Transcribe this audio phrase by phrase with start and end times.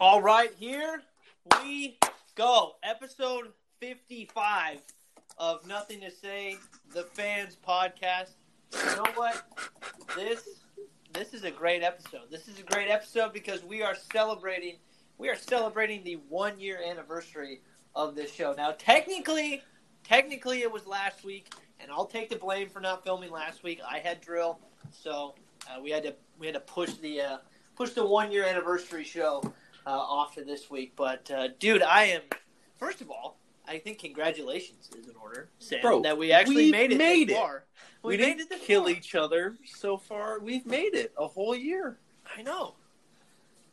[0.00, 1.02] All right, here
[1.60, 1.98] we
[2.34, 2.76] go.
[2.82, 3.48] Episode
[3.80, 4.80] 55
[5.36, 6.56] of Nothing to Say,
[6.94, 8.30] the Fans Podcast.
[8.72, 9.42] You know what?
[10.16, 10.62] This
[11.12, 12.30] this is a great episode.
[12.30, 14.76] This is a great episode because we are celebrating
[15.18, 17.60] we are celebrating the 1 year anniversary
[17.94, 18.54] of this show.
[18.56, 19.62] Now, technically,
[20.02, 23.82] technically it was last week and I'll take the blame for not filming last week.
[23.86, 24.60] I had drill,
[24.90, 25.34] so
[25.68, 27.36] uh, we had to we had to push the uh,
[27.76, 29.42] push the 1 year anniversary show
[29.86, 30.92] uh, this week.
[30.96, 32.22] But uh, dude, I am
[32.78, 33.36] first of all,
[33.68, 37.28] I think congratulations is in order, Sam, Bro, that we actually we made it made
[37.28, 37.40] this it.
[37.40, 37.64] far.
[38.02, 38.90] We, made didn't it kill far.
[38.90, 40.40] each other so far.
[40.40, 41.98] We've made it a whole year,
[42.36, 42.74] I know,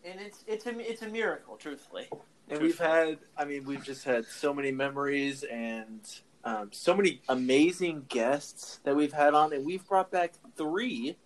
[0.03, 2.09] and it's it's a it's a miracle, truthfully.
[2.49, 3.19] and we've had.
[3.37, 6.01] I mean, we've just had so many memories and
[6.43, 11.17] um, so many amazing guests that we've had on, and we've brought back three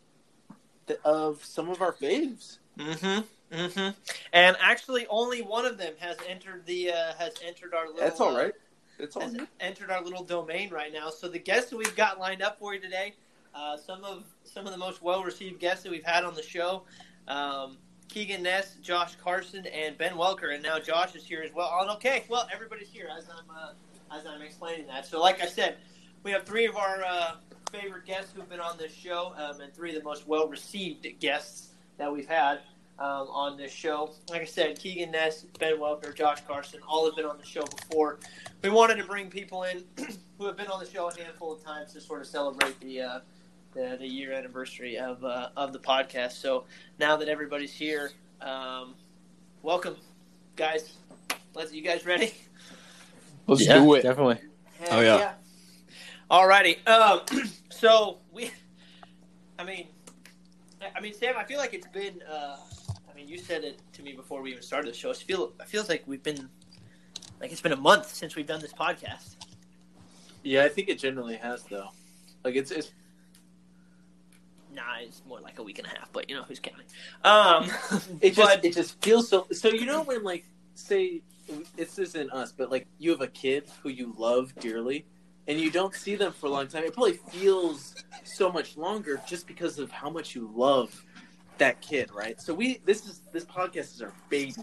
[0.88, 2.60] th- of some of our faves.
[2.80, 3.22] Mm-hmm.
[3.52, 3.90] Mm-hmm.
[4.34, 8.02] And actually, only one of them has entered the uh, has entered our little.
[8.02, 8.52] That's all uh.
[8.98, 9.48] It's all good.
[9.60, 11.10] entered our little domain right now.
[11.10, 13.14] So the guests that we've got lined up for you today,
[13.54, 16.44] uh, some of some of the most well received guests that we've had on the
[16.44, 16.84] show,
[17.28, 21.70] um, Keegan Ness, Josh Carson, and Ben Welker, and now Josh is here as well.
[21.82, 25.06] And okay, well everybody's here as I'm uh, as I'm explaining that.
[25.06, 25.78] So like I said,
[26.24, 27.36] we have three of our uh,
[27.72, 31.06] favorite guests who've been on this show, um, and three of the most well received
[31.20, 32.60] guests that we've had
[33.00, 34.12] um, on this show.
[34.30, 37.64] Like I said, Keegan Ness, Ben Welker, Josh Carson, all have been on the show
[37.64, 38.20] before.
[38.64, 39.84] We wanted to bring people in
[40.38, 43.02] who have been on the show a handful of times to sort of celebrate the
[43.02, 43.20] uh,
[43.74, 46.34] the, the year anniversary of uh, of the podcast.
[46.34, 46.66] So
[47.00, 48.96] now that everybody's here, um,
[49.62, 49.96] welcome,
[50.56, 50.94] guys.
[51.54, 52.34] Let's you guys ready?
[53.48, 54.04] Let's Yeah, do it.
[54.04, 54.38] Definitely.
[54.80, 55.34] Heck Oh, yeah.
[56.30, 56.88] Alrighty.
[56.88, 57.22] Um,
[57.70, 58.52] so we,
[59.60, 59.88] I mean,
[60.82, 62.22] I- I mean, Sam, I feel like it's been.
[62.30, 62.71] Uh, I mean,
[63.32, 65.10] you said it to me before we even started the show.
[65.10, 66.50] It feel it feels like we've been,
[67.40, 69.36] like it's been a month since we've done this podcast.
[70.44, 71.90] Yeah, I think it generally has though.
[72.44, 72.92] Like it's it's
[74.74, 76.86] Nah, it's more like a week and a half, but you know who's counting.
[77.24, 77.70] Um,
[78.22, 79.48] it just but- it just feels so.
[79.52, 81.22] So you know when like say
[81.76, 85.06] this isn't us, but like you have a kid who you love dearly,
[85.48, 86.84] and you don't see them for a long time.
[86.84, 91.06] It probably feels so much longer just because of how much you love
[91.62, 92.40] that kid, right?
[92.42, 94.54] So we this is this podcast is our baby,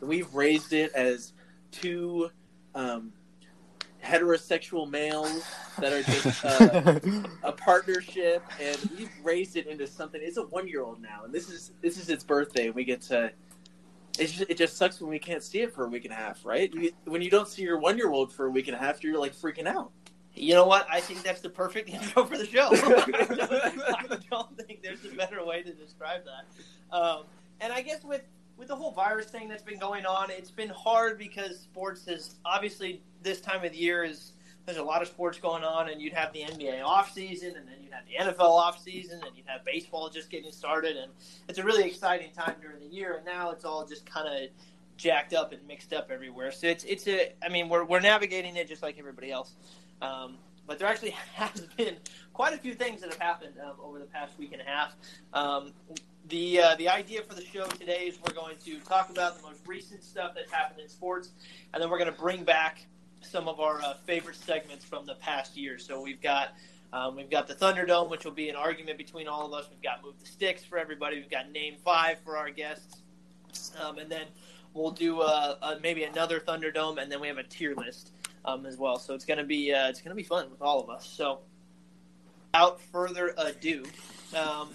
[0.00, 1.32] and we've raised it as
[1.70, 2.30] two
[2.74, 3.12] um,
[4.02, 5.44] heterosexual males
[5.78, 6.44] that are just.
[6.44, 7.00] Uh,
[7.42, 8.42] a partnership.
[8.60, 10.20] And we've raised it into something.
[10.22, 11.24] It's a one year old now.
[11.24, 12.66] And this is this is its birthday.
[12.66, 13.32] And we get to
[14.16, 16.44] just, it just sucks when we can't see it for a week and a half
[16.44, 16.72] right?
[16.72, 19.02] You- when you don't see your one year old for a week and a half
[19.02, 19.90] you're like freaking out
[20.34, 20.86] You know what?
[20.90, 22.68] I think that's the perfect intro for the show.
[22.72, 26.96] I don't think there's a better way to describe that.
[26.96, 27.24] Um,
[27.60, 28.22] and I guess with
[28.56, 32.36] with the whole virus thing that's been going on, it's been hard because sports is
[32.44, 34.32] obviously this time of the year is
[34.64, 37.68] there's a lot of sports going on, and you'd have the NBA off season, and
[37.68, 41.12] then you'd have the NFL off season, and you'd have baseball just getting started, and
[41.48, 43.16] it's a really exciting time during the year.
[43.16, 44.48] And now it's all just kind of
[44.96, 46.52] jacked up and mixed up everywhere.
[46.52, 49.54] So it's it's a I mean we're we're navigating it just like everybody else.
[50.02, 51.96] Um, but there actually has been
[52.32, 54.94] quite a few things that have happened um, over the past week and a half.
[55.32, 55.72] Um,
[56.28, 59.42] the uh, the idea for the show today is we're going to talk about the
[59.42, 61.30] most recent stuff that's happened in sports,
[61.72, 62.86] and then we're going to bring back
[63.20, 65.78] some of our uh, favorite segments from the past year.
[65.78, 66.54] So we've got
[66.94, 69.68] um, we've got the Thunderdome, which will be an argument between all of us.
[69.70, 71.16] We've got Move the Sticks for everybody.
[71.16, 73.02] We've got Name Five for our guests,
[73.82, 74.26] um, and then
[74.72, 78.12] we'll do uh, uh, maybe another Thunderdome, and then we have a tier list
[78.44, 78.98] um, as well.
[78.98, 81.06] So it's gonna be uh, it's gonna be fun with all of us.
[81.06, 81.40] So
[82.52, 83.84] without further ado,
[84.36, 84.70] um,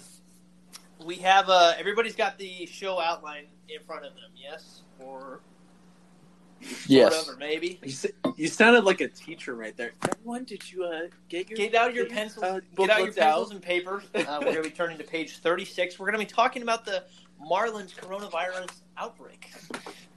[1.04, 4.30] we have uh, everybody's got the show outline in front of them.
[4.36, 5.40] Yes, or
[6.86, 7.26] Yes.
[7.28, 7.80] of, or maybe.
[7.82, 7.94] you,
[8.36, 11.94] you sounded like a teacher right there everyone did you uh, get your Get out
[11.94, 12.44] your get pencils.
[12.44, 14.02] uh, get out your booklets pencils and paper.
[14.14, 15.98] Uh, we're going to be turning to page 36.
[15.98, 17.04] We're going to be talking about the
[17.50, 19.50] Marlins coronavirus outbreak.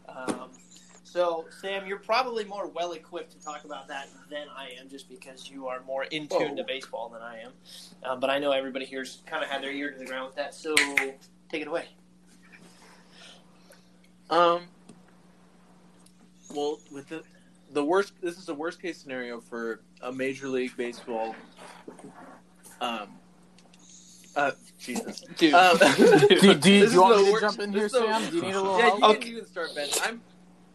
[0.09, 0.49] Um,
[1.13, 5.07] so, Sam, you're probably more well equipped to talk about that than I am, just
[5.07, 6.55] because you are more in tune Whoa.
[6.55, 7.51] to baseball than I am.
[8.03, 10.35] Um, but I know everybody here's kind of had their ear to the ground with
[10.37, 10.55] that.
[10.55, 10.73] So,
[11.49, 11.85] take it away.
[14.31, 14.61] Um.
[16.51, 17.21] Well, with the
[17.73, 21.35] the worst, this is the worst case scenario for a major league baseball.
[22.81, 23.09] Um.
[24.35, 25.21] Uh, Jesus.
[25.37, 25.53] Dude.
[25.53, 27.99] Um, do, do, do you want me to worst- jump in here, here, is the-
[27.99, 28.31] Sam?
[28.31, 28.99] Do you need a little Yeah, help?
[28.99, 29.19] you Okay.
[29.19, 29.89] can, you can start, Ben.
[30.01, 30.21] I'm.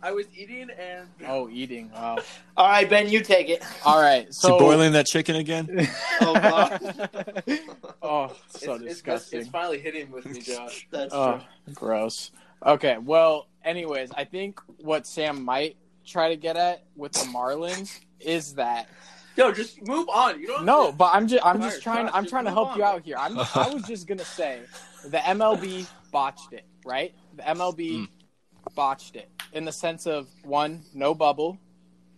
[0.03, 1.91] I was eating and Oh, eating.
[1.93, 2.19] Wow.
[2.57, 3.65] All right, Ben, you take it.
[3.85, 4.29] All right.
[4.29, 5.89] Is So he boiling that chicken again?
[6.21, 6.81] Oh, God.
[8.03, 9.41] oh, it's, so it's, disgusting.
[9.41, 10.87] it's finally hitting with me, Josh.
[10.91, 11.75] That's Oh, true.
[11.75, 12.33] gross.
[12.67, 18.01] Okay, well, anyways, I think what Sam might try to get at with the Marlins
[18.19, 18.89] is that
[19.37, 20.41] Yo, just move on.
[20.41, 20.65] You don't.
[20.67, 22.83] no, but I'm just I'm just trying Josh, I'm just trying to help on, you
[22.85, 23.17] out here.
[23.17, 24.63] I'm I was just gonna say
[25.05, 27.15] the MLB botched it, right?
[27.37, 28.09] The MLB Mm.
[28.75, 31.59] Botched it in the sense of one, no bubble,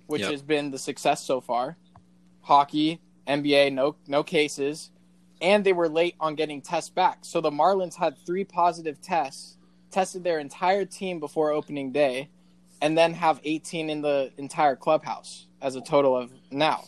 [0.06, 0.31] which Yep.
[0.32, 1.76] has been the success so far.
[2.43, 4.91] Hockey, NBA, no no cases,
[5.41, 7.19] and they were late on getting tests back.
[7.23, 9.56] So the Marlins had three positive tests,
[9.91, 12.29] tested their entire team before opening day,
[12.82, 16.85] and then have 18 in the entire clubhouse as a total of now.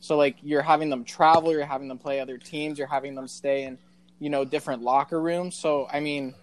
[0.00, 3.28] So like you're having them travel, you're having them play other teams, you're having them
[3.28, 3.78] stay in,
[4.18, 5.54] you know, different locker rooms.
[5.56, 6.34] So I mean,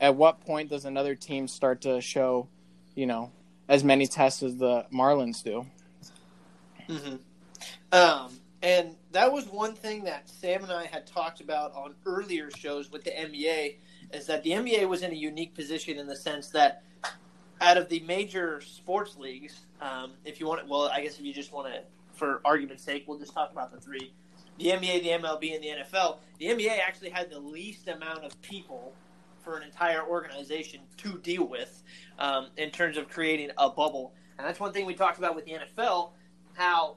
[0.00, 2.48] at what point does another team start to show,
[2.94, 3.30] you know,
[3.68, 5.66] as many tests as the Marlins do?
[6.88, 7.16] hmm
[7.92, 8.30] Um,
[8.62, 12.90] and that was one thing that Sam and I had talked about on earlier shows
[12.90, 13.76] with the NBA,
[14.12, 16.82] is that the NBA was in a unique position in the sense that
[17.60, 21.32] out of the major sports leagues, um, if you want well, I guess if you
[21.32, 21.80] just want to,
[22.12, 24.12] for argument's sake, we'll just talk about the three.
[24.58, 26.16] The NBA, the MLB, and the NFL.
[26.38, 28.94] The NBA actually had the least amount of people
[29.46, 31.84] for an entire organization to deal with
[32.18, 34.12] um, in terms of creating a bubble.
[34.36, 36.10] And that's one thing we talked about with the NFL,
[36.54, 36.96] how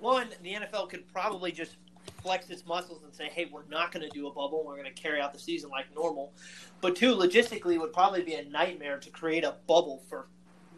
[0.00, 1.76] one, the NFL could probably just
[2.22, 4.64] flex its muscles and say, hey, we're not going to do a bubble.
[4.66, 6.32] We're going to carry out the season like normal.
[6.80, 10.26] But two, logistically, it would probably be a nightmare to create a bubble for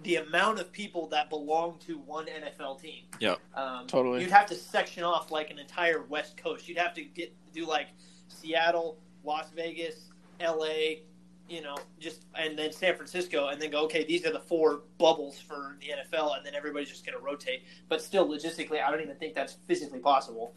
[0.03, 3.05] the amount of people that belong to one NFL team.
[3.19, 3.37] Yeah.
[3.55, 4.21] Um, Totally.
[4.21, 6.69] You'd have to section off like an entire West Coast.
[6.69, 7.89] You'd have to get do like
[8.29, 11.03] Seattle, Las Vegas, L.A.,
[11.49, 14.83] you know, just and then San Francisco, and then go, okay, these are the four
[14.99, 17.63] bubbles for the NFL, and then everybody's just going to rotate.
[17.89, 20.55] But still, logistically, I don't even think that's physically possible.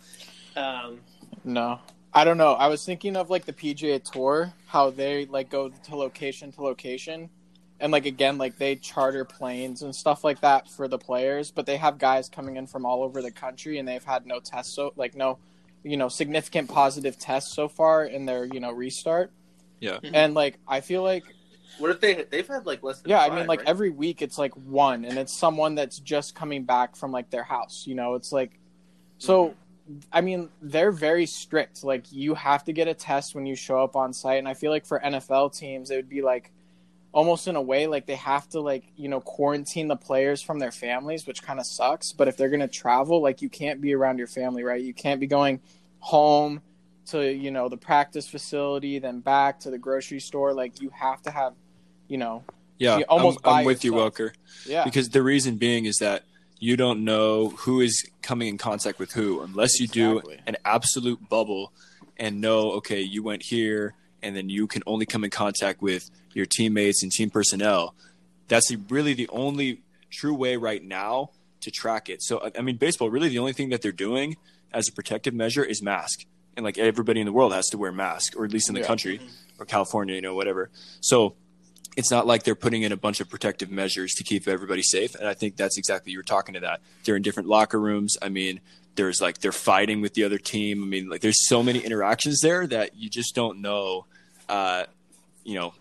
[0.55, 0.99] Um,
[1.45, 1.79] No.
[2.13, 2.53] I don't know.
[2.53, 6.61] I was thinking of like the PGA Tour, how they like go to location to
[6.61, 7.29] location.
[7.79, 11.65] And like again, like they charter planes and stuff like that for the players, but
[11.65, 14.73] they have guys coming in from all over the country and they've had no tests
[14.73, 15.39] so like no,
[15.83, 19.31] you know, significant positive tests so far in their, you know, restart.
[19.81, 19.93] Yeah.
[19.93, 20.15] Mm-hmm.
[20.15, 21.25] And like I feel like
[21.79, 23.67] What if they they've had like less than yeah, I mean, like right?
[23.67, 27.43] every week it's like one, and it's someone that's just coming back from like their
[27.43, 27.85] house.
[27.85, 28.59] You know, it's like,
[29.17, 29.99] so, mm-hmm.
[30.13, 31.83] I mean, they're very strict.
[31.83, 34.53] Like, you have to get a test when you show up on site, and I
[34.53, 36.51] feel like for NFL teams, it would be like,
[37.11, 40.59] almost in a way, like they have to like you know quarantine the players from
[40.59, 42.11] their families, which kind of sucks.
[42.13, 44.81] But if they're gonna travel, like you can't be around your family, right?
[44.81, 45.59] You can't be going
[45.99, 46.61] home
[47.11, 50.53] to you know the practice facility, then back to the grocery store.
[50.53, 51.53] Like you have to have,
[52.07, 52.43] you know,
[52.77, 54.15] Yeah, You almost I'm, I'm with you, yourself.
[54.15, 54.31] Welker.
[54.65, 54.83] yeah.
[54.83, 56.23] Because the reason being is that
[56.59, 61.27] you don't know who is coming in contact with who unless you do an absolute
[61.29, 61.73] bubble
[62.17, 66.09] and know, okay, you went here and then you can only come in contact with
[66.33, 67.95] your teammates and team personnel.
[68.47, 69.81] That's really the only
[70.11, 71.31] true way right now
[71.61, 72.21] to track it.
[72.21, 74.37] So, I mean, baseball, really the only thing that they're doing
[74.71, 76.25] as a protective measure is mask.
[76.57, 78.81] And like everybody in the world has to wear mask, or at least in the
[78.81, 78.87] Yeah.
[78.87, 79.21] country
[79.59, 80.69] or California, you know, whatever.
[80.99, 81.35] So,
[81.97, 85.13] it's not like they're putting in a bunch of protective measures to keep everybody safe.
[85.15, 86.79] And I think that's exactly you're talking to that.
[87.03, 88.15] They're in different locker rooms.
[88.21, 88.61] I mean,
[88.95, 90.83] there's like they're fighting with the other team.
[90.83, 94.05] I mean, like there's so many interactions there that you just don't know,
[94.47, 94.85] uh,
[95.43, 95.73] you know,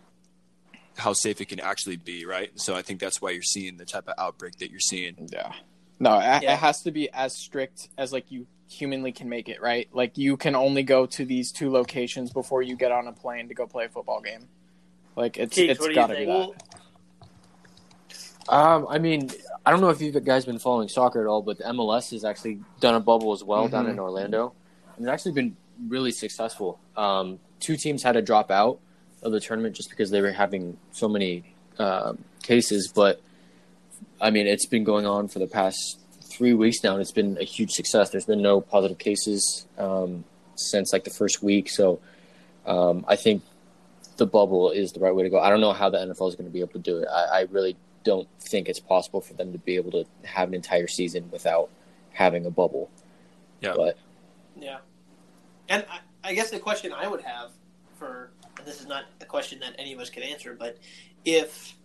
[0.97, 2.51] how safe it can actually be, right?
[2.57, 5.29] So I think that's why you're seeing the type of outbreak that you're seeing.
[5.33, 5.53] Yeah.
[6.01, 6.55] No, it, Yeah.
[6.55, 9.89] it has to be as strict as like you humanly can make it, right?
[9.93, 13.49] Like you can only go to these two locations before you get on a plane
[13.49, 14.49] to go play a football game.
[15.17, 16.51] Like it's Keith, it's what do you got to be that.
[18.49, 19.31] Um, I mean,
[19.65, 22.25] I don't know if you guys been following soccer at all, but the MLS has
[22.25, 23.91] actually done a bubble as well down Mhm.
[23.91, 24.55] in Orlando,
[24.97, 25.57] and it's actually been
[25.89, 26.79] really successful.
[26.97, 28.81] Um, two teams had to drop out
[29.23, 31.45] of the tournament just because they were having so many
[31.79, 33.21] um cases, but
[34.21, 35.99] I mean, it's been going on for the past
[36.41, 38.09] three weeks now, and it's been a huge success.
[38.09, 42.01] There's been no positive cases um, since like the first week, so
[42.65, 43.43] um, I think
[44.17, 45.39] the bubble is the right way to go.
[45.39, 47.09] I don't know how the NFL is going to be able to do it.
[47.13, 50.55] I, I really don't think it's possible for them to be able to have an
[50.55, 51.69] entire season without
[52.15, 52.91] having a bubble.
[53.61, 53.75] Yeah.
[53.77, 53.99] But
[54.59, 54.79] Yeah.
[55.69, 57.51] And I, I guess the question I would have
[57.99, 60.79] for, and this is not a question that any of us could answer, but
[61.27, 61.77] if,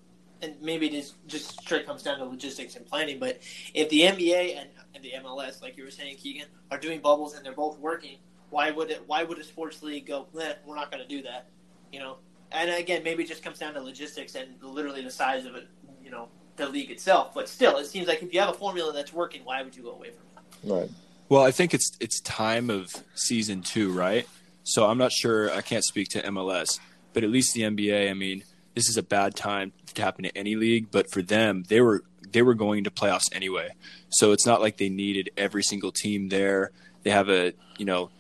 [0.41, 3.39] and maybe it is just straight comes down to logistics and planning, but
[3.73, 7.35] if the NBA and, and the MLS, like you were saying, Keegan, are doing bubbles
[7.35, 8.17] and they're both working,
[8.49, 9.03] why would it?
[9.07, 10.27] Why would a sports league go?
[10.39, 11.47] Eh, we're not going to do that,
[11.91, 12.17] you know?
[12.51, 15.67] And again, maybe it just comes down to logistics and literally the size of it,
[16.03, 17.33] you know, the league itself.
[17.33, 19.83] But still, it seems like if you have a formula that's working, why would you
[19.83, 20.71] go away from it?
[20.73, 20.89] right.
[21.27, 24.27] Well, I think it's it's time of season two, right?
[24.63, 25.51] So I'm not sure.
[25.51, 26.79] I can't speak to MLS,
[27.13, 28.09] but at least the NBA.
[28.09, 28.43] I mean,
[28.75, 32.03] this is a bad time to happen to any league, but for them, they were
[32.31, 33.69] they were going to playoffs anyway.
[34.09, 36.71] So it's not like they needed every single team there.
[37.03, 38.11] They have a you know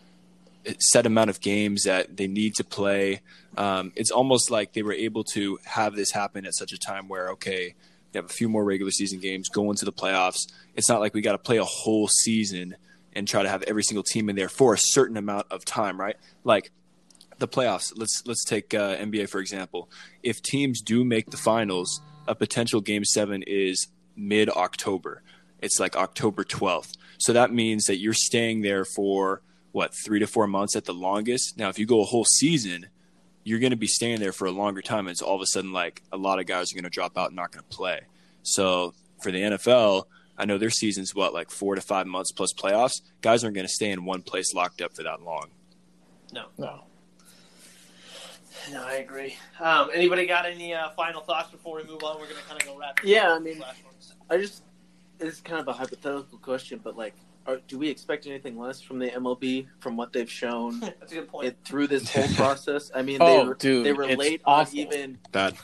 [0.79, 3.21] set amount of games that they need to play.
[3.57, 7.07] Um, it's almost like they were able to have this happen at such a time
[7.07, 7.75] where okay,
[8.11, 10.47] they have a few more regular season games, go into the playoffs.
[10.75, 12.75] It's not like we got to play a whole season
[13.13, 15.99] and try to have every single team in there for a certain amount of time,
[15.99, 16.17] right?
[16.43, 16.71] Like
[17.39, 17.93] the playoffs.
[17.95, 19.89] Let's let's take uh, NBA for example.
[20.23, 25.21] If teams do make the finals, a potential game seven is mid October.
[25.61, 26.93] It's like October twelfth.
[27.17, 30.93] So that means that you're staying there for what three to four months at the
[30.93, 31.57] longest.
[31.57, 32.87] Now, if you go a whole season,
[33.43, 35.07] you're going to be staying there for a longer time.
[35.07, 37.17] And it's all of a sudden like a lot of guys are going to drop
[37.17, 38.01] out and not going to play.
[38.43, 40.05] So for the NFL,
[40.37, 43.01] I know their season's what like four to five months plus playoffs.
[43.21, 45.49] Guys aren't going to stay in one place locked up for that long.
[46.33, 46.45] No.
[46.57, 46.85] No.
[48.71, 49.35] No, I agree.
[49.59, 52.19] Um, anybody got any uh, final thoughts before we move on?
[52.19, 52.99] We're going to kind of go wrap.
[53.03, 54.13] Yeah, I mean- with the last ones.
[54.29, 54.63] I just
[55.19, 57.13] it's kind of a hypothetical question, but like,
[57.47, 61.15] are, do we expect anything less from the MLB from what they've shown that's a
[61.15, 61.47] good point.
[61.47, 62.91] it, through this whole process?
[62.93, 64.79] I mean, Oh, they were, dude, they were it's late awful.
[64.79, 65.55] on even Bad.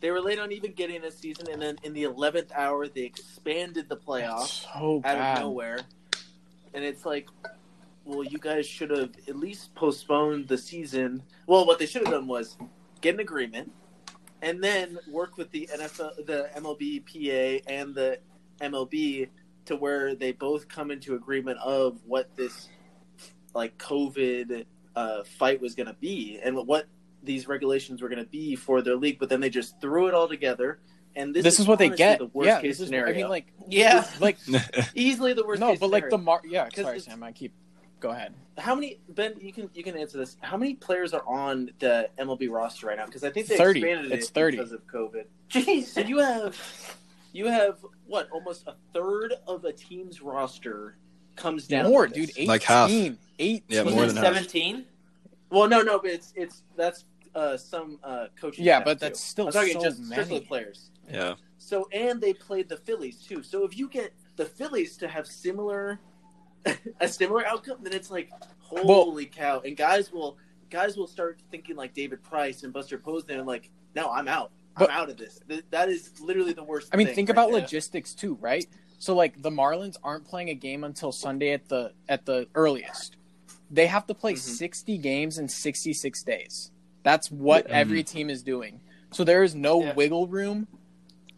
[0.00, 3.02] they were late on even getting a season, and then in the eleventh hour they
[3.02, 5.80] expanded the playoffs So out of nowhere,
[6.74, 7.28] and it's like.
[8.04, 11.22] Well, you guys should have at least postponed the season.
[11.46, 12.56] Well, what they should have done was
[13.00, 13.70] get an agreement,
[14.42, 18.18] and then work with the NFL, the MLB, PA, and the
[18.60, 19.28] MLB
[19.66, 22.68] to where they both come into agreement of what this
[23.54, 24.64] like COVID
[24.96, 26.86] uh, fight was going to be and what
[27.22, 29.18] these regulations were going to be for their league.
[29.20, 30.80] But then they just threw it all together,
[31.14, 32.18] and this, This, is what they get.
[32.18, 33.14] The worst yeah, case this is, scenario.
[33.14, 34.08] I mean, like, yeah.
[34.18, 34.38] like
[34.96, 35.60] easily the worst.
[35.60, 36.24] no, case but like the scenario.
[36.24, 36.40] mar.
[36.44, 37.22] Yeah, 'Cause sorry, Sam.
[37.22, 37.52] I keep.
[38.02, 38.34] Go ahead.
[38.58, 39.34] how many Ben?
[39.40, 40.36] You can you can answer this.
[40.40, 43.06] How many players are on the MLB roster right now?
[43.06, 43.78] Because I think they 30.
[43.80, 44.56] expanded It's 30.
[44.56, 45.24] because of COVID.
[45.48, 45.84] Jeez.
[45.84, 46.58] So you have
[47.32, 47.78] you have
[48.08, 50.96] what almost a third of a team's roster
[51.36, 51.88] comes down.
[51.88, 52.30] More, dude.
[52.30, 52.48] 18.
[52.48, 52.90] Like half.
[52.90, 53.62] 18.
[53.68, 54.84] Yeah, Was more than 17?
[55.50, 57.04] Well, no, no, but it's it's that's
[57.36, 58.64] uh, some uh, coaching.
[58.64, 58.98] Yeah, staff, but too.
[58.98, 60.90] that's still I'm talking so just strictly players.
[61.08, 61.34] Yeah.
[61.58, 63.44] So and they played the Phillies too.
[63.44, 66.00] So if you get the Phillies to have similar
[67.00, 69.60] a similar outcome, then it's like holy cow!
[69.64, 70.36] And guys will
[70.70, 74.50] guys will start thinking like David Price and Buster Posner, and like, no, I'm out.
[74.76, 75.40] I'm But- out of this.
[75.48, 76.88] Th- That is literally the worst.
[76.92, 77.60] I mean, thing think right about there.
[77.60, 78.66] logistics too, right?
[78.98, 83.16] So like the Marlins aren't playing a game until Sunday at the at the earliest.
[83.70, 84.38] They have to play Mhm.
[84.38, 86.70] 60 games in 66 days.
[87.02, 87.76] That's what Yeah.
[87.78, 88.80] every team is doing.
[89.10, 89.94] So there is no Yeah.
[89.94, 90.68] wiggle room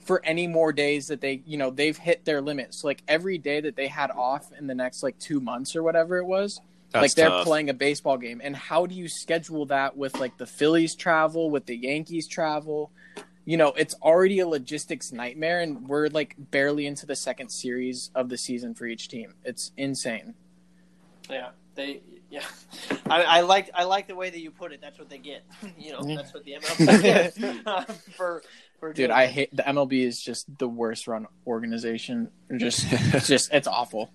[0.04, 3.38] for any more days that they, you know, they've hit their limits So like every
[3.38, 6.60] day that they had off in the next like 2 months or whatever it was,
[6.92, 7.46] That's like they're tough.
[7.46, 8.40] playing a baseball game.
[8.44, 12.90] And how do you schedule that with like the Phillies travel, with the Yankees travel?
[13.46, 18.10] You know, it's already a logistics nightmare, and we're like barely into the second series
[18.14, 19.34] of the season for each team.
[19.44, 20.34] It's insane.
[21.28, 22.00] Yeah, they.
[22.34, 22.42] Yeah,
[23.08, 24.80] I, I like I like the way that you put it.
[24.80, 25.44] That's what they get.
[25.78, 26.16] You know, Yeah.
[26.16, 27.84] that's what the MLB gets um,
[28.16, 28.42] for
[28.80, 32.30] for Dude, I hate the MLB is just the worst run organization.
[32.56, 34.10] Just, it's just, it's awful.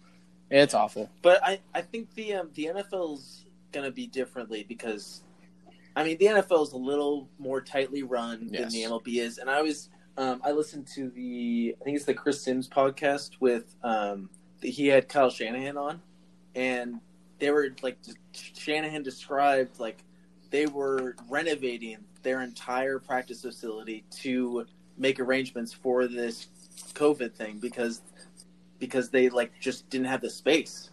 [0.52, 1.10] It's awful.
[1.22, 5.22] But I, I think the um, the NFL's gonna be differently because,
[5.96, 8.62] I mean, the NFL is a little more tightly run Yes.
[8.62, 12.06] than the MLB is, and I was um, I listened to the I think it's
[12.06, 14.30] the Chris Simms podcast with um,
[14.62, 16.02] he had Kyle Shanahan on,
[16.56, 17.00] and
[17.40, 17.98] they were like
[18.34, 20.04] Shanahan described like
[20.50, 24.66] they were renovating their entire practice facility to
[24.98, 26.48] make arrangements for this
[26.94, 28.02] COVID thing because
[28.78, 30.92] because they like just didn't have the space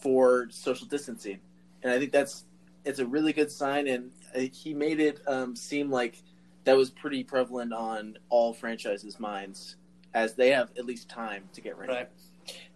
[0.00, 1.38] for social distancing,
[1.82, 2.44] and I think that's
[2.84, 3.88] it's a really good sign.
[3.88, 4.10] And
[4.52, 6.22] he made it um, seem like
[6.64, 9.76] that was pretty prevalent on all franchises' minds,
[10.14, 11.92] as they have at least time to get ready.
[11.92, 12.10] Right.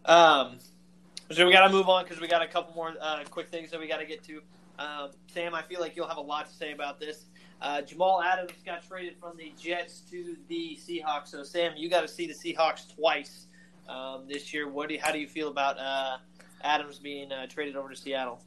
[0.06, 0.58] Um,
[1.30, 3.70] so we got to move on because we got a couple more uh, quick things
[3.70, 4.40] that we got to get to.
[4.78, 7.26] Um, Sam, I feel like you'll have a lot to say about this.
[7.60, 11.28] Uh, Jamal Adams got traded from the Jets to the Seahawks.
[11.28, 13.46] So, Sam, you got to see the Seahawks twice
[13.88, 14.68] um, this year.
[14.68, 16.18] What do you, how do you feel about uh,
[16.62, 18.40] Adams being uh, traded over to Seattle?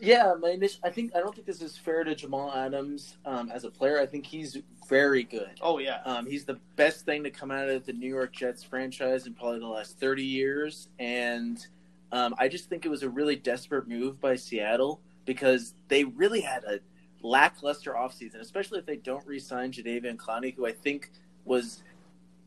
[0.00, 3.50] Yeah, my initial, I think I don't think this is fair to Jamal Adams um,
[3.50, 4.00] as a player.
[4.00, 4.56] I think he's
[4.88, 5.50] very good.
[5.60, 8.64] Oh yeah, Um, he's the best thing to come out of the New York Jets
[8.64, 10.88] franchise in probably the last 30 years.
[10.98, 11.64] And
[12.12, 16.40] um, I just think it was a really desperate move by Seattle because they really
[16.40, 16.80] had a
[17.22, 21.10] lackluster offseason, especially if they don't re sign Jadeveon Clowney, who I think
[21.44, 21.82] was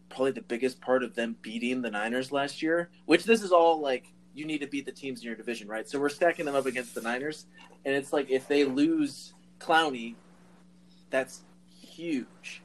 [0.10, 3.82] probably the biggest part of them beating the Niners last year, which this is all
[3.82, 5.88] like you need to beat the teams in your division, right?
[5.88, 7.46] So we're stacking them up against the Niners.
[7.86, 10.16] And it's like if they lose Clowney,
[11.10, 11.44] that's
[11.80, 12.62] huge.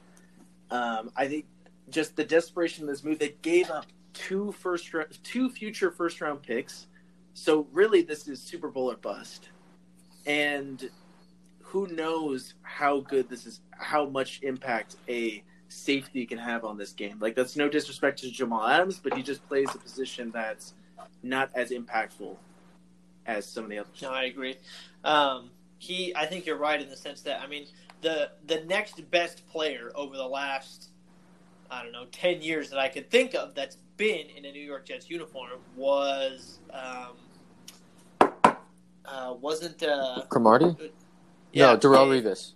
[0.71, 1.45] Um, I think
[1.89, 3.85] just the desperation of this move, they gave up
[4.19, 4.91] two first,
[5.23, 6.87] two future first round picks.
[7.33, 9.49] So really, this is Super Bowl or bust.
[10.25, 10.89] And
[11.61, 16.91] who knows how good this is, how much impact a safety can have on this
[16.91, 17.17] game.
[17.19, 20.73] Like that's no disrespect to Jamal Adams, but he just plays a position that's
[21.23, 22.35] not as impactful
[23.25, 24.01] as some of the others.
[24.01, 24.57] No, I agree.
[25.05, 27.67] Um, he, I think you're right in the sense that I mean
[28.01, 30.89] the the next best player over the last
[31.71, 34.61] I don't know ten years that I could think of that's been in a New
[34.61, 38.29] York Jets uniform was um,
[39.05, 40.75] uh, wasn't uh, Cromartie?
[41.51, 42.53] yeah no, Darrelle yeah, Revis.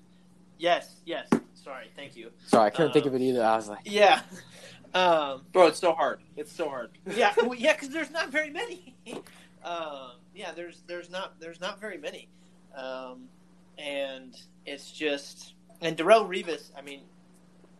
[0.57, 1.29] Yes, yes.
[1.53, 2.31] Sorry, thank you.
[2.47, 3.43] Sorry, I couldn't think Uh, of it either.
[3.43, 4.21] I was like, Yeah.
[4.95, 6.19] Um, Bro, it's so hard.
[6.37, 6.91] It's so hard.
[7.15, 8.95] yeah, well, yeah, because there's not very many.
[9.65, 12.29] um, yeah, there's there's not there's not very many,
[12.75, 13.23] um,
[13.79, 16.69] and it's just and Darrelle Revis.
[16.77, 17.01] I mean,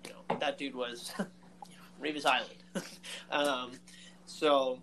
[0.06, 1.14] you know that dude was
[2.04, 2.64] Revis Island.
[3.32, 3.72] um,
[4.26, 4.80] so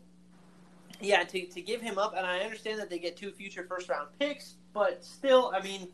[1.01, 3.89] yeah, to to give him up, and I understand that they get two future first
[3.89, 5.89] round picks, but still, I mean,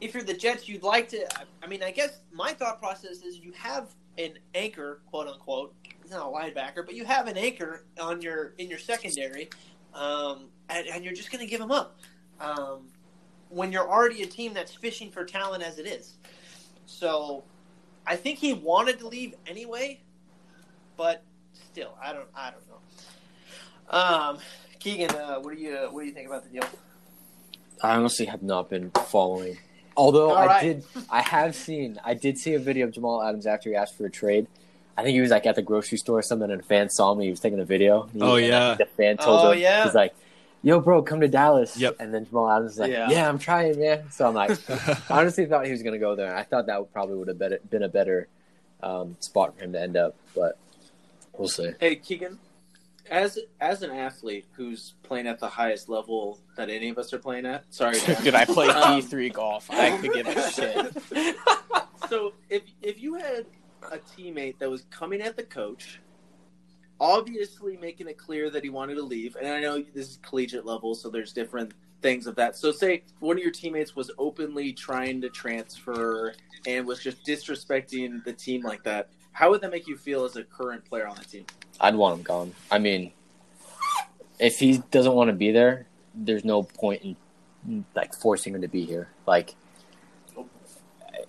[0.00, 1.26] if you're the Jets, you'd like to.
[1.62, 5.74] I- mean, I guess my thought process is you have an anchor, quote unquote.
[6.02, 9.50] He's not a linebacker, but you have an anchor on your in your secondary,
[9.94, 11.98] um, and, and you're just going to give him up
[12.40, 12.86] um,
[13.48, 16.14] when you're already a team that's fishing for talent as it is.
[16.86, 17.42] So,
[18.06, 20.00] I think he wanted to leave anyway,
[20.96, 21.22] but
[21.72, 23.98] still, I don't, I don't know.
[23.98, 24.38] Um,
[24.78, 26.68] Keegan, uh, what do you what do you think about the deal?
[27.82, 29.58] I honestly have not been following.
[29.96, 33.46] Although All I did, I have seen, I did see a video of Jamal Adams
[33.46, 34.46] after he asked for a trade.
[34.96, 37.12] I think he was like at the grocery store or something, and a fan saw
[37.12, 37.20] him.
[37.20, 38.08] He was taking a video.
[38.12, 38.74] He- Oh, yeah.
[38.74, 39.84] the fan told Oh, him, yeah.
[39.84, 40.14] he's like,
[40.62, 41.96] "Yo, bro, come to Dallas." Yep.
[42.00, 43.08] And then Jamal Adams was like, Yeah.
[43.10, 46.28] "Yeah, I'm trying, man." So I'm like, I honestly thought he was gonna go there.
[46.28, 48.28] and I thought that would probably would have been, been a better
[48.82, 50.58] um, spot for him to end up, but
[51.38, 51.72] we'll see.
[51.80, 52.38] Hey, Keegan,
[53.10, 57.18] as as an athlete who's playing at the highest level that any of us are
[57.18, 59.70] playing at, sorry, did I play Um, D three golf.
[59.70, 60.96] I could give a shit.
[62.08, 63.46] so if if you had
[63.92, 66.00] a teammate that was coming at the coach,
[67.00, 70.64] obviously making it clear that he wanted to leave, and I know this is collegiate
[70.66, 71.72] level, so there's different
[72.02, 72.56] things of that.
[72.56, 76.34] So say one of your teammates was openly trying to transfer
[76.66, 79.10] and was just disrespecting the team like that.
[79.36, 81.44] How would that make you feel as a current player on the team?
[81.78, 82.54] I'd want him gone.
[82.70, 83.12] I mean,
[84.38, 88.68] if he doesn't want to be there, there's no point in like forcing him to
[88.68, 89.10] be here.
[89.26, 89.54] Like,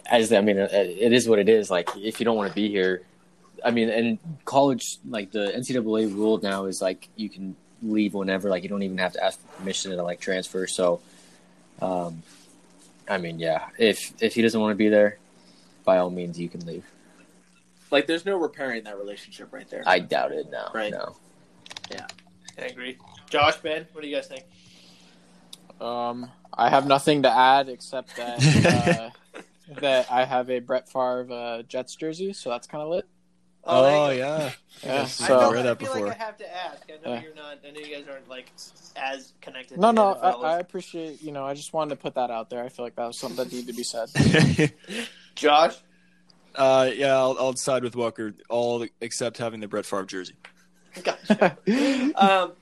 [0.05, 1.69] as I mean, it is what it is.
[1.69, 3.01] Like, if you don't want to be here,
[3.65, 8.49] I mean, and college, like the NCAA rule now is like you can leave whenever.
[8.49, 10.65] Like, you don't even have to ask permission to like transfer.
[10.65, 11.01] So,
[11.81, 12.23] um,
[13.09, 15.17] I mean, yeah, if if he doesn't want to be there,
[15.83, 16.85] by all means, you can leave.
[17.91, 19.83] Like, there's no repairing that relationship right there.
[19.85, 20.49] I doubt it.
[20.51, 20.91] No, Right.
[20.91, 21.15] no.
[21.91, 22.05] Yeah,
[22.57, 22.97] I agree.
[23.29, 24.43] Josh, Ben, what do you guys think?
[25.79, 29.41] Um, I have nothing to add except that uh,
[29.79, 33.05] that I have a Brett Favre uh, Jets jersey, so that's kind of lit.
[33.63, 34.27] oh there you go.
[34.37, 34.51] yeah.
[34.83, 36.07] Yeah, Yes, I, so- felt- read I that feel before.
[36.07, 36.83] like I have to ask.
[36.89, 37.21] I know Yeah.
[37.21, 37.59] you're not.
[37.67, 38.51] I know you guys aren't like
[38.95, 39.77] as connected.
[39.79, 41.21] No, to no, I, I appreciate.
[41.21, 42.63] You know, I just wanted to put that out there.
[42.63, 44.73] I feel like that was something that needed to be said.
[45.35, 45.75] Josh.
[46.57, 48.33] Uh, yeah, I'll, I'll side with Welker.
[48.49, 50.35] All except having the Brett Favre jersey.
[51.03, 51.57] Gotcha.
[52.15, 52.53] um,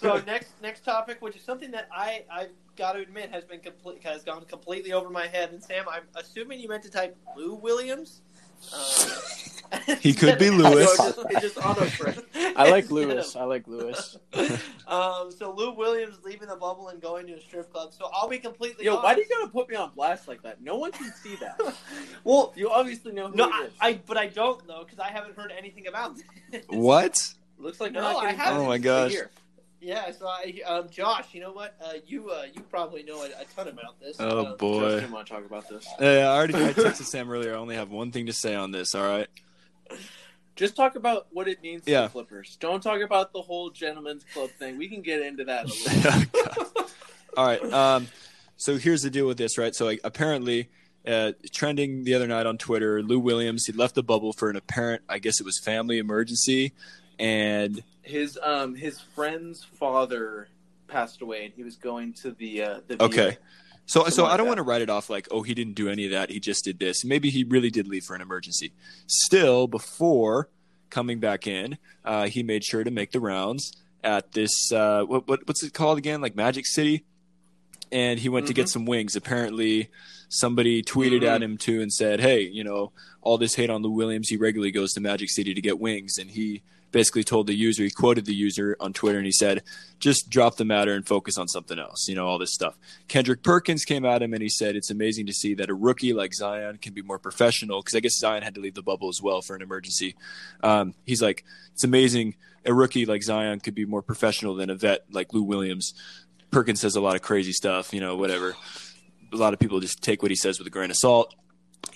[0.00, 3.60] so next next topic, which is something that I I've got to admit has been
[3.60, 5.50] complete has gone completely over my head.
[5.52, 8.22] And Sam, I'm assuming you meant to type Lou Williams.
[8.74, 10.96] Um, He could be instead Lewis.
[10.96, 11.58] Just, just.
[12.56, 13.36] I like Instead Lewis.
[13.36, 14.16] I like Lewis.
[14.88, 17.92] um, so Lou Williams leaving the bubble and going to a strip club.
[17.92, 19.04] So I'll be completely Yo, honest.
[19.04, 20.62] why do you gotta put me on blast like that?
[20.62, 21.60] No one can see that.
[22.24, 23.72] well, You obviously know who no, it I, is.
[23.80, 26.16] I but I don't know because I haven't heard anything about
[26.52, 26.64] it.
[26.68, 27.18] What?
[27.58, 28.62] Looks like No, I haven't.
[28.62, 29.10] Oh my gosh.
[29.10, 29.30] here.
[29.80, 31.76] Yeah, so I, um, Josh, you know what?
[31.82, 34.16] Uh, you uh, you probably know a, a ton about this.
[34.18, 34.80] Oh Um, boy.
[34.80, 35.86] Josh didn't want to talk about this.
[36.00, 37.54] Uh, I already I texted Sam earlier.
[37.54, 38.94] I only have one thing to say on this.
[38.96, 39.28] All right.
[40.56, 42.02] Just talk about what it means to Yeah.
[42.02, 42.56] the Clippers.
[42.58, 44.76] Don't talk about the whole gentleman's club thing.
[44.78, 45.68] We can get into that a
[46.74, 46.86] little.
[47.36, 47.62] All right.
[47.72, 48.08] Um,
[48.56, 49.72] so here's the deal with this, right?
[49.72, 50.68] So like, apparently,
[51.06, 54.56] uh, trending the other night on Twitter, Lou Williams he left the bubble for an
[54.56, 56.72] apparent, I guess it was family emergency,
[57.18, 60.48] and his um his friend's father
[60.86, 63.30] passed away, and he was going to the uh, the okay.
[63.30, 63.36] VA.
[63.86, 64.48] So, Something so like I don't that.
[64.50, 66.28] want to write it off like, oh, he didn't do any of that.
[66.30, 67.04] He just did this.
[67.06, 68.72] Maybe he really did leave for an emergency.
[69.06, 70.48] Still, before
[70.90, 73.72] coming back in, uh, he made sure to make the rounds
[74.04, 74.70] at this.
[74.70, 76.20] Uh, what, what what's it called again?
[76.20, 77.04] Like Magic City.
[77.90, 79.16] and he went to get some wings.
[79.16, 79.88] Apparently,
[80.28, 81.28] somebody tweeted Mhm.
[81.28, 84.28] at him too and said, "Hey, you know, all this hate on Lou Williams.
[84.28, 87.82] He regularly goes to Magic City to get wings." And he basically told the user,
[87.82, 89.62] he quoted the user on Twitter, and he said,
[89.98, 92.78] "Just drop the matter and focus on something else." You know, all this stuff.
[93.08, 96.12] Kendrick Perkins came at him and he said, "It's amazing to see that a rookie
[96.12, 99.08] like Zion can be more professional." Because I guess Zion had to leave the bubble
[99.08, 100.14] as well for an emergency.
[100.62, 104.74] Um, he's like, "It's amazing." A rookie like Zion could be more professional than a
[104.74, 105.94] vet like Lou Williams.
[106.50, 108.56] Perkins says a lot of crazy stuff, you know, whatever.
[109.32, 111.34] A lot of people just take what he says with a grain of salt.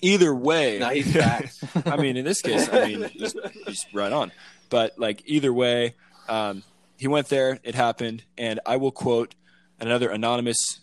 [0.01, 1.63] Either way, facts.
[1.87, 4.33] I mean, in this case, I mean, he's, he's right on.
[4.73, 5.97] But like either way,
[6.31, 6.63] um,
[6.97, 7.59] he went there.
[7.63, 9.35] It happened, and I will quote
[9.79, 10.81] another anonymous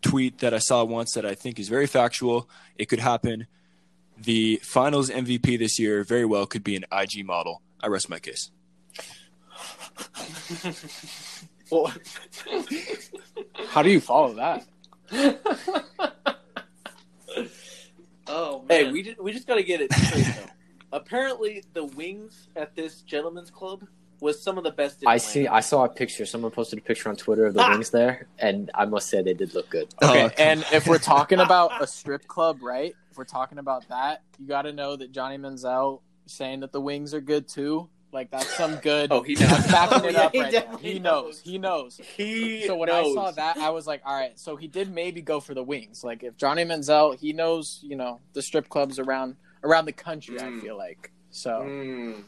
[0.00, 2.48] tweet that I saw once that I think is very factual.
[2.76, 3.48] It could happen.
[4.16, 7.62] The Finals MVP this year very well could be an IG model.
[7.80, 8.50] I rest my case.
[11.68, 11.92] Well,
[13.70, 14.64] How do you follow that?
[18.28, 18.86] Oh man.
[18.86, 20.50] hey, we just, we just got to get it straight though.
[20.96, 23.84] Apparently, the wings at this gentleman's club
[24.20, 25.02] was some of the best.
[25.02, 25.30] In I Atlanta.
[25.30, 25.46] see.
[25.46, 26.24] I saw a picture.
[26.24, 27.68] Someone posted a picture on Twitter of the Ah.
[27.72, 29.88] wings there, and I must say they did look good.
[30.02, 32.96] Okay, Oh, and if we're talking about a strip club, right?
[33.10, 36.80] If we're talking about that, you got to know that Johnny Manziel saying that the
[36.80, 37.90] wings are good too.
[38.10, 39.12] Like that's some good.
[39.12, 39.70] Oh, he that's knows.
[39.72, 40.78] backing Oh, it up he right there.
[40.80, 41.24] He knows.
[41.24, 41.40] knows.
[41.42, 42.00] He knows.
[42.16, 43.14] He So when knows.
[43.14, 44.38] I saw that, I was like, all right.
[44.38, 46.02] So he did maybe go for the wings.
[46.02, 50.38] Like if Johnny Manziel, he knows, you know, the strip clubs around around the country.
[50.38, 50.58] Mm.
[50.58, 51.50] I feel like so.
[51.62, 52.22] Mm.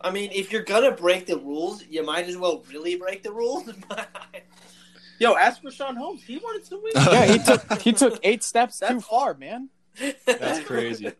[0.00, 3.32] I mean, if you're gonna break the rules, you might as well really break the
[3.32, 3.68] rules.
[5.18, 6.22] Yo, ask for Sean Holmes.
[6.22, 6.92] He wanted to win.
[6.94, 9.68] Yeah, he took he took eight steps too far, man.
[10.24, 11.10] That's crazy.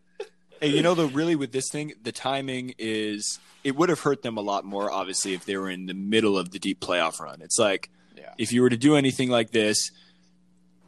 [0.61, 4.21] hey, you know, though, really with this thing, the timing is it would have hurt
[4.21, 7.19] them a lot more, obviously, if they were in the middle of the deep playoff
[7.19, 7.41] run.
[7.41, 8.33] It's like Yeah.
[8.37, 9.91] if you were to do anything like this,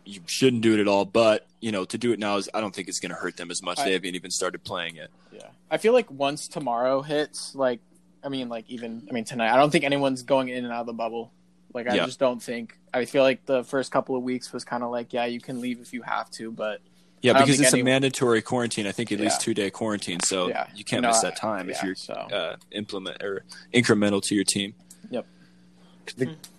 [0.05, 1.03] you shouldn't do it at all.
[1.03, 3.37] But you know, to do it now is I don't think it's going to hurt
[3.37, 3.79] them as much.
[3.79, 5.09] I- they haven't even started playing it.
[5.31, 5.47] Yeah.
[5.69, 7.79] I feel like once tomorrow hits, like
[8.23, 10.81] I mean, like even I mean tonight, I don't think anyone's going in and out
[10.81, 11.31] of the bubble.
[11.73, 12.05] Like I Yeah.
[12.05, 12.77] just don't think.
[12.93, 15.61] I feel like the first couple of weeks was kind of like, yeah, you can
[15.61, 16.81] leave if you have to, but
[17.21, 18.85] Yeah, because think it's a mandatory quarantine.
[18.87, 21.69] I think at least two day quarantine, so yeah, you can't No, miss that time
[21.69, 22.13] if yeah, you're so.
[22.13, 24.73] uh, implement or incremental to your team.
[25.11, 25.25] Yep.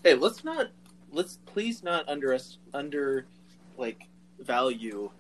[0.05, 0.69] Hey, let's not.
[1.11, 3.27] Let's please not under us under
[3.77, 4.07] like
[4.43, 5.11] value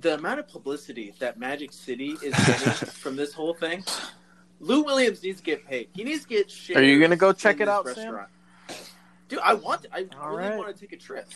[0.00, 3.84] the amount of publicity that Magic City is getting from this whole thing.
[4.60, 5.88] Lou Williams needs to get paid.
[5.94, 6.50] He needs to get.
[6.50, 8.26] shares Are you gonna go check it this out, Sam?
[9.28, 9.86] Dude, I want.
[9.92, 10.58] I All really right.
[10.58, 11.28] want to take a trip.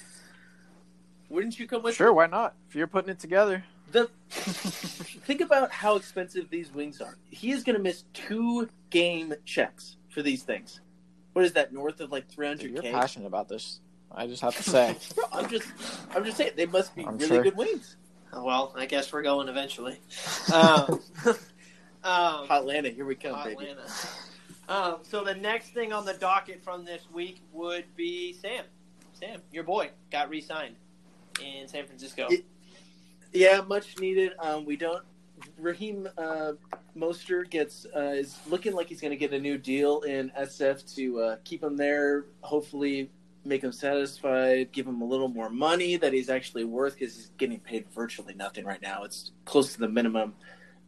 [1.29, 1.95] Wouldn't you come with?
[1.95, 2.17] sure, me?
[2.17, 2.55] why not?
[2.69, 7.17] If you're putting it together, The think about how expensive these wings are.
[7.31, 10.81] He is going to miss two game checks for these things.
[11.33, 11.73] What is that?
[11.73, 13.81] North of like three hundred Dude, you're passionate about this.
[14.16, 14.96] I just have to say,
[15.33, 15.66] I'm just,
[16.14, 17.42] I'm just saying they must be I'm really sure.
[17.42, 17.96] good wings.
[18.33, 19.98] well, I guess we're going eventually.
[20.53, 21.00] Um,
[22.05, 23.74] um, Hotlanta, here we come, Hot baby.
[24.68, 28.64] Um, so the next thing on the docket from this week would be Sam.
[29.14, 30.77] Sam, your boy got re-signed
[31.42, 32.29] in San Francisco.
[32.31, 32.44] It-
[33.33, 34.33] Yeah, much needed.
[34.38, 35.03] Um, we don't.
[35.59, 36.53] Raheem uh,
[36.96, 40.94] Mostert gets uh, is looking like he's going to get a new deal in SF
[40.94, 42.27] to uh, keep him there.
[42.42, 43.11] Hopefully,
[43.45, 44.73] make him satisfied.
[44.73, 48.35] Give him a little more money that he's actually worth because he's getting paid virtually
[48.35, 49.05] nothing right now.
[49.05, 50.35] It's close to the minimum.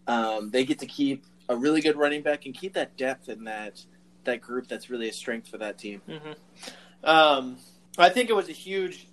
[0.06, 3.44] Um, they get to keep a really good running back and keep that depth in
[3.44, 3.84] that
[4.24, 4.66] that group.
[4.68, 6.00] That's really a strength for that team.
[6.08, 6.32] hmm
[7.04, 7.58] Um,
[7.98, 9.08] I think it was a huge.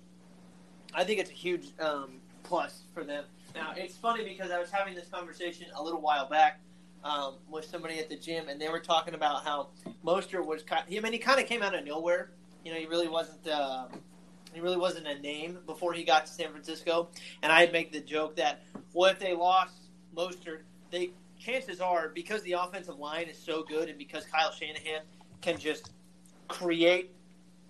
[0.94, 3.24] I think it's a huge um, plus for them.
[3.54, 6.60] Now it's funny because I was having this conversation a little while back
[7.04, 9.68] um, with somebody at the gym, and they were talking about how
[10.04, 10.62] Mostert was.
[10.62, 12.30] ki- I mean, he kind of came out of nowhere.
[12.64, 13.46] You know, he really wasn't.
[13.46, 13.86] Uh,
[14.52, 17.08] he really wasn't a name before he got to San Francisco.
[17.42, 19.74] And I'd make the joke that, what if they lost
[20.16, 20.60] Mostert?
[20.90, 25.02] They chances are because the offensive line is so good, and because Kyle Shanahan
[25.40, 25.90] can just
[26.48, 27.10] create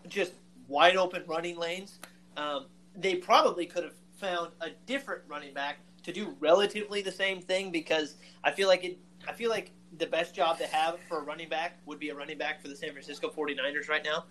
[0.08, 0.32] just
[0.68, 1.98] wide open running lanes.
[2.36, 7.40] Um, they probably could have found a different running back to do relatively the same
[7.40, 8.98] thing because I feel like it.
[9.26, 12.14] I feel like the best job to have for a running back would be a
[12.14, 14.24] running back for the San Francisco 49ers right now,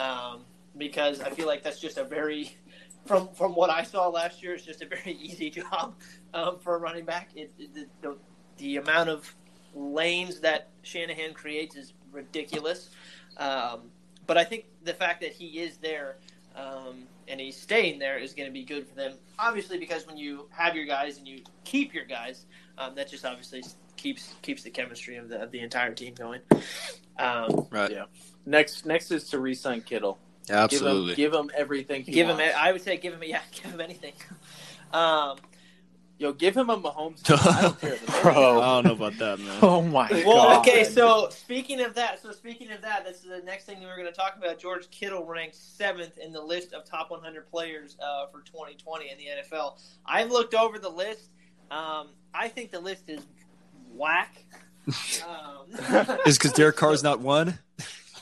[0.00, 0.40] um,
[0.76, 2.56] because I feel like that's just a very
[3.06, 5.94] from from what I saw last year, it's just a very easy job
[6.34, 7.30] um, for a running back.
[7.34, 8.16] It, it, the, the,
[8.58, 9.34] the amount of
[9.74, 12.90] lanes that Shanahan creates is ridiculous.
[13.36, 13.90] Um,
[14.26, 16.16] but I think the fact that he is there
[16.56, 19.14] um, and he's staying there is going to be good for them.
[19.38, 22.46] Obviously, because when you have your guys and you keep your guys,
[22.78, 23.62] um, that just obviously
[23.96, 26.40] keeps keeps the chemistry of the of the entire team going.
[27.18, 27.90] Um, Right.
[27.90, 28.04] Yeah.
[28.46, 30.18] Next, next is to re-sign Kittle.
[30.48, 31.14] Absolutely.
[31.14, 32.02] Give him, give him everything.
[32.02, 32.40] He Give him.
[32.40, 33.22] I would say give him.
[33.24, 34.14] Yeah, give him anything.
[34.92, 35.36] Um,
[36.20, 37.22] Yo, give him a Mahomes.
[37.30, 37.96] I don't care.
[38.20, 38.60] Bro.
[38.60, 39.58] I don't know about that, man.
[39.62, 40.58] Oh my well, god.
[40.58, 40.84] okay.
[40.84, 43.96] So speaking of that, so speaking of that, this is the next thing we were
[43.96, 44.58] going to talk about.
[44.58, 49.16] George Kittle ranked seventh in the list of top 100 players uh, for 2020 in
[49.16, 49.80] the NFL.
[50.04, 51.30] I've looked over the list.
[51.70, 53.26] Um, I think the list is
[53.90, 54.44] whack.
[55.26, 57.58] Um, Is because Derek Carr's not one?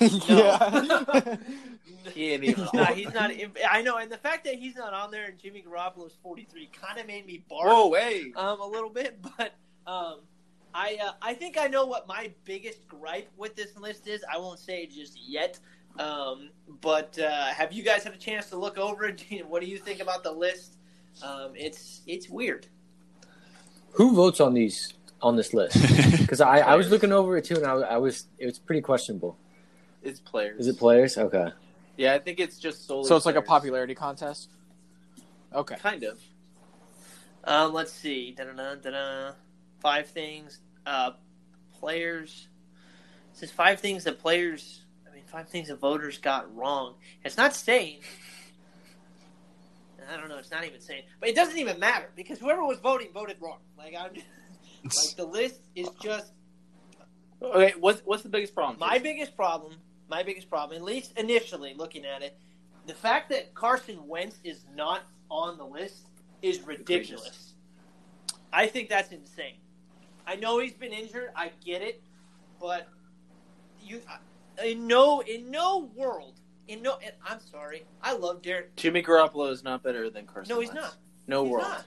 [0.28, 1.37] yeah.
[2.14, 2.64] He ain't even.
[2.64, 2.94] he's not.
[2.94, 3.30] He's not.
[3.70, 6.98] I know, and the fact that he's not on there and Jimmy Garoppolo's 43 kind
[6.98, 7.66] of made me bark.
[7.66, 8.32] Whoa, hey.
[8.34, 9.54] um, a little bit, but
[9.87, 10.20] um,
[10.74, 14.24] I uh, I think I know what my biggest gripe with this list is.
[14.32, 15.58] I won't say it just yet,
[15.98, 19.46] um, but uh, have you guys had a chance to look over it?
[19.46, 20.76] What do you think about the list?
[21.22, 22.66] Um, it's it's weird.
[23.92, 25.76] Who votes on these on this list?
[26.18, 28.82] Because I, I was looking over it too, and I, I was it was pretty
[28.82, 29.37] questionable.
[30.02, 30.61] It's players.
[30.61, 31.18] Is it players?
[31.18, 31.48] Okay.
[31.96, 33.08] Yeah, I think it's just solely.
[33.08, 33.48] So it's like a players.
[33.48, 34.50] popularity contest.
[35.54, 35.76] Okay.
[35.76, 36.18] Kind of.
[37.44, 38.32] Um, let's see.
[38.37, 39.32] Da-da-da, da-da.
[39.80, 40.58] Five things.
[40.87, 41.12] Uh,
[41.78, 42.48] players.
[43.32, 44.82] It says five things that players.
[45.11, 46.94] I mean, five things that voters got wrong.
[47.24, 48.00] It's not saying.
[50.11, 50.38] I don't know.
[50.38, 53.58] It's not even saying, but it doesn't even matter because whoever was voting voted wrong.
[53.76, 54.14] Like I'm,
[54.84, 56.32] like the list is just
[57.40, 58.78] Okay, what's what's the biggest problem?
[58.80, 59.74] my biggest problem.
[60.09, 62.38] My biggest problem, at least initially looking at it,
[62.87, 66.07] the fact that Carson Wentz is not on the list
[66.40, 67.53] is ridiculous.
[68.53, 69.57] I think that's insane.
[70.27, 71.31] I know he's been injured.
[71.37, 72.03] I get it,
[72.61, 72.88] but
[73.83, 74.01] you,
[74.64, 77.85] in no, in no world, in no, and I'm sorry.
[78.03, 78.75] I love Derek.
[78.77, 80.55] Jimmy Garoppolo is not better than Carson.
[80.55, 80.83] No, he's Wentz.
[80.83, 80.97] not.
[81.27, 81.64] No He's world.
[81.68, 81.85] not.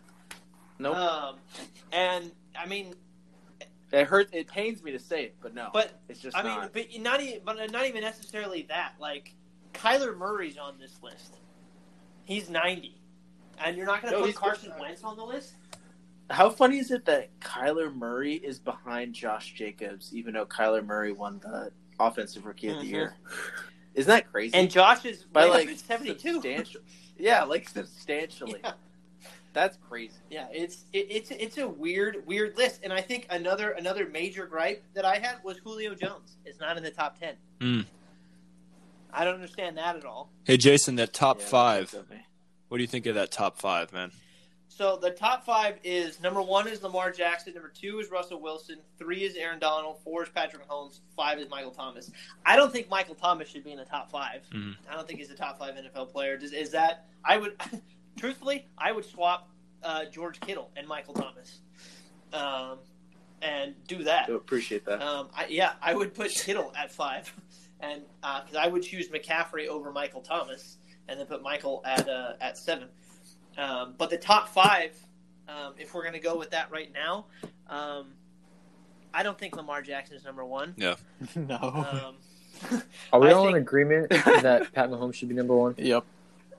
[0.80, 0.96] Nope.
[0.96, 1.36] Um,
[1.92, 2.94] and I mean,
[3.92, 4.32] it hurts.
[4.34, 5.70] It pains me to say it, but no.
[5.74, 6.74] but it's just I mean, not.
[6.74, 8.94] but not even, but not even necessarily that.
[9.00, 9.34] Like
[9.74, 11.38] Kyler Murray's on this list.
[12.24, 13.02] He's ninety,
[13.64, 15.56] and you're not going to No, put Carson Wentz on the list.
[16.30, 21.12] How funny is it that Kyler Murray is behind Josh Jacobs, even though Kyler Murray
[21.12, 22.90] won the Offensive Rookie of the Mhm.
[22.92, 23.16] Year?
[23.96, 24.54] Isn't that crazy?
[24.56, 26.34] And Josh is by like seventy-two.
[26.36, 26.82] substantial-
[27.18, 28.62] yeah, like substantially.
[28.64, 28.74] Yeah.
[29.54, 30.16] That's crazy.
[30.30, 34.46] Yeah, it's it, it's it's a weird weird list, and I think another another major
[34.46, 37.36] gripe that I had was Julio Jones is not in the top ten.
[37.60, 37.86] Mm.
[39.14, 40.30] I don't understand that at all.
[40.46, 41.96] Hey, Jason, that top Yeah, five.
[42.70, 44.12] What do you think of that top five, man?
[44.70, 48.78] So the top five is number one is Lamar Jackson, number two is Russell Wilson,
[48.98, 52.10] three is Aaron Donald, four is Patrick Holmes, five is Michael Thomas.
[52.46, 54.78] I don't think Michael Thomas should be in the top 5 Mhm.
[54.90, 56.38] I don't think he's a top five NFL player.
[56.38, 57.62] Does, is that I would
[58.17, 59.50] truthfully I would swap
[59.84, 61.60] uh, George Kittle and Michael Thomas,
[62.34, 62.80] um,
[63.41, 64.30] and do that.
[64.30, 65.02] I appreciate that.
[65.02, 67.34] Um, I, yeah, I would put Kittle at five,
[67.80, 72.34] and because I would choose McCaffrey over Michael Thomas, and then put Michael at uh,
[72.39, 72.89] at seven.
[73.58, 74.95] Um, but the top five,
[75.47, 77.26] um, if we're going to go with that right now,
[77.67, 78.13] um,
[79.13, 80.74] I don't think Lamar Jackson is number one.
[81.36, 81.56] no.
[82.69, 85.76] Um, Are we I all in agreement that Pat Mahomes should be number one?
[85.78, 86.06] yep.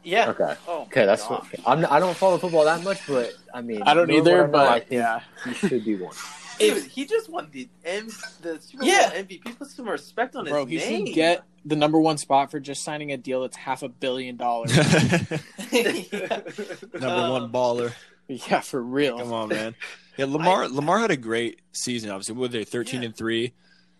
[0.05, 0.55] Yeah, Okay.
[0.69, 1.47] oh, Okay, that's gosh.
[1.53, 1.87] what I'm.
[1.91, 4.69] I don't follow football that much, but I mean, I don't either, what I know,
[4.71, 5.21] I but think yeah.
[5.45, 6.15] he should be one.
[6.59, 8.09] Dude, he just won the M-
[8.41, 9.11] the Super Bowl Yeah.
[9.15, 9.59] MVP.
[9.59, 11.07] Put some respect on Bro, his he name.
[11.07, 14.37] should get the number one spot for just signing a deal that's half a billion
[14.37, 14.71] dollars.
[15.73, 17.93] Number Um, one baller.
[18.29, 19.19] yeah, for real.
[19.19, 19.75] Come on, man.
[20.17, 20.69] Yeah, Lamar.
[20.69, 22.11] Lamar had a great season.
[22.11, 23.07] Obviously, what were they thirteen Yeah.
[23.07, 23.53] and three,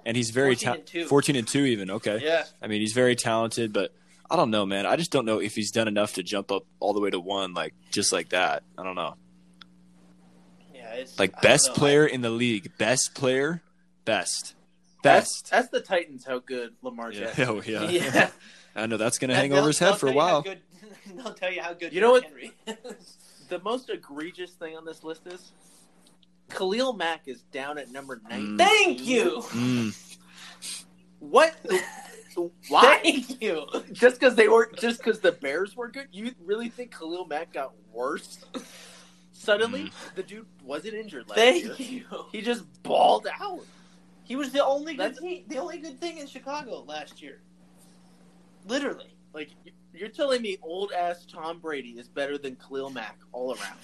[0.05, 1.91] and he's very 14 ta- and fourteen and two even.
[1.91, 2.45] Okay, yeah.
[2.61, 3.93] I mean he's very talented, but
[4.33, 4.87] I don't know, man.
[4.87, 7.21] I just don't know if he's done enough to jump up all the way to
[7.21, 8.63] one, like just like that.
[8.79, 9.17] I don't know.
[10.75, 11.75] Yeah, it's Like best know.
[11.75, 13.63] player in the league, best player,
[14.07, 14.55] best,
[15.03, 15.51] best.
[15.51, 16.25] that's the Titans.
[16.25, 17.45] How good Lamar Yeah, Jackson.
[17.49, 17.89] oh yeah.
[17.91, 18.31] Yeah.
[18.75, 20.43] I know that's gonna And hang over his head for a tell you how while.
[20.43, 20.61] good-
[21.17, 22.25] they'll tell you how good You know what?
[22.25, 23.17] Henry is.
[23.51, 25.53] The most egregious thing on this list is
[26.49, 28.57] Khalil Mack is down at number nine.
[28.57, 28.59] Mm.
[28.59, 29.43] Thank you.
[29.49, 30.17] Mm.
[31.19, 31.55] What?
[32.69, 33.01] Why?
[33.03, 33.67] Thank you.
[33.93, 37.53] just because they were, just because the Bears were good, you really think Khalil Mack
[37.53, 38.45] got worse?
[39.33, 40.15] Suddenly, mm.
[40.15, 41.75] the dude wasn't injured last year.
[41.79, 42.05] You.
[42.31, 43.65] He just balled out.
[44.25, 45.17] He was the only good
[45.49, 47.41] the only good thing in Chicago last year.
[48.67, 49.17] Literally.
[49.35, 49.51] Like
[49.93, 53.79] you're telling me, old ass Tom Brady is better than Khalil Mack all around.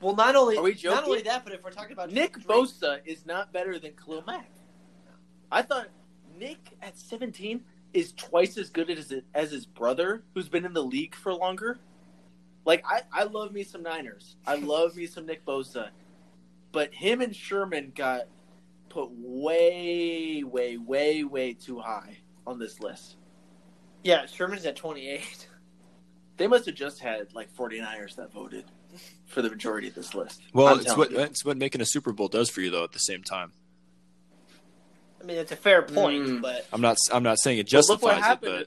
[0.00, 0.96] Well, not only Are we joking?
[0.96, 3.92] not only that, but if we're talking about Nick Drake- Bosa is not better than
[3.92, 4.50] Khalil Mack.
[5.50, 5.88] I thought
[6.38, 7.62] Nick at 17
[7.94, 11.78] is twice as good as as his brother, who's been in the league for longer.
[12.64, 14.36] Like I, I love me some Niners.
[14.46, 15.88] I love me some Nick Bosa,
[16.70, 18.22] but him and Sherman got
[18.88, 23.16] put way, way, way, way too high on this list.
[24.04, 25.48] Yeah, Sherman's at 28.
[26.38, 28.64] They must have just had like 49ers that voted
[29.26, 30.42] for the majority of this list.
[30.52, 31.18] Well, it's what you.
[31.18, 32.84] it's what making a Super Bowl does for you though.
[32.84, 33.52] At the same time,
[35.22, 36.42] I mean, it's a fair point, Mm.
[36.42, 38.66] but I'm not I'm not saying it But look what justifies it, happened.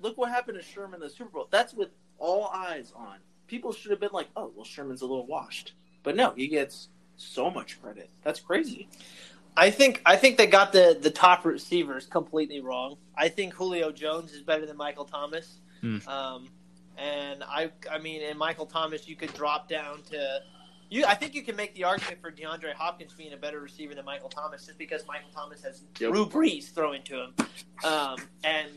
[0.00, 1.48] but Look what happened to Sherman in the Super Bowl.
[1.50, 3.18] That's with all eyes on.
[3.46, 6.88] People should have been like, "Oh, well, Sherman's a little washed," but no, he gets
[7.16, 8.10] so much credit.
[8.22, 8.88] That's crazy.
[9.56, 12.96] I think I think they got the the top receivers completely wrong.
[13.16, 15.58] I think Julio Jones is better than Michael Thomas.
[15.80, 15.98] Hmm.
[16.08, 16.48] Um,
[16.98, 20.40] and I I mean, in Michael Thomas, you could drop down to
[20.90, 21.04] you.
[21.04, 24.04] I think you can make the argument for DeAndre Hopkins being a better receiver than
[24.04, 26.12] Michael Thomas, just because Michael Thomas has Yep.
[26.12, 27.34] Drew Brees throwing to him,
[27.84, 28.68] um, and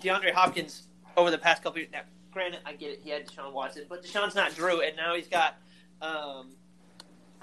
[0.00, 1.90] DeAndre Hopkins over the past couple years.
[1.92, 5.14] Now, granted, I get it; he had Deshaun Watson, but Deshaun's not Drew, and now
[5.14, 5.56] he's got.
[6.02, 6.52] Um,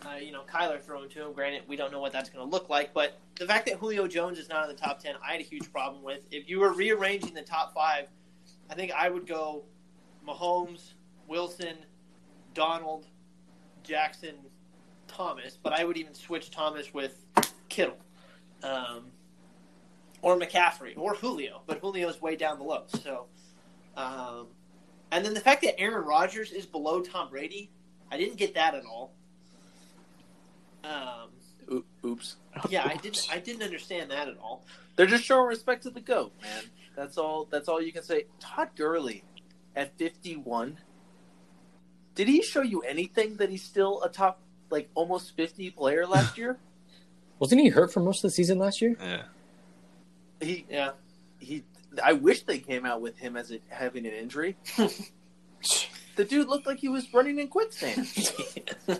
[0.05, 1.33] uh, you know, Kyler throwing to him.
[1.33, 4.05] Granted, we don't know what that's going to look like, but the fact that Julio
[4.05, 6.19] Jones is not in the top 10, I had a huge problem with.
[6.29, 8.07] If you were rearranging the top five,
[8.69, 9.63] I think I would go
[10.27, 10.93] Mahomes,
[11.27, 11.77] Wilson,
[12.53, 13.05] Donald,
[13.83, 14.35] Jackson,
[15.07, 17.25] Thomas, but I would even switch Thomas with
[17.69, 17.97] Kittle.
[18.63, 19.11] Um,
[20.21, 22.83] or McCaffrey, or Julio, but Julio's way down below.
[23.03, 23.25] So,
[23.97, 24.47] um,
[25.11, 27.69] and then the fact that Aaron Rodgers is below Tom Brady,
[28.09, 29.13] I didn't get that at all.
[30.83, 32.35] Um, Oops.
[32.69, 33.27] yeah, I didn't.
[33.31, 34.65] I didn't understand that at all.
[34.95, 36.63] They're just showing respect to the goat, man.
[36.95, 37.47] That's all.
[37.51, 38.25] That's all you can say.
[38.39, 39.23] Todd Gurley
[39.75, 40.77] at 51.
[42.15, 46.37] Did he show you anything that he's still a top, like almost 50 player last
[46.37, 46.57] year?
[47.39, 48.95] Wasn't he hurt for most of the season last year?
[49.01, 49.23] yeah.
[50.41, 50.91] He Yeah,
[51.39, 51.63] he.
[52.03, 54.57] I wish they came out with him as a, having an injury.
[56.15, 58.07] the dude looked like he was running in quicksand.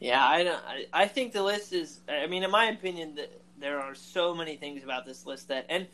[0.00, 0.26] yeah.
[0.26, 0.62] I don't.
[0.66, 2.00] I, I think the list is.
[2.08, 5.66] I mean, in my opinion, that there are so many things about this list that
[5.68, 5.86] and.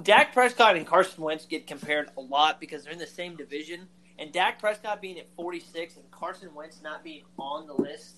[0.00, 3.88] Dak Prescott and Carson Wentz get compared a lot because they're in the same division,
[4.18, 8.16] and Dak Prescott being at 46 and Carson Wentz not being on the list,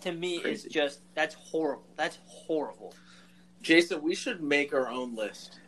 [0.00, 0.66] to me Crazy.
[0.66, 1.86] is just that's horrible.
[1.96, 2.94] That's horrible.
[3.62, 5.60] Jason, we should make our own list.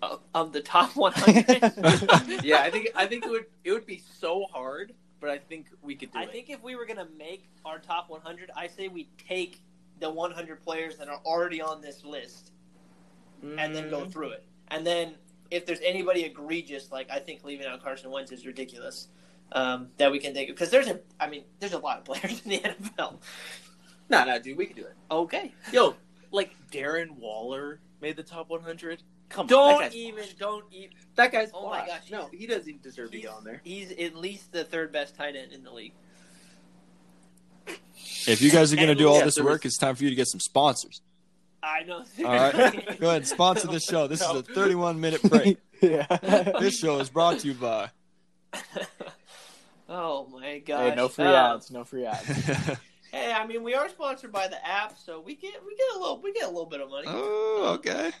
[0.00, 4.02] Of, of the top 100, Yeah, I think I think it would it would be
[4.20, 6.32] so hard, but I think we could do I it.
[6.32, 9.60] think if we were going to make our top 100, I say we take
[9.98, 12.52] the 100 players that are already on this list
[13.42, 13.90] and then Mm-hmm.
[13.90, 14.44] go through it.
[14.68, 15.14] And then
[15.50, 19.08] if there's anybody egregious, like I think leaving out Carson Wentz is ridiculous,
[19.52, 22.42] um, that we can take because there's a, I mean, there's a lot of players
[22.44, 23.16] in the NFL.
[24.10, 24.94] No, no, dude, we can do it.
[25.10, 25.94] Okay, Yo,
[26.30, 29.02] like Darren Waller made the top 100.
[29.30, 30.38] Come on, don't guy's even, washed.
[30.38, 30.90] don't even.
[31.16, 33.60] That guy's Oh my gosh, No, he doesn't even deserve to be on there.
[33.64, 35.92] he's at least the third best tight end in the league.
[38.26, 40.04] If you guys are going to do all yeah, this work, was- it's time for
[40.04, 41.00] you to get some sponsors.
[41.62, 42.04] I know.
[42.24, 44.06] All right, go ahead, sponsor the show.
[44.06, 45.58] This is a 31 minute break.
[45.82, 46.06] yeah.
[46.60, 47.90] This show is brought to you by.
[49.88, 50.90] oh my god.
[50.90, 51.70] Hey, no free Uh, ads.
[51.70, 52.26] No free ads.
[53.10, 55.98] Hey, I mean, we are sponsored by the app, so we get we get a
[55.98, 57.06] little we get a little bit of money.
[57.08, 58.12] oh, okay.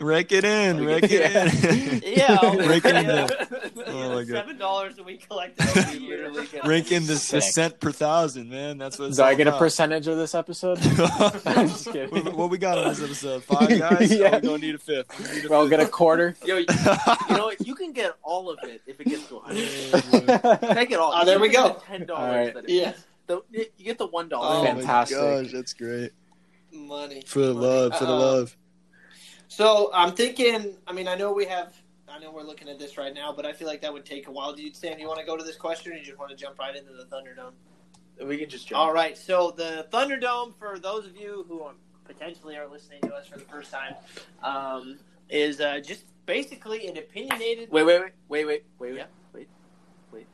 [0.00, 0.80] Rake it in.
[0.80, 0.86] Okay.
[0.94, 2.12] Rake it in.
[2.16, 3.06] Yeah, Rake it in.
[3.06, 4.26] the- The Oh my God.
[4.28, 6.30] seven dollars that we collected over the You year.
[6.30, 8.78] literally Rake in the, the cent per thousand, man.
[8.78, 10.78] That's what it's Do I all get a percentage of this episode?
[11.46, 12.10] I'm just kidding.
[12.24, 13.44] what, what we got on this episode?
[13.44, 14.12] Five guys?
[14.14, 14.30] Yeah.
[14.32, 15.18] Oh, we don't need a fifth.
[15.18, 15.70] We need a We'll fifth.
[15.70, 16.36] get a quarter.
[16.44, 16.66] Yo, you,
[17.28, 17.66] you know what?
[17.66, 20.74] You can get all of it if it gets to 100.
[20.74, 21.12] Take it all.
[21.14, 21.80] Oh, there we go.
[21.86, 22.54] Ten All dollars.
[22.54, 22.64] right.
[22.68, 22.92] Yeah,
[23.26, 24.66] The, you get the one Oh, dollar.
[24.66, 25.18] Fantastic.
[25.18, 26.10] my gosh, that's great.
[26.72, 27.66] money For the Money.
[27.66, 28.56] love, for the Uh, love.
[29.54, 30.76] So I'm thinking.
[30.84, 31.74] I mean, I know we have.
[32.08, 34.26] I know we're looking at this right now, but I feel like that would take
[34.26, 34.52] a while.
[34.52, 34.98] Do you, Sam?
[34.98, 36.90] You want to go to this question, or you just want to jump right into
[36.92, 37.52] the Thunderdome?
[38.26, 38.80] We can just jump.
[38.80, 39.16] All right.
[39.16, 43.38] So the Thunderdome, for those of you who are, potentially are listening to us for
[43.38, 43.94] the first time,
[44.42, 44.98] um,
[45.30, 47.70] is uh, just basically an opinionated.
[47.70, 49.04] Wait, wait, wait, wait, wait, wait, Yeah.
[49.32, 49.48] wait,
[50.10, 50.26] wait.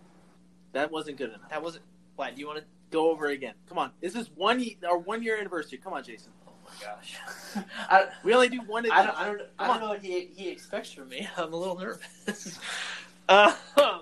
[0.72, 1.50] That wasn't good enough.
[1.50, 1.85] That wasn't.
[2.16, 2.64] What do you want to?
[2.90, 3.54] Go over again.
[3.68, 3.92] Come on.
[4.00, 5.78] This is one our one year anniversary.
[5.78, 6.33] Come on, Jason.
[6.70, 7.16] Oh my gosh.
[7.90, 8.90] I, We only do one.
[8.90, 11.28] I don't, I don't, I don't know what he, he expects from me.
[11.37, 12.59] I'm a little nervous.
[13.28, 13.55] uh,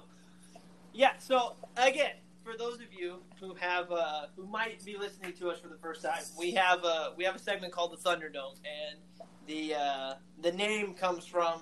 [0.92, 1.12] yeah.
[1.18, 2.12] So again,
[2.44, 5.78] for those of you who have uh, who might be listening to us for the
[5.78, 8.98] first time, we have a we have a segment called the Thunderdome, and
[9.46, 11.60] the uh, the name comes from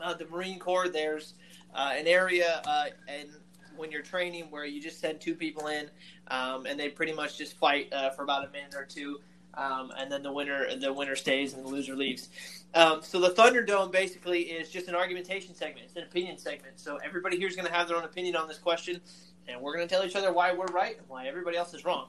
[0.00, 0.88] uh, the Marine Corps.
[0.88, 1.34] There's
[1.74, 3.28] uh, an area uh, and
[3.76, 5.88] when you're training where you just send two people in,
[6.28, 9.18] um, and they pretty much just fight uh, for about a minute or two
[9.54, 12.28] um, and then the winner the winner stays and the loser leaves.
[12.74, 15.86] Um, so the Thunderdome basically is just an argumentation segment.
[15.86, 16.80] It's an opinion segment.
[16.80, 19.00] So everybody here is going to have their own opinion on this question,
[19.48, 21.84] and we're going to tell each other why we're right and why everybody else is
[21.84, 22.08] wrong.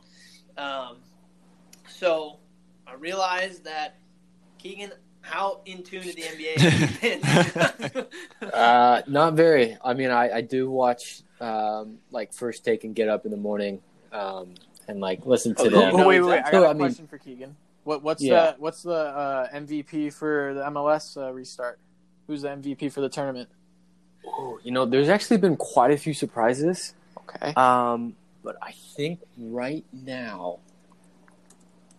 [0.57, 0.97] Um,
[1.89, 2.39] so
[2.87, 3.97] I realize that
[4.57, 4.91] Keegan,
[5.21, 7.93] how in tune to the NBA have
[8.41, 8.49] been?
[8.53, 9.77] Uh, not very.
[9.83, 13.37] I mean, I, I do watch um, like First Take and Get Up in the
[13.37, 13.81] morning,
[14.11, 14.53] um,
[14.87, 15.91] and like listen to Oh, them.
[15.91, 16.33] you know oh, wait, wait, wait.
[16.33, 16.59] I exactly.
[16.59, 17.55] got a I mean- question for Keegan.
[17.83, 18.51] What, what's Yeah.
[18.51, 21.79] the what's the uh, MVP for the MLS uh, restart?
[22.27, 23.49] Who's the MVP for the tournament?
[24.25, 26.93] Ooh, you know, there's actually been quite a few surprises.
[27.17, 27.53] Okay.
[27.55, 30.59] Um, but I think right now,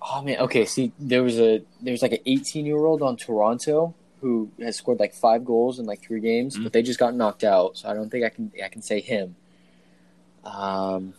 [0.01, 0.65] oh man, okay.
[0.65, 4.77] See, there was a there was like an 18 year old on Toronto who has
[4.77, 6.63] scored like five goals in like three games, Mm.
[6.65, 7.77] but they just got knocked out.
[7.77, 9.37] So I don't think I can I can say him.
[10.45, 11.13] Um,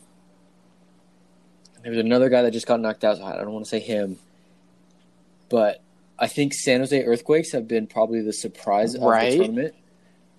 [1.86, 3.18] there was another guy that just got knocked out.
[3.18, 4.18] So I don't want to say him,
[5.50, 5.82] but
[6.18, 9.28] I think San Jose Earthquakes have been probably the surprise Right.
[9.28, 9.76] of the tournament.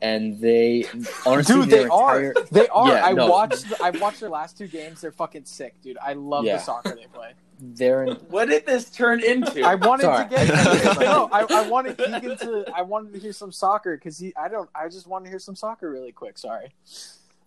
[0.03, 0.85] And they
[1.25, 2.35] honestly, Dude, they their are.
[2.51, 2.89] They are.
[2.89, 3.29] Yeah, I no.
[3.29, 3.65] watched.
[3.81, 5.01] I watched their last two games.
[5.01, 5.97] They're fucking sick, dude.
[6.03, 6.57] I love Yeah.
[6.57, 7.33] the soccer they play.
[7.61, 9.63] they're in, What did this turn into?
[9.63, 10.25] I wanted Sorry.
[10.25, 10.49] to get
[11.01, 11.31] no.
[11.33, 12.65] I, I wanted Keegan to.
[12.75, 14.35] I wanted to hear some soccer because he.
[14.37, 14.69] I don't.
[14.75, 16.37] I just want to hear some soccer really quick.
[16.37, 16.75] Sorry.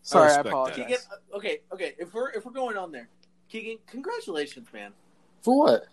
[0.02, 0.50] Sorry, I, respect that.
[0.50, 0.76] apologize.
[0.78, 0.97] Keegan,
[1.36, 1.93] okay, okay.
[2.00, 3.10] If we're if we're going on there,
[3.50, 4.91] Keegan, congratulations, man.
[5.41, 5.86] for what?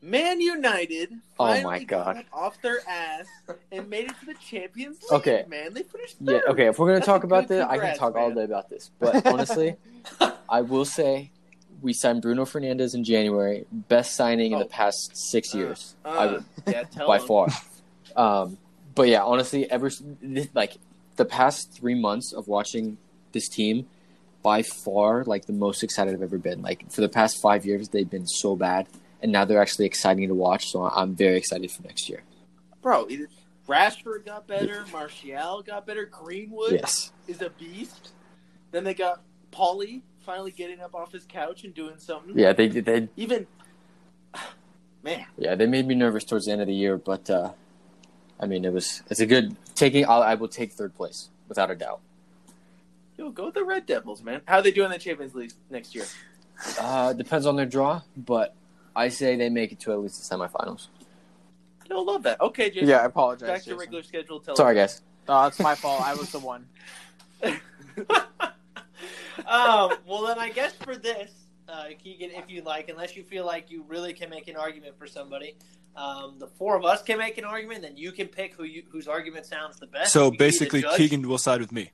[0.00, 2.14] Man United Oh my God.
[2.16, 3.26] got off their ass
[3.72, 5.12] and made it to the Champions League.
[5.12, 5.44] Okay.
[5.48, 6.42] man, they finished Yeah, third.
[6.50, 6.66] okay.
[6.66, 8.90] If we're gonna That's talk about this, I can congrats, talk all day about this.
[9.00, 9.74] But honestly,
[10.48, 11.32] I will say
[11.82, 14.68] we signed Bruno Fernandes in January, best signing in the Oh.
[14.68, 17.26] past six Uh, years uh, I yeah, by them.
[17.26, 17.48] far.
[18.14, 18.58] Um,
[18.94, 19.90] but yeah, honestly, ever
[20.54, 20.76] like
[21.16, 22.98] the past three months of watching
[23.32, 23.88] this team,
[24.42, 26.62] by far like the most excited I've ever been.
[26.62, 28.86] Like for the past five years, they've been so bad,
[29.22, 30.66] and now they're actually exciting to watch.
[30.68, 32.22] So I'm very excited for next year.
[32.82, 33.06] bro.
[33.06, 33.30] it-
[33.68, 34.86] Rashford got better.
[34.90, 36.06] Martial got better.
[36.06, 37.12] Greenwood Yes.
[37.26, 38.12] is a beast.
[38.70, 39.20] Then they got
[39.52, 42.32] Paulie finally getting up off his couch and doing something.
[42.38, 43.46] Yeah, they they Even
[45.02, 47.52] man, Yeah, they made me nervous towards the end of the year, but uh,
[48.40, 50.06] I mean, it was it's a good taking.
[50.06, 52.00] I'll, I will take third place without a doubt.
[53.18, 54.40] Yo, go with the Red Devils, man.
[54.46, 56.06] How are they doing in the Champions League next year?
[56.80, 58.54] Uh, depends on their draw, but
[58.96, 60.86] I say they make it to at least the semifinals.
[61.88, 62.40] You'll love that.
[62.40, 62.88] Okay, Jason.
[62.88, 63.48] Yeah, I apologize.
[63.48, 63.78] Back to Jason.
[63.78, 64.40] regular schedule.
[64.40, 65.02] Tell Sorry, guys.
[65.28, 66.02] Oh, it's my fault.
[66.02, 66.66] I was the one.
[67.42, 67.58] um,
[70.06, 71.30] well, then I guess for this,
[71.68, 74.98] uh, Keegan, if you like, unless you feel like you really can make an argument
[74.98, 75.56] for somebody,
[75.96, 77.82] um, the four of us can make an argument.
[77.82, 80.12] Then you can pick who you, whose argument sounds the best.
[80.12, 80.84] So You be basically.
[80.96, 81.92] Keegan will side with me.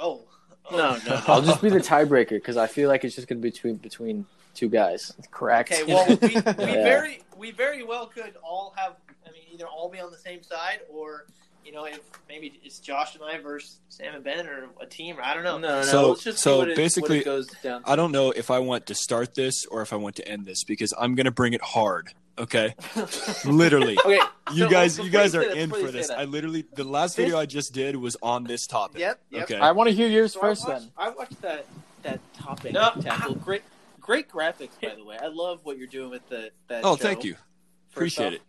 [0.00, 0.22] Oh,
[0.70, 0.76] oh.
[0.76, 1.00] No, oh.
[1.08, 1.22] no.
[1.26, 3.76] I'll just be the tiebreaker because I feel like it's just going to be between
[3.76, 5.12] between two guys.
[5.30, 5.72] Correct.
[5.72, 6.82] Okay, well, we, we Yeah.
[6.82, 8.96] very we very well could all have.
[9.26, 11.26] I mean, either all be on the same side, or
[11.64, 15.18] you know, if maybe it's Josh and I versus Sam and Ben, or a team,
[15.18, 15.58] or I don't know.
[15.58, 15.82] No, no.
[15.82, 17.82] So- let's just see so what it, basically, what it goes down.
[17.84, 20.46] I don't know if I want to start this or if I want to end
[20.46, 22.12] this because I'm gonna bring it hard.
[22.40, 22.74] Okay,
[23.44, 23.98] literally.
[24.04, 24.18] Okay,
[24.52, 26.08] You so guys, you guys are that, in for this.
[26.10, 28.98] I literally, the last This- video I just did was on this topic.
[29.00, 29.20] Yep.
[29.30, 29.42] Yep.
[29.44, 29.58] Okay.
[29.58, 30.64] I want to hear yours So first.
[30.66, 31.66] I watched, then I watched that
[32.02, 32.92] that topic No.
[33.02, 33.34] tackle.
[33.34, 33.62] Great,
[34.00, 35.18] great graphics, by the way.
[35.22, 36.82] I love what you're doing with the that.
[36.84, 37.02] Oh, show.
[37.02, 37.34] thank you.
[37.34, 38.42] First Appreciate off, it.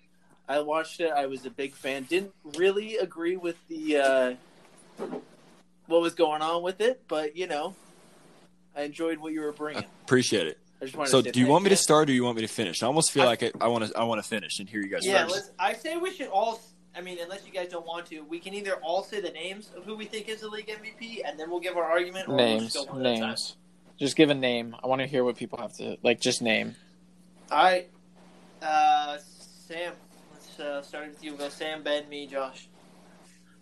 [0.48, 1.12] I watched it.
[1.12, 2.04] I was a big fan.
[2.04, 4.34] Didn't really agree with the uh,
[5.88, 7.76] what was going on with it, but you know,
[8.76, 9.84] I enjoyed what you were bringing.
[10.06, 10.58] Appreciate it.
[10.82, 12.38] I just wanted So, to do you want me to start or do you want
[12.38, 12.82] me to finish?
[12.82, 13.97] I almost feel I- like I, I want to.
[13.97, 15.36] I want to finish and hear you guys Yeah, first.
[15.36, 16.59] let's, I say we should all.
[16.95, 19.69] I mean, unless you guys don't want to, we can either all say the names
[19.77, 22.27] of who we think is the league MVP, and then we'll give our argument.
[22.27, 23.29] Or names, We'll just go one at a time.
[23.29, 23.55] names.
[23.97, 24.75] Just give a name.
[24.84, 26.19] I want to hear what people have to like.
[26.19, 26.75] Just name.
[27.51, 27.89] All right,
[28.61, 29.17] uh,
[29.67, 29.93] Sam.
[30.34, 31.34] Let's uh, start with you.
[31.36, 32.67] Go Sam, Ben, me, Josh.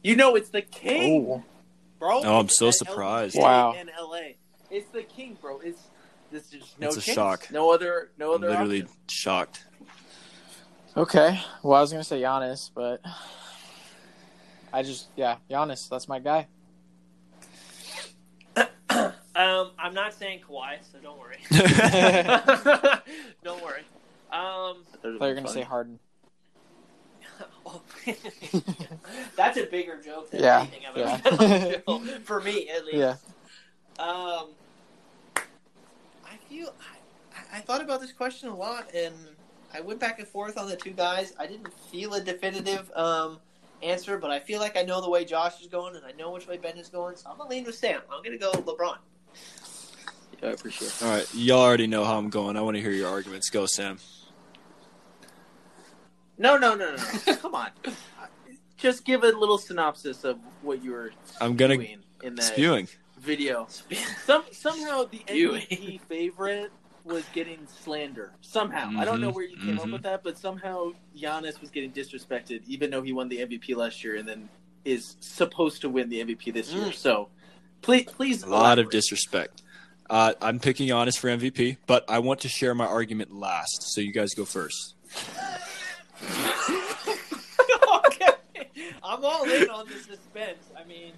[0.03, 1.43] You know, it's the king, Oh,
[1.99, 2.21] bro.
[2.23, 3.35] Oh, I'm so surprised.
[3.35, 3.73] LA Wow.
[3.73, 4.19] In LA,
[4.71, 5.59] it's the king, bro.
[5.59, 5.81] It's
[6.31, 7.15] this is no It's a chance.
[7.15, 7.47] shock.
[7.51, 8.49] No other, no I'm other.
[8.49, 8.95] literally option.
[9.09, 9.65] shocked.
[10.97, 11.39] okay.
[11.63, 13.01] Well, I was gonna say Giannis, but
[14.73, 15.89] I just yeah, Giannis.
[15.89, 16.47] That's my guy.
[19.35, 21.37] Um, I'm not saying Kawhi, so don't worry.
[23.43, 23.83] don't worry.
[24.33, 25.97] Um, I thought you were gonna say Harden.
[29.37, 31.21] that's a bigger joke than Yeah, anything I've yeah.
[31.23, 32.97] ever done on the show, for me at least.
[32.97, 33.11] Yeah.
[33.97, 34.47] Um, I
[36.49, 39.13] feel I, I thought about this question a lot, and
[39.73, 41.33] I went back and forth on the two guys.
[41.39, 43.39] I didn't feel a definitive um,
[43.83, 46.31] answer, but I feel like I know the way Josh is going, and I know
[46.31, 47.15] which way Ben is going.
[47.15, 48.01] So I'm gonna lean with Sam.
[48.11, 48.97] I'm gonna go LeBron.
[50.41, 50.87] Yeah, I appreciate.
[50.87, 51.03] it.
[51.03, 52.57] All right, y'all already know how I'm going.
[52.57, 53.49] I want to hear your arguments.
[53.49, 53.99] Go, Sam.
[56.37, 57.35] No, no, no, no, no.
[57.41, 57.69] Come on.
[58.77, 62.87] Just give a little synopsis of what you were I'm gonna doing in that spewing.
[63.19, 63.67] Video.
[64.25, 66.71] Some somehow the MVP favorite
[67.05, 68.91] was getting slander somehow.
[68.99, 69.93] I don't know Mhm, where you came up mhm.
[69.93, 74.03] with that, but somehow Giannis was getting disrespected, even though he won the MVP last
[74.03, 74.49] year and then
[74.85, 76.87] is supposed to win the MVP this year.
[76.87, 76.93] Mm.
[76.93, 77.29] So,
[77.81, 79.63] please, please, A lot of disrespect.
[80.09, 83.83] Uh, I'm picking Giannis for MVP, but I want to share my argument last.
[83.93, 84.95] So you guys go first.
[88.05, 88.33] okay.
[89.03, 90.69] I'm all in on the suspense.
[90.77, 91.13] I mean,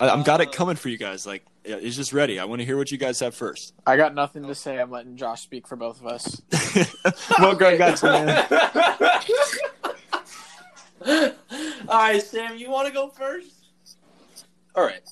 [0.00, 1.26] I, I'm got it Uh, coming for you guys.
[1.26, 2.38] Like yeah, it's just ready.
[2.38, 3.74] I want to hear what you guys have first.
[3.86, 4.78] I got nothing to say.
[4.78, 6.42] I'm letting Josh speak for both of us.
[7.38, 8.46] well, Greg got man.
[11.88, 13.66] all right, Sam, you want to go first?
[14.74, 15.02] All right.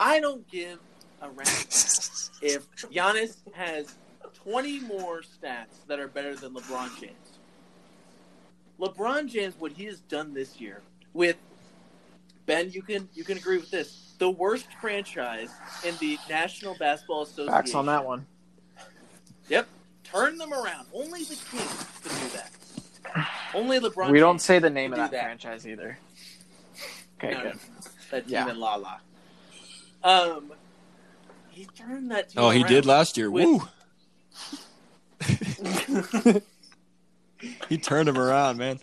[0.00, 0.78] I don't give
[1.20, 3.94] a rat's ass if Giannis has
[4.34, 7.14] 20 more stats that are better than LeBron James.
[8.80, 10.80] LeBron James, what he has done this year
[11.12, 11.36] with
[12.46, 14.14] Ben, you can you can agree with this.
[14.18, 15.50] The worst franchise
[15.84, 17.52] in the National Basketball Association.
[17.52, 18.26] Facts on that one.
[19.48, 19.66] Yep.
[20.04, 20.86] Turn them around.
[20.92, 22.50] Only the Kings can do that.
[23.54, 25.98] Only LeBron we don't say the name of do that, franchise either.
[27.18, 27.54] Okay, No, good.
[27.54, 27.60] no.
[28.10, 28.50] That team Yeah.
[28.50, 28.98] in La La.
[30.04, 30.52] Um,
[31.50, 33.30] he turned that team Oh, he did last year.
[33.30, 33.68] With- Woo!
[37.68, 38.78] he turned him around, man.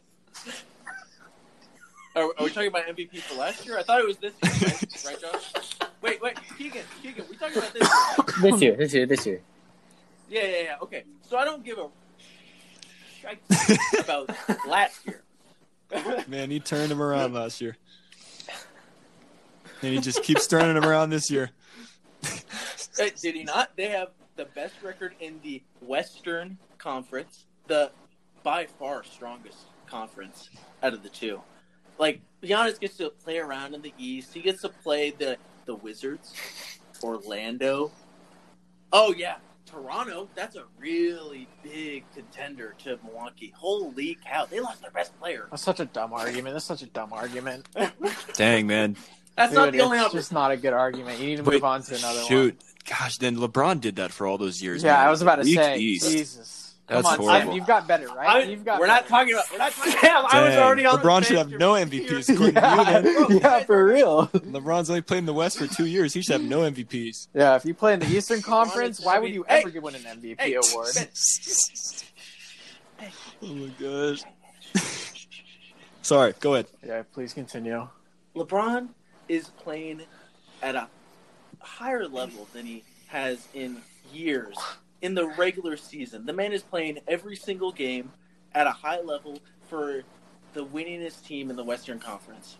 [2.20, 3.80] Are, are we talking about MVP for last year?
[3.80, 5.53] I thought it was this year, right, right Josh?
[6.01, 7.91] Wait, wait, Keegan, Keegan, we talking about this year?
[8.17, 8.51] right?
[8.51, 9.41] This year, this year, this year.
[10.30, 10.76] Yeah, yeah, yeah.
[10.82, 11.88] Okay, so I don't give a
[13.22, 13.41] shite
[13.99, 14.30] about
[14.67, 15.24] last year.
[16.28, 17.78] Man, he turned him around last year,
[19.82, 21.51] and he just keeps turning him around this year.
[22.24, 23.72] Uh, did he not?
[23.78, 27.91] They have the best record in the Western Conference, the
[28.43, 30.49] by far strongest conference
[30.84, 31.41] out of the two.
[31.99, 34.33] Like Giannis gets to play around in the East.
[34.33, 36.33] He gets to play the the Wizards,
[37.03, 37.91] Orlando.
[38.91, 39.35] Oh yeah,
[39.65, 40.29] Toronto.
[40.33, 43.53] That's a really big contender to Milwaukee.
[43.55, 44.45] Holy cow!
[44.45, 45.47] They lost their best player.
[45.51, 46.55] That's such a dumb argument.
[46.55, 47.67] That's such a dumb argument.
[48.33, 48.95] Dang, man.
[49.35, 50.19] That's not the only it's option.
[50.19, 51.19] just not a good argument.
[51.19, 52.27] You need to move Wait, on to another one.
[52.27, 54.83] Shoot, gosh, then LeBron did that for all those years.
[54.83, 55.07] Yeah, man.
[55.07, 55.77] I was about to Weak say.
[55.77, 56.09] East.
[56.09, 56.68] Jesus.
[56.89, 57.47] That's Come on, horrible.
[57.51, 57.55] Sam.
[57.55, 58.27] You've got better, right?
[58.27, 59.09] I- You've got We're not better.
[59.09, 59.51] talking about.
[59.51, 59.93] We're not talking.
[60.01, 62.09] Damn, I was already on the LeBron should have no MVPs.
[62.09, 62.29] years.
[62.29, 63.05] you, then.
[63.05, 64.27] yeah, yeah, for real.
[64.27, 66.13] LeBron's only played in the West for two years.
[66.13, 67.27] He should have no MVPs.
[67.35, 70.01] Yeah, if you play in the Eastern Conference, why would you Hey, ever win an
[70.01, 70.87] MVP hey, award?
[73.43, 74.23] oh my gosh.
[76.01, 76.67] Sorry, go ahead.
[76.85, 77.87] Yeah, please continue.
[78.35, 78.89] LeBron
[79.27, 80.01] is playing
[80.63, 80.87] at a
[81.59, 83.77] higher level than he has in
[84.11, 84.55] years
[85.01, 86.25] in the regular season.
[86.25, 88.11] The man is playing every single game
[88.53, 90.03] at a high level for
[90.53, 92.57] the winningest team in the Western Conference.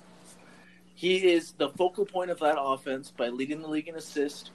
[0.96, 4.52] He is the focal point of that offense by leading the league in assist,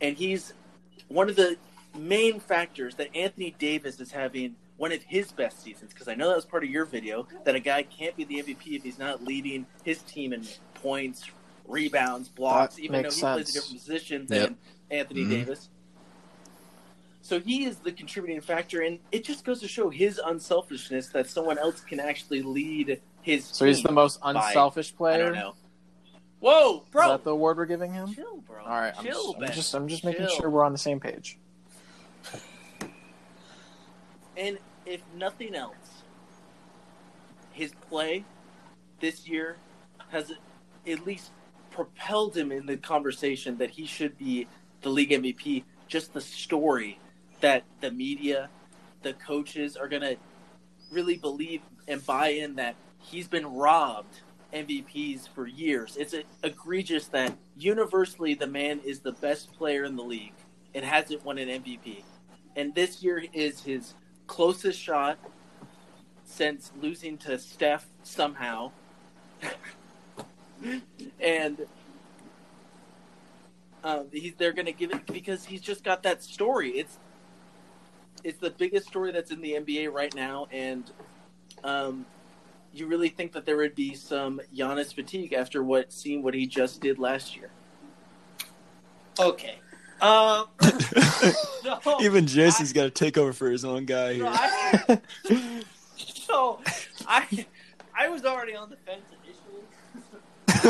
[0.00, 0.52] and he's
[1.08, 1.56] one of the
[1.96, 5.92] main factors that Anthony Davis is having one of his best seasons.
[5.92, 8.42] Because I know that was part of your video that a guy can't be the
[8.42, 11.30] MVP if he's not leading his team in points,
[11.66, 14.28] rebounds, blocks, That even though he makes plays a different position Yep.
[14.28, 14.58] than
[14.90, 15.30] Anthony Mhm.
[15.30, 15.68] Davis.
[17.24, 21.26] So he is the contributing factor, and it just goes to show his unselfishness that
[21.26, 23.46] someone else can actually lead his.
[23.46, 25.24] So he's the most by- unselfish I player.
[25.24, 25.54] don't know.
[26.40, 27.02] Whoa, bro!
[27.04, 28.12] Is that the award we're giving him?
[28.12, 28.62] Chill, bro.
[28.62, 30.36] All right, I'm chill, just, I'm just, I'm just making Chill.
[30.36, 31.38] sure we're on the same page.
[34.36, 36.02] And if nothing else,
[37.52, 38.26] his play
[39.00, 39.56] this year
[40.10, 40.30] has
[40.86, 41.30] at least
[41.70, 44.46] propelled him in the conversation that he should be
[44.82, 45.64] the league MVP.
[45.88, 46.98] Just the story
[47.44, 48.48] that the media,
[49.02, 50.16] the coaches are going to
[50.90, 54.22] really believe and buy in that he's been robbed
[54.54, 55.98] MVPs for years.
[55.98, 60.32] It's egregious that universally the man is the best player in the league
[60.74, 62.04] and hasn't won an MVP.
[62.56, 63.92] And this year is his
[64.26, 65.18] closest shot
[66.24, 68.72] since losing to Steph somehow.
[71.20, 71.66] and
[73.84, 76.70] um, he's they're going to give it because he's just got that story.
[76.70, 76.98] It's
[78.24, 80.90] it's the biggest story that's in the NBA right now, and
[81.62, 82.06] um,
[82.72, 86.46] you really think that there would be some Giannis fatigue after what seeing what he
[86.46, 87.50] just did last year.
[89.20, 89.58] Okay.
[90.00, 90.46] Um,
[91.62, 94.26] so, Even Jason's got to take over for his own guy so here.
[94.26, 95.62] I,
[95.96, 96.60] so
[97.06, 97.46] I,
[97.96, 99.34] I was already on the fence initially.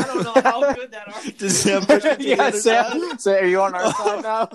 [0.03, 1.37] I don't know how good that argument.
[1.39, 3.19] Does Sam push him yeah, other side?
[3.19, 3.43] Sam.
[3.43, 4.49] Are you on our side now?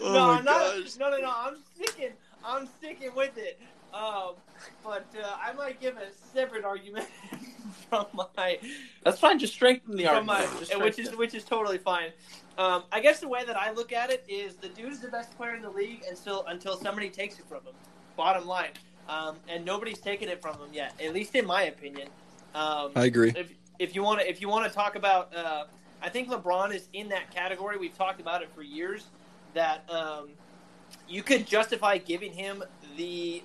[0.00, 0.96] Oh no, I'm not, gosh.
[0.98, 1.32] no, no, no.
[1.34, 2.12] I'm sticking.
[2.44, 3.60] I'm sticking with it.
[3.92, 4.34] Um,
[4.82, 7.06] but uh, I might give a separate argument
[7.88, 8.58] from my
[9.04, 9.38] That's fine.
[9.38, 10.52] Just strengthen the from argument.
[10.52, 12.10] my, Just which is which is totally fine.
[12.58, 15.08] Um, I guess the way that I look at it is the dude is the
[15.08, 17.74] best player in the league until until somebody takes it from him.
[18.16, 18.70] Bottom line,
[19.08, 20.92] um, and nobody's taken it from him yet.
[21.02, 22.08] At least in my opinion.
[22.54, 23.32] Um, I agree.
[23.36, 25.64] if if you want to if you want to talk about, uh,
[26.02, 27.76] I think LeBron is in that category.
[27.78, 29.06] We've talked about it for years.
[29.54, 30.30] That um,
[31.08, 32.62] you could justify giving him
[32.96, 33.42] the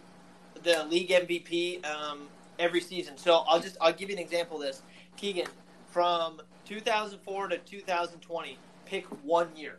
[0.63, 3.17] the league MVP um, every season.
[3.17, 4.81] So I'll just I'll give you an example of this.
[5.17, 5.47] Keegan,
[5.87, 9.77] from 2004 to 2020, pick one year.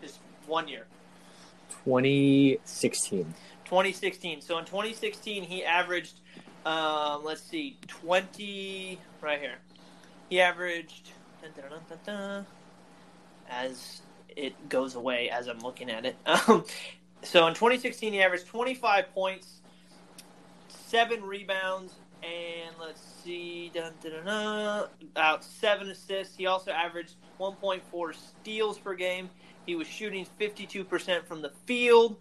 [0.00, 0.86] Just one year.
[1.84, 3.34] 2016.
[3.64, 4.40] 2016.
[4.40, 6.20] So in 2016, he averaged,
[6.64, 9.56] um, let's see, 20 right here.
[10.28, 11.10] He averaged
[13.50, 14.02] as
[14.38, 16.16] it goes away as I'm looking at it.
[16.48, 16.64] Um,
[17.22, 19.60] so in 2016, he averaged 25 points,
[20.68, 26.36] seven rebounds, and let's see, dun, dun, dun, about seven assists.
[26.36, 29.28] He also averaged 1.4 steals per game.
[29.66, 32.18] He was shooting 52% from the field.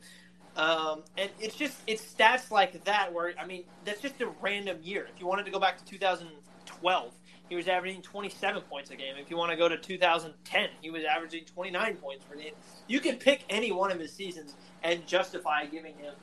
[0.55, 4.79] Um, and it's just it's stats like that where I mean that's just a random
[4.81, 5.07] year.
[5.13, 7.13] If you wanted to go back to 2012,
[7.49, 9.15] he was averaging 27 points a game.
[9.17, 12.53] If you want to go to 2010, he was averaging 29 points per game.
[12.87, 16.13] You can pick any one of his seasons and justify giving him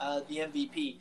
[0.00, 0.96] uh, the MVP.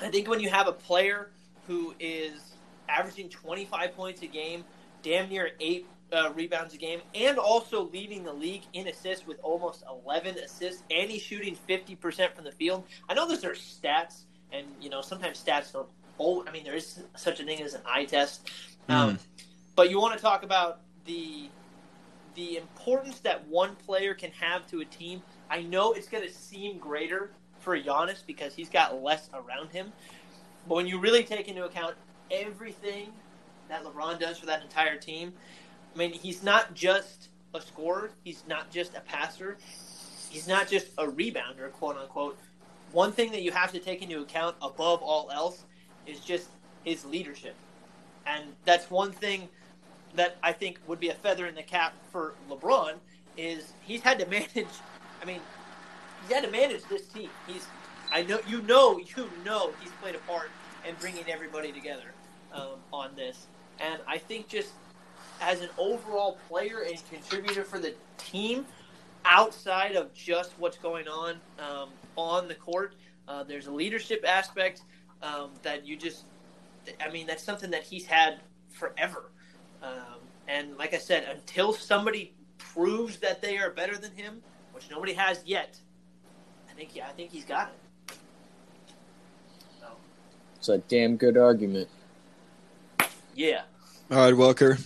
[0.00, 1.30] I think when you have a player
[1.66, 2.54] who is
[2.88, 4.64] averaging 25 points a game,
[5.02, 9.38] damn near eight uh, rebounds a game, and also leading the league in assists with
[9.42, 12.84] almost 11 assists, and he's shooting 50% from the field.
[13.08, 15.88] I know those are stats, and you know sometimes stats don't.
[16.18, 18.48] Oh, I mean there is such a thing as an eye test,
[18.88, 19.18] um,
[19.76, 21.48] but you want to talk about the
[22.34, 25.22] the importance that one player can have to a team.
[25.48, 27.30] I know it's going to seem greater
[27.60, 29.92] for Giannis because he's got less around him,
[30.68, 31.94] but when you really take into account
[32.30, 33.12] everything
[33.68, 35.32] that LeBron does for that entire team,
[35.94, 38.10] I mean, he's not just a scorer.
[38.24, 39.56] He's not just a passer.
[40.28, 42.38] He's not just a rebounder, quote unquote.
[42.92, 45.64] One thing that you have to take into account above all else
[46.06, 46.48] is just
[46.84, 47.54] his leadership.
[48.26, 49.48] And that's one thing
[50.14, 52.94] that I think would be a feather in the cap for LeBron
[53.36, 54.48] is he's had to manage
[55.22, 55.40] I mean,
[56.22, 57.30] he's had to manage this team.
[57.46, 57.66] He's
[58.12, 60.50] I know you know you know he's played a part
[60.86, 62.12] in bringing everybody together
[62.52, 63.46] um, on this.
[63.80, 64.70] And I think just
[65.40, 68.66] as an overall player and contributor for the team,
[69.24, 72.94] outside of just what's going on um, on the court,
[73.26, 74.82] uh, there's a leadership aspect
[75.22, 76.24] um, that you just,
[77.04, 79.30] I mean, that's something that he's had forever.
[79.82, 84.90] Um, and like I said, until somebody proves that they are better than him, which
[84.90, 85.78] nobody has yet,
[86.70, 88.16] I think yeah, I think he's got it.
[89.80, 89.86] So,
[90.56, 91.88] It's a damn good argument.
[93.34, 93.62] yeah.
[94.10, 94.78] All right, Welker.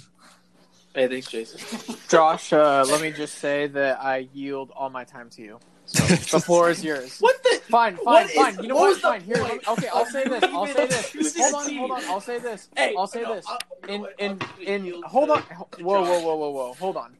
[0.95, 1.97] Hey, thanks, Jason.
[2.09, 5.61] Josh, uh, let me just say that I yield all my time to you.
[5.89, 6.05] So
[6.39, 7.19] the floor is yours.
[7.19, 7.61] What the?
[7.69, 8.63] Fine, fine, What is- fine.
[8.63, 9.01] You know what what?
[9.01, 9.21] Fine.
[9.23, 9.89] Here, me- okay.
[9.89, 10.43] I'll say this.
[10.45, 11.37] I'll say this.
[11.37, 12.05] Hold on, hold on.
[12.05, 12.69] I'll say this.
[12.77, 13.47] Hey, I'll say no, this.
[13.49, 13.59] I-
[13.91, 15.03] you know In in in.
[15.05, 15.43] Hold on.
[15.43, 16.73] to Whoa, whoa, whoa, whoa, whoa.
[16.75, 17.15] Hold on.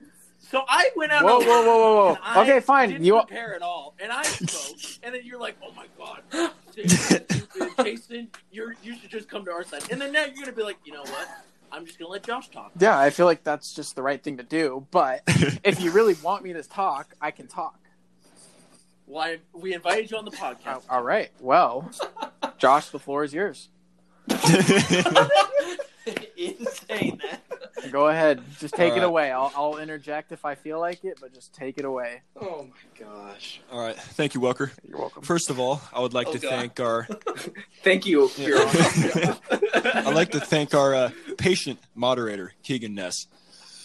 [0.51, 1.25] So I went out.
[1.25, 2.43] Whoa, whoa, whoa, whoa, whoa.
[2.43, 2.91] Okay, fine.
[2.91, 3.17] Didn't You.
[3.21, 6.23] prepare at all, and I spoke, and then you're like, "Oh my god,
[7.85, 10.63] Jason, you're you should just come to our side." And then now you're gonna be
[10.63, 11.29] like, "You know what?
[11.71, 14.39] I'm just gonna let Josh talk." Yeah, I feel like that's just the right thing
[14.39, 14.87] to do.
[14.91, 15.23] But
[15.65, 17.79] if you really want me to talk, I can talk.
[19.09, 20.83] Why we invited you on the podcast?
[20.91, 21.31] all right.
[21.41, 21.91] Well,
[22.59, 23.69] Josh, the floor is yours.
[26.37, 27.43] Insane that.
[27.93, 28.43] Go ahead.
[28.59, 29.07] Just take All it right.
[29.07, 29.31] away.
[29.31, 32.23] I'll, I'll interject if I feel like it, but just take it away.
[32.41, 33.61] Oh my gosh.
[33.71, 34.71] All right, thank you, Welker.
[34.87, 35.23] You're welcome.
[35.23, 36.51] First of all, I would like Oh, to God.
[36.51, 37.07] thank our
[37.83, 38.31] Thank you.
[38.37, 38.47] Yeah.
[38.49, 39.37] Your Honor.
[39.85, 43.27] I'd like to thank our uh, patient moderator, Keegan Ness,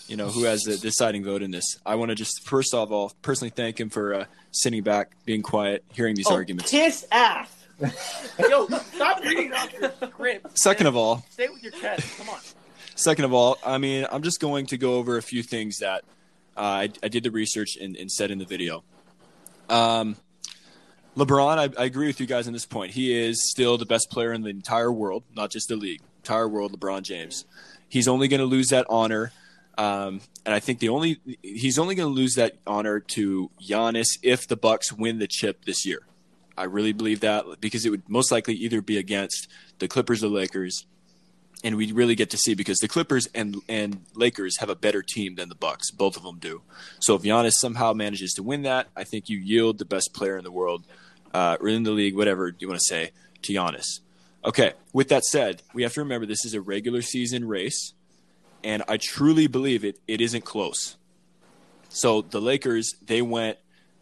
[0.07, 1.77] you know, who has the deciding vote in this.
[1.85, 5.41] I want to just, first of all, personally thank him for uh, sitting back, being
[5.41, 6.71] quiet, hearing these Oh, arguments.
[6.71, 7.49] Kiss ass.
[8.49, 10.57] Yo, stop reading off your script.
[10.57, 12.17] Second of all, Say it with your chest.
[12.17, 12.39] Come on.
[12.95, 16.03] second of all, I mean, I'm just going to go over a few things that
[16.55, 18.83] uh, I, I did the research and, and said in the video.
[19.69, 20.15] Um,
[21.17, 22.91] LeBron, I, I agree with you guys on this point.
[22.93, 26.47] He is still the best player in the entire world, not just the league, entire
[26.47, 26.77] world.
[26.79, 27.45] LeBron James.
[27.89, 29.31] He's only going to lose that honor,
[29.77, 34.07] um, and I think the only he's only going to lose that honor to Giannis
[34.21, 36.01] if the Bucks win the chip this year.
[36.55, 39.47] I really believe that because it would most likely either be against
[39.79, 40.85] the Clippers or the Lakers,
[41.63, 45.01] and we really get to see because the Clippers and and Lakers have a better
[45.01, 45.89] team than the Bucks.
[45.89, 46.61] Both of them do.
[46.99, 50.37] So if Giannis somehow manages to win that, I think you yield the best player
[50.37, 50.83] in the world,
[51.33, 53.11] uh, or in the league, whatever you want to say,
[53.41, 54.01] to Giannis.
[54.45, 57.93] Okay, with that said, we have to remember this is a regular season race,
[58.63, 60.97] and I truly believe it it isn't close.
[61.89, 63.57] So the Lakers, they went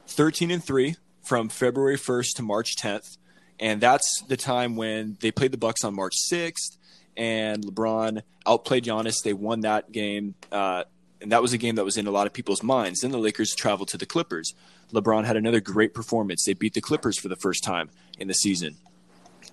[0.08, 3.18] 13 and 3 from February 1st to March 10th,
[3.60, 6.78] and that's the time when they played the Bucks on March 6th
[7.18, 9.24] and LeBron outplayed Giannis.
[9.24, 10.36] They won that game.
[10.52, 10.84] Uh,
[11.22, 13.02] and that was a game that was in a lot of people's minds.
[13.02, 14.54] Then the Lakers traveled to the Clippers.
[14.92, 16.44] LeBron had another great performance.
[16.44, 18.78] They beat the Clippers for the first time in the season.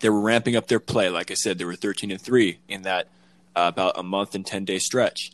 [0.01, 1.11] They were ramping up their play.
[1.11, 3.09] Like I said, they were 13 and 3 in that
[3.55, 5.31] about a month and 10 day stretch.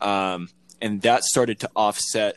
[0.00, 0.48] Um,
[0.80, 2.36] and that started to offset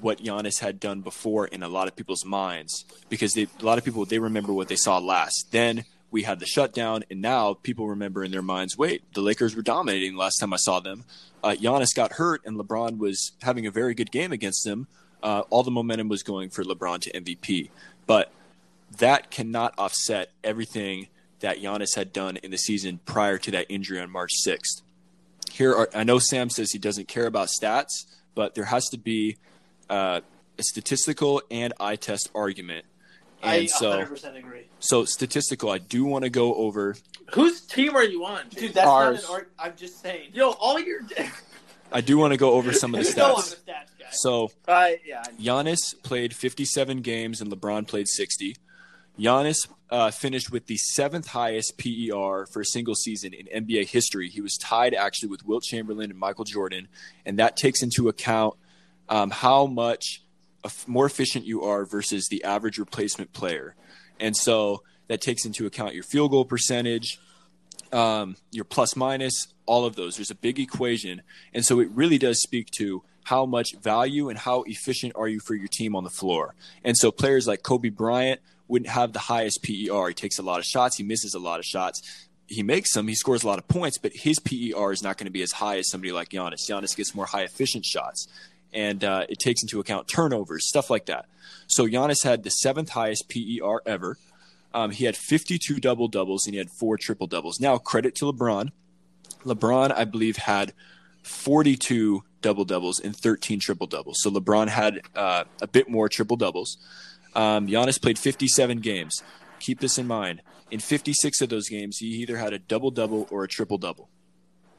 [0.00, 3.78] what Giannis had done before in a lot of people's minds because they, a lot
[3.78, 5.48] of people they remember what they saw last.
[5.52, 9.56] Then we had the shutdown, and now people remember in their minds, wait, the Lakers
[9.56, 11.04] were dominating last time I saw them.
[11.42, 14.86] Uh, Giannis got hurt, and LeBron was having a very good game against them.
[15.22, 17.70] Uh, all the momentum was going for LeBron to MVP,
[18.06, 18.30] but
[18.98, 21.08] that cannot offset everything
[21.42, 24.82] that Giannis had done in the season prior to that injury on March 6th.
[25.52, 28.98] Here, are, I know Sam says he doesn't care about stats, but there has to
[28.98, 29.36] be
[29.90, 30.20] uh,
[30.58, 32.86] a statistical and eye test argument
[33.42, 34.66] and I so, 100% agree.
[34.78, 35.70] so statistical.
[35.70, 36.96] I do want to go over.
[37.34, 38.48] Whose team are you on?
[38.50, 39.22] Dude, that's Ours.
[39.22, 39.52] not an art.
[39.58, 40.30] I'm just saying.
[40.32, 41.00] Yo, all your.
[41.92, 43.64] I do want to go over some of the stats.
[43.64, 44.12] the stats.
[44.12, 45.24] So I yeah.
[45.40, 48.56] Giannis played 57 games and LeBron played 60.
[49.18, 54.30] Giannis uh, finished with the seventh highest PER for a single season in NBA history.
[54.30, 56.88] He was tied actually with Wilt Chamberlain and Michael Jordan,
[57.26, 58.54] and that takes into account
[59.10, 60.22] um, how much
[60.86, 63.74] more efficient you are versus the average replacement player.
[64.18, 67.18] And so that takes into account your field goal percentage,
[67.92, 70.16] um, your plus minus, all of those.
[70.16, 71.20] There's a big equation.
[71.52, 75.38] And so it really does speak to how much value and how efficient are you
[75.38, 76.54] for your team on the floor.
[76.82, 80.08] And so players like Kobe Bryant wouldn't have the highest PER.
[80.08, 82.02] He takes a lot of shots, he misses a lot of shots.
[82.48, 85.26] He makes them, he scores a lot of points, but his PER is not going
[85.26, 86.68] to be as high as somebody like Giannis.
[86.68, 88.28] Giannis gets more high efficient shots,
[88.74, 91.26] and uh, it takes into account turnovers, stuff like that.
[91.66, 94.18] So Giannis had the seventh highest PER ever.
[94.74, 97.60] Um, he had 52 double doubles and he had four triple doubles.
[97.60, 98.70] Now, credit to LeBron.
[99.44, 100.72] LeBron, I believe, had
[101.22, 104.18] 42 double doubles and 13 triple doubles.
[104.20, 106.78] So LeBron had uh, a bit more triple doubles.
[107.34, 109.22] Um, Giannis played 57 games.
[109.58, 110.42] Keep this in mind.
[110.70, 114.08] In 56 of those games, he either had a double double or a triple double.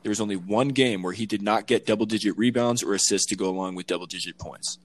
[0.01, 3.27] There was only one game where he did not get double digit rebounds or assists
[3.27, 4.77] to go along with double digit points.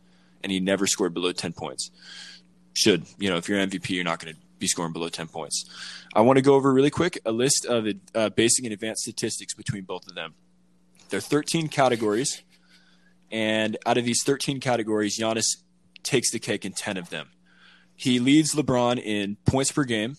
[0.42, 1.90] And he never scored below 10 points.
[2.72, 5.64] Should, you know, if you're MVP, you're not going to be scoring below 10 points.
[6.14, 9.54] I want to go over really quick a list of uh, basic and advanced statistics
[9.54, 10.34] between both of them.
[11.08, 12.42] There are 13 categories,
[13.32, 15.56] and out of these 13 categories, Giannis
[16.02, 17.30] takes the cake in 10 of them.
[17.98, 20.16] He leads LeBron in points per game,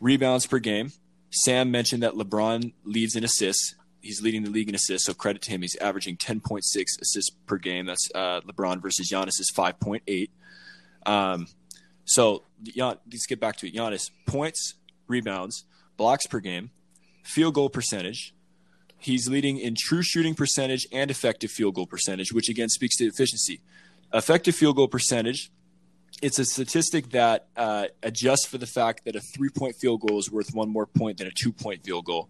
[0.00, 0.92] rebounds per game.
[1.28, 3.74] Sam mentioned that LeBron leads in assists.
[4.00, 5.60] He's leading the league in assists, so credit to him.
[5.60, 7.84] He's averaging 10.6 assists per game.
[7.84, 10.30] That's uh, LeBron versus Giannis is 5.8.
[11.04, 11.48] Um,
[12.06, 13.74] so Gian, let's get back to it.
[13.74, 15.66] Giannis points, rebounds,
[15.98, 16.70] blocks per game,
[17.22, 18.34] field goal percentage.
[18.96, 23.04] He's leading in true shooting percentage and effective field goal percentage, which again speaks to
[23.04, 23.60] efficiency.
[24.14, 25.50] Effective field goal percentage.
[26.20, 30.18] It's a statistic that uh, adjusts for the fact that a three point field goal
[30.18, 32.28] is worth one more point than a two point field goal.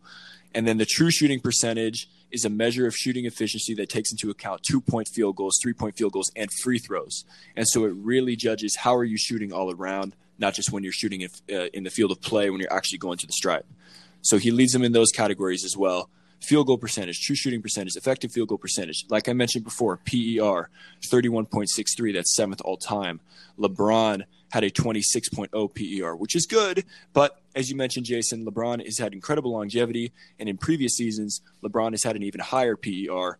[0.54, 4.30] And then the true shooting percentage is a measure of shooting efficiency that takes into
[4.30, 7.24] account two point field goals, three point field goals, and free throws.
[7.56, 10.92] And so it really judges how are you shooting all around, not just when you're
[10.92, 13.66] shooting in, uh, in the field of play, when you're actually going to the stripe.
[14.22, 16.08] So he leads them in those categories as well.
[16.42, 19.04] Field goal percentage, true shooting percentage, effective field goal percentage.
[19.08, 20.68] Like I mentioned before, PER,
[21.02, 23.20] 31.63, that's seventh all time.
[23.58, 26.84] LeBron had a 26.0 PER, which is good.
[27.12, 30.12] But as you mentioned, Jason, LeBron has had incredible longevity.
[30.38, 33.38] And in previous seasons, LeBron has had an even higher PER.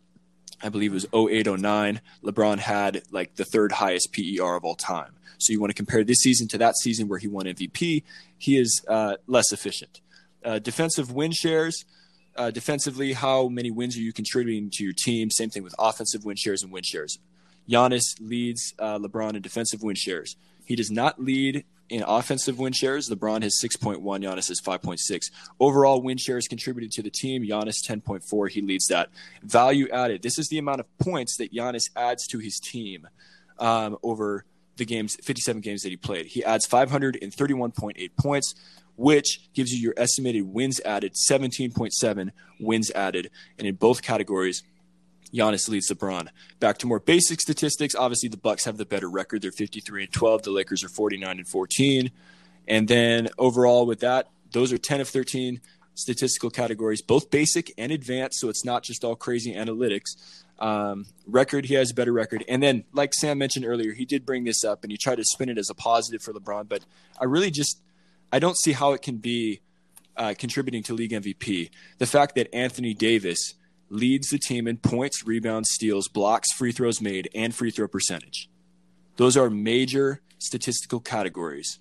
[0.63, 2.01] I believe it was 0809.
[2.23, 5.13] LeBron had like the third highest PER of all time.
[5.39, 8.05] So you want to compare this season to that season where he won MVP.
[8.39, 10.01] He is uh, less efficient.
[10.45, 11.85] Uh, defensive win shares.
[12.35, 15.31] Uh, defensively, how many wins are you contributing to your team?
[15.31, 17.19] Same thing with offensive win shares and win shares.
[17.69, 20.37] Giannis leads uh, LeBron in defensive win shares.
[20.65, 23.11] He does not lead in offensive win shares.
[23.11, 25.31] LeBron has 6.1, Giannis has 5.6.
[25.61, 27.43] Overall win shares contributed to the team.
[27.43, 28.51] Giannis 10.4.
[28.51, 29.11] He leads that.
[29.43, 30.23] Value added.
[30.23, 33.07] This is the amount of points that Giannis adds to his team
[33.59, 34.45] um, over
[34.77, 36.27] the games, 57 games that he played.
[36.27, 38.55] He adds 531.8 points,
[38.97, 42.31] which gives you your estimated wins added, 17.7
[42.61, 43.31] wins added.
[43.59, 44.63] And in both categories,
[45.33, 46.29] Giannis leads LeBron.
[46.61, 47.95] Back to more basic statistics.
[47.95, 49.43] Obviously, the Bucks have the better record.
[49.43, 50.43] They're 53 and 12.
[50.43, 52.11] The Lakers are 49 and 14.
[52.69, 55.61] And then overall, with that, those are 10 of 13
[55.95, 58.41] statistical categories, both basic and advanced.
[58.41, 60.43] So it's not just all crazy analytics.
[60.59, 62.45] Um, record, he has a better record.
[62.49, 65.25] And then, like Sam mentioned earlier, he did bring this up and he tried to
[65.25, 66.69] spin it as a positive for LeBron.
[66.69, 66.85] But
[67.21, 67.81] I really just,
[68.33, 69.61] I don't see how it can be
[70.17, 71.71] uh, contributing to league MVP.
[71.99, 73.55] The fact that Anthony Davis
[73.91, 78.49] leads the team in points, rebounds, steals, blocks, free throws made, and free throw percentage.
[79.17, 81.79] Those are major statistical categories.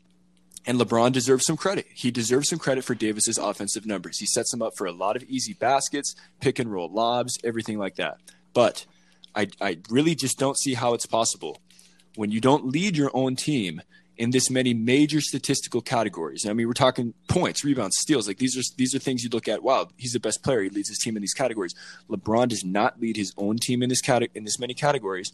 [0.66, 1.88] And LeBron deserves some credit.
[1.94, 4.20] He deserves some credit for Davis's offensive numbers.
[4.20, 7.80] He sets him up for a lot of easy baskets, pick and roll lobs, everything
[7.80, 8.18] like that.
[8.54, 8.86] But
[9.34, 11.62] I, I really just don't see how it's possible
[12.16, 13.82] when you don't lead your own team
[14.22, 16.46] in this many major statistical categories.
[16.46, 18.28] I mean, we're talking points, rebounds, steals.
[18.28, 19.64] Like these are these are things you look at.
[19.64, 20.62] Wow, he's the best player.
[20.62, 21.74] He leads his team in these categories.
[22.08, 25.34] LeBron does not lead his own team in this cate- in this many categories.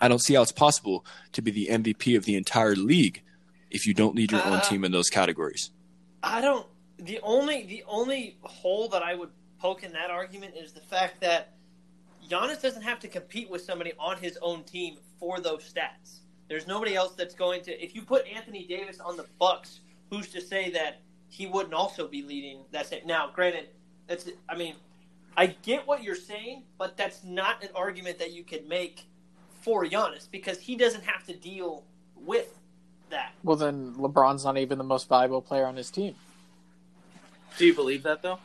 [0.00, 3.22] I don't see how it's possible to be the MVP of the entire league
[3.70, 5.70] if you don't lead your own Uh, team in those categories.
[6.22, 6.66] I don't.
[6.98, 11.20] The only the only hole that I would poke in that argument is the fact
[11.22, 11.54] that
[12.30, 16.20] Giannis doesn't have to compete with somebody on his own team for those stats.
[16.52, 17.82] There's nobody else that's going to.
[17.82, 19.80] If you put Anthony Davis on the Bucks,
[20.10, 21.00] who's to say that
[21.30, 22.66] he wouldn't also be leading?
[22.70, 23.06] That's it.
[23.06, 23.68] Now, granted,
[24.06, 24.28] that's.
[24.50, 24.74] I mean,
[25.34, 29.06] I get what you're saying, but that's not an argument that you can make
[29.62, 31.84] for Giannis because he doesn't have to deal
[32.14, 32.58] with
[33.08, 33.32] that.
[33.42, 36.16] Well, then LeBron's not even the most valuable player on his team.
[37.56, 38.40] Do you believe that though?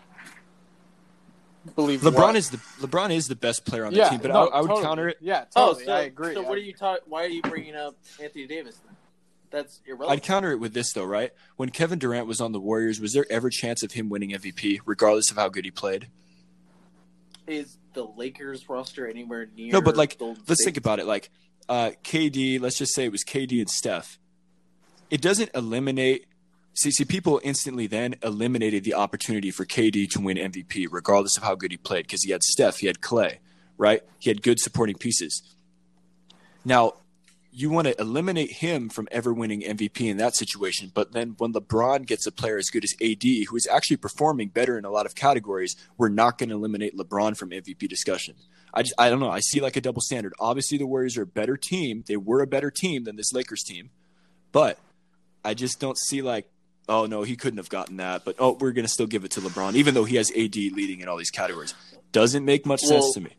[1.76, 2.36] Believe LeBron what?
[2.36, 4.62] is the LeBron is the best player on the yeah, team, but no, I, I
[4.62, 4.84] would totally.
[4.86, 5.18] counter it.
[5.22, 5.86] Yeah, Oh, totally.
[5.86, 6.34] so I agree.
[6.34, 7.04] So I- what are you talking?
[7.08, 8.76] Why are you bringing up Anthony Davis?
[8.78, 8.96] Then?
[9.50, 11.32] That's I'd counter it with this though, right?
[11.56, 14.80] When Kevin Durant was on the Warriors, was there ever chance of him winning MVP,
[14.86, 16.10] regardless of how good he played?
[17.48, 19.72] Is the Lakers roster anywhere near?
[19.72, 20.66] No, but like, let's State?
[20.66, 21.06] think about it.
[21.06, 21.30] Like,
[21.70, 24.20] uh, KD, let's just say it was KD and Steph.
[25.10, 26.26] It doesn't eliminate.
[26.78, 31.42] See, see, people instantly then eliminated the opportunity for KD to win MVP, regardless of
[31.42, 33.40] how good he played, because he had Steph, he had Clay,
[33.80, 34.04] right?
[34.20, 35.42] He had good supporting pieces.
[36.64, 36.94] Now,
[37.52, 41.52] you want to eliminate him from ever winning MVP in that situation, but then when
[41.52, 44.92] LeBron gets a player as good as AD, who is actually performing better in a
[44.92, 48.36] lot of categories, we're not going to eliminate LeBron from MVP discussion.
[48.72, 49.32] I just I don't know.
[49.32, 50.36] I see like a double standard.
[50.40, 52.04] Obviously, the Warriors are a better team.
[52.06, 53.90] They were a better team than this Lakers team,
[54.52, 54.78] but
[55.44, 56.48] I just don't see like,
[56.90, 58.24] oh no, he couldn't have gotten that.
[58.26, 61.02] But oh, we're gonna still give it to LeBron, even though he has AD leading
[61.02, 61.74] in all these categories.
[62.12, 63.32] Doesn't make much Well- sense to me.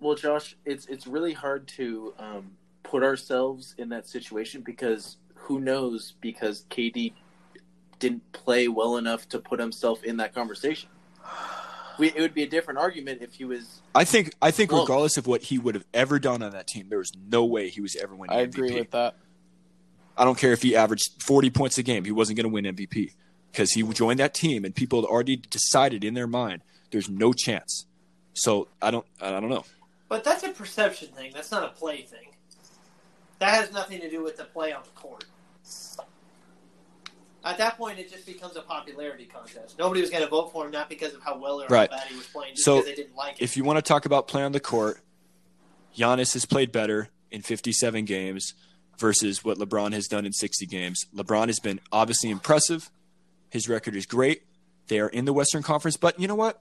[0.00, 2.50] Well, Josh, it's it's really hard to um,
[2.82, 6.14] put ourselves in that situation because who knows?
[6.20, 7.12] Because KD
[8.00, 10.88] didn't play well enough to put himself in that conversation.
[11.98, 13.80] We, it would be a different argument if he was.
[13.94, 16.66] I think I think Well- regardless of what he would have ever done on that
[16.66, 18.48] team, there was no way he was ever winning I MVP.
[18.48, 19.14] agree with that.
[20.16, 22.64] I don't care if he averaged 40 points a game, he wasn't going to win
[22.76, 23.12] MVP
[23.50, 27.32] because he joined that team and people had already decided in their mind there's no
[27.32, 27.86] chance.
[28.34, 29.64] So I don't I don't know.
[30.08, 31.32] But that's a perception thing.
[31.34, 32.28] That's not a play thing.
[33.38, 35.24] That has nothing to do with the play on the court.
[37.44, 39.76] At that point, it just becomes a popularity contest.
[39.78, 41.90] Nobody was going to vote for him not because of how well or Right.
[41.90, 43.38] how bad he was playing, just So, because they didn't like him.
[43.40, 45.00] If you want to talk about play on the court,
[45.96, 48.54] Giannis has played better in 57 games
[48.98, 51.06] versus what LeBron has done in 60 games.
[51.14, 52.90] LeBron has been obviously impressive.
[53.50, 54.42] His record is great.
[54.88, 56.60] They are in the Western Conference, but you know what?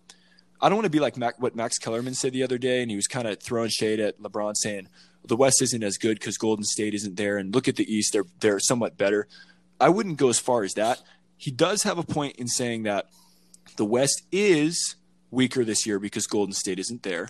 [0.62, 2.92] I don't want to be like Mac, what Max Kellerman said the other day, and
[2.92, 4.88] he was kind of throwing shade at LeBron, saying
[5.26, 8.14] the West isn't as good because Golden State isn't there, and look at the East;
[8.14, 9.28] they're they're somewhat better.
[9.80, 11.02] I wouldn't go as far as that.
[11.36, 13.10] He does have a point in saying that
[13.78, 14.96] the West is
[15.32, 17.30] weaker this year because Golden State isn't there.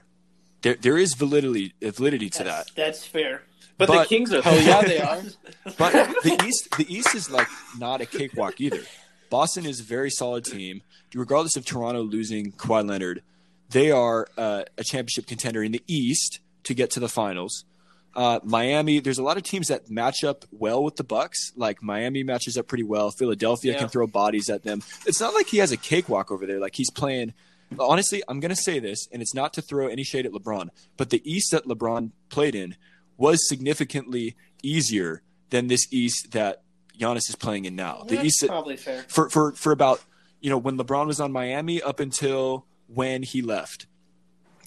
[0.61, 2.65] There, there is validity validity to that.
[2.67, 3.43] that's, that's fair.
[3.77, 4.41] But, the Kings are.
[4.43, 5.21] Hell yeah, they are.
[5.77, 5.93] But
[6.23, 7.47] the East, the East is like
[7.77, 8.81] not a cakewalk either.
[9.29, 10.81] Boston is a very solid team,
[11.13, 13.21] regardless of Toronto losing Kawhi Leonard.
[13.69, 17.63] They are uh, a championship contender in the East to get to the finals.
[18.13, 21.53] Uh, Miami, there's a lot of teams that match up well with the Bucks.
[21.55, 23.09] Like Miami matches up pretty well.
[23.11, 23.79] Philadelphia Yeah.
[23.79, 24.81] can throw bodies at them.
[25.05, 26.59] It's not like he has a cakewalk over there.
[26.59, 27.33] Like he's playing.
[27.79, 30.69] Honestly, I'm going to say this, and it's not to throw any shade at LeBron,
[30.97, 32.75] but the East that LeBron played in
[33.21, 36.63] was significantly easier than this East that
[36.99, 38.03] Giannis is playing in now.
[38.07, 39.05] The that's East probably fair.
[39.07, 40.03] for for for about
[40.41, 43.85] you know when LeBron was on Miami up until when he left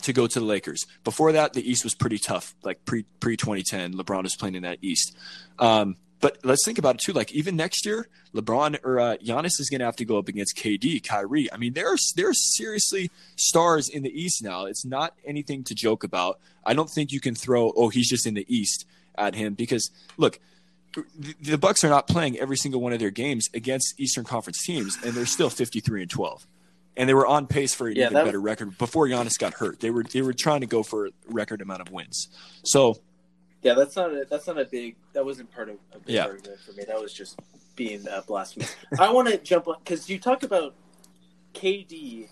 [0.03, 0.87] to go to the Lakers.
[1.03, 2.55] Before that, the East was pretty tough.
[2.63, 5.17] Like pre pre 2010, LeBron was playing in that East.
[5.59, 7.12] Um, but let's think about it too.
[7.12, 10.27] Like even next year, LeBron or uh, Giannis is going to have to go up
[10.27, 11.53] against KD, Kyrie.
[11.53, 14.64] I mean, there are there are seriously stars in the East now.
[14.64, 16.41] It's not anything to joke about.
[16.64, 18.87] I don't think you can throw oh he's just in the East
[19.18, 20.41] at him because look,
[20.95, 24.64] the, the Bucks are not playing every single one of their games against Eastern Conference
[24.64, 26.47] teams, and they're still 53 and 12.
[26.97, 29.81] And they were on pace for an Yeah, even better record before Giannis got hurt.
[29.81, 32.29] They were they were trying to go for a record amount of wins.
[32.62, 32.97] So
[33.65, 34.95] Yeah, that's not a, that's not a big.
[35.15, 36.27] That wasn't part of a big Yeah.
[36.27, 36.85] argument for me.
[36.87, 37.41] That was just
[37.75, 38.77] being uh, blasphemous.
[39.01, 40.75] I want to jump on because you talk about
[41.55, 42.29] KD,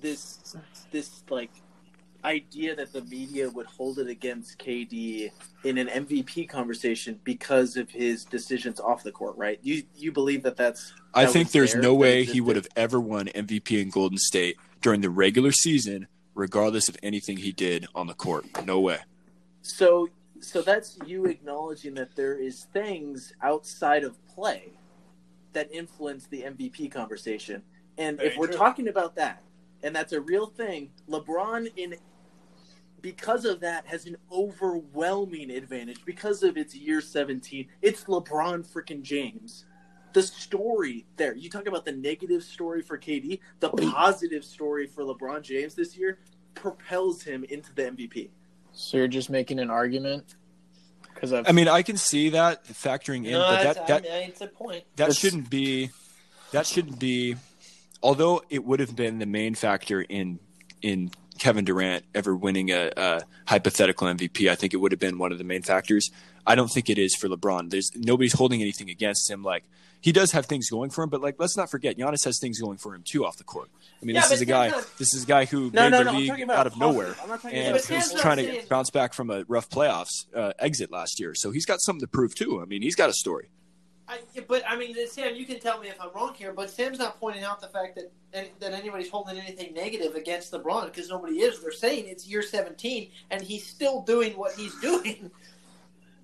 [0.00, 0.56] this
[0.90, 1.50] this like
[2.24, 5.30] idea that the media would hold it against KD
[5.64, 9.58] in an MVP conversation because of his decisions off the court, right?
[9.62, 12.68] You you believe that that's I that think there's there, no way he would have
[12.76, 17.86] ever won MVP in Golden State during the regular season, regardless of anything he did
[17.94, 18.44] on the court.
[18.66, 18.98] No way.
[19.62, 20.08] So
[20.40, 24.72] so that's you acknowledging that there is things outside of play
[25.52, 27.62] that influence the MVP conversation.
[27.96, 28.56] And if we're true.
[28.56, 29.42] talking about that,
[29.82, 31.94] and that's a real thing, LeBron in
[33.00, 37.68] because of that has an overwhelming advantage because of its year 17.
[37.82, 39.66] It's LeBron freaking James.
[40.14, 45.02] The story there, you talk about the negative story for KD, the positive story for
[45.02, 46.18] LeBron James this year
[46.54, 48.30] propels him into the MVP.
[48.74, 50.34] So you're just making an argument
[51.14, 54.28] because I've mean, I can see that factoring in, No, but that that I mean,
[54.28, 54.84] it's a point.
[54.96, 55.90] that That's- shouldn't be
[56.52, 57.36] that shouldn't be
[58.02, 60.38] although it would have been the main factor in
[60.82, 64.48] in Kevin Durant ever winning a, a hypothetical MVP.
[64.50, 66.10] I think it would have been one of the main factors.
[66.46, 67.70] I don't think it is for LeBron.
[67.70, 69.42] There's nobody's holding anything against him.
[69.42, 69.64] Like
[70.04, 72.60] he does have things going for him, but like let's not forget, Giannis has things
[72.60, 73.70] going for him too off the court.
[74.02, 74.68] I mean, Yeah, this is a guy.
[74.68, 76.18] Sam's not- This is a guy who No, made no, the no.
[76.18, 78.68] League out of nowhere I'm not talking and but about Sam's he's trying saying- to
[78.68, 81.34] bounce back from a rough playoffs uh, exit last year.
[81.34, 82.60] So he's got something to prove too.
[82.60, 83.48] I mean, he's got a story.
[84.06, 86.98] I, but I mean, Sam, you can tell me if I'm wrong here, but Sam's
[86.98, 87.96] not pointing out the fact
[88.32, 91.62] that that anybody's holding anything negative against LeBron because nobody is.
[91.62, 95.30] They're saying it's year 17 and he's still doing what he's doing.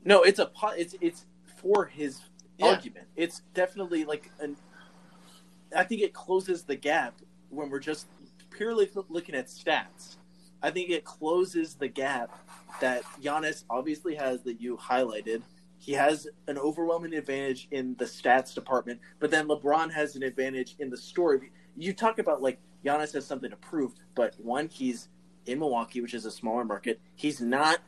[0.05, 1.24] No, it's a po- it's it's
[1.62, 2.20] for his
[2.61, 2.69] Yeah.
[2.69, 3.07] argument.
[3.17, 4.57] It's definitely like an.
[5.77, 8.07] I think it closes the gap when we're just
[8.51, 10.17] purely looking at stats.
[10.63, 12.31] I think it closes the gap
[12.81, 15.43] that Giannis obviously has that you highlighted.
[15.79, 20.77] He has an overwhelming advantage in the stats department, but then LeBron has an advantage
[20.79, 21.51] in the story.
[21.77, 25.09] You talk about like Giannis has something to prove, but one, he's
[25.47, 27.01] in Milwaukee, which is a smaller market.
[27.15, 27.79] He's not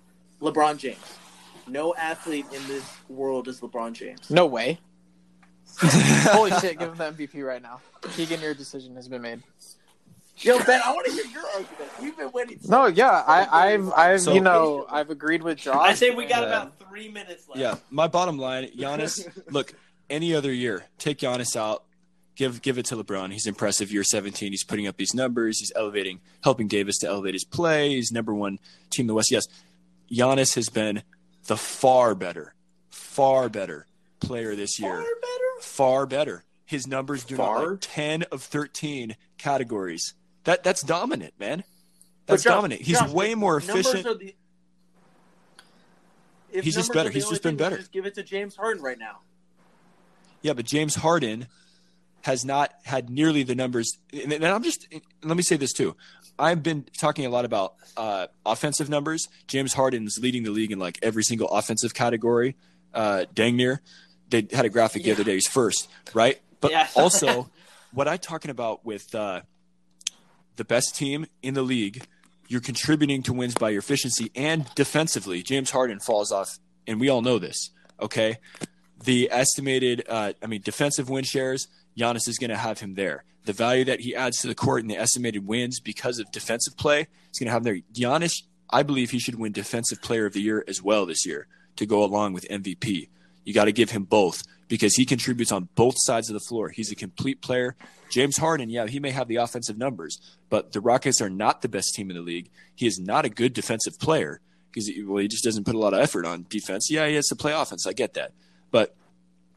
[0.40, 1.18] LeBron James.
[1.66, 4.30] No athlete in this world is LeBron James.
[4.30, 4.78] no way.
[5.78, 6.78] Holy shit!
[6.78, 7.80] Give him the MVP right now.
[8.14, 9.42] Keegan, your decision has been made.
[10.38, 11.90] Yo, Ben, I want to hear your argument.
[12.02, 12.58] You've been waiting.
[12.68, 15.76] No, yeah, I, I've, I've, So- you know, I've agreed with Josh.
[15.80, 17.60] I say we got and- about three minutes left.
[17.60, 19.26] Yeah, my bottom line, Giannis.
[19.52, 19.72] look,
[20.10, 21.84] any other year, take Giannis out,
[22.36, 23.32] give give it to LeBron.
[23.32, 23.90] He's impressive.
[23.92, 25.58] Year 17, he's putting up these numbers.
[25.60, 27.90] He's elevating, helping Davis to elevate his play.
[27.90, 28.58] He's number one
[28.90, 29.30] team in the West.
[29.30, 29.46] Yes,
[30.10, 31.02] Giannis has been
[31.46, 32.54] the far better,
[32.90, 33.86] far better
[34.20, 34.92] player this year.
[34.94, 35.60] Far better.
[35.60, 36.44] Far better.
[36.64, 40.14] His numbers do not like 10 of 13 categories.
[40.44, 41.64] That that's dominant, man.
[42.26, 42.80] That's Josh- dominant.
[42.82, 44.04] He's Josh, way more efficient.
[44.04, 44.34] the-
[46.60, 47.10] He's just better.
[47.10, 47.78] He's just been better.
[47.78, 49.20] Just give it to James Harden right now.
[50.42, 51.46] Yeah, but James Harden
[52.22, 53.98] has not had nearly the numbers.
[54.12, 54.86] And and I'm just
[55.22, 55.96] let me say this too.
[56.38, 59.28] I've been talking a lot about uh, offensive numbers.
[59.46, 62.56] James Harden is leading the league in like every single offensive category.
[62.94, 63.80] Uh, dang near.
[64.30, 65.34] They had a graphic the other day.
[65.34, 66.40] He's first, right?
[66.60, 67.50] But Yeah, also,
[67.92, 69.42] what I'm talking about with uh,
[70.56, 72.06] the best team in the league,
[72.48, 75.42] you're contributing to wins by your efficiency and defensively.
[75.42, 77.70] James Harden falls off, and we all know this.
[78.00, 78.38] Okay,
[79.04, 83.24] the estimated, uh, I mean, defensive win shares, Giannis is going to have him there.
[83.44, 86.76] The value that he adds to the court and the estimated wins because of defensive
[86.76, 87.82] play, he's going to have him there.
[87.92, 91.46] Giannis, I believe he should win Defensive Player of the Year as well this year
[91.76, 93.08] to go along with MVP.
[93.44, 96.70] You got to give him both because he contributes on both sides of the floor.
[96.70, 97.76] He's a complete player.
[98.10, 100.18] James Harden, yeah, he may have the offensive numbers,
[100.48, 102.50] but the Rockets are not the best team in the league.
[102.74, 104.40] He is not a good defensive player
[104.70, 106.90] because well, he just doesn't put a lot of effort on defense.
[106.90, 107.86] Yeah, he has to play offense.
[107.86, 108.32] I get that,
[108.70, 108.94] but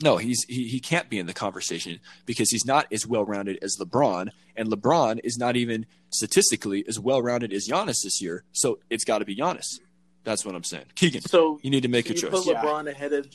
[0.01, 3.59] no, he's he, he can't be in the conversation because he's not as well rounded
[3.61, 8.43] as LeBron, and LeBron is not even statistically as well rounded as Giannis this year.
[8.53, 9.79] So it's got to be Giannis.
[10.23, 10.85] That's what I'm saying.
[10.95, 12.31] Keegan, So you need to make you a choice.
[12.31, 12.63] put Yeah.
[12.63, 13.27] LeBron ahead of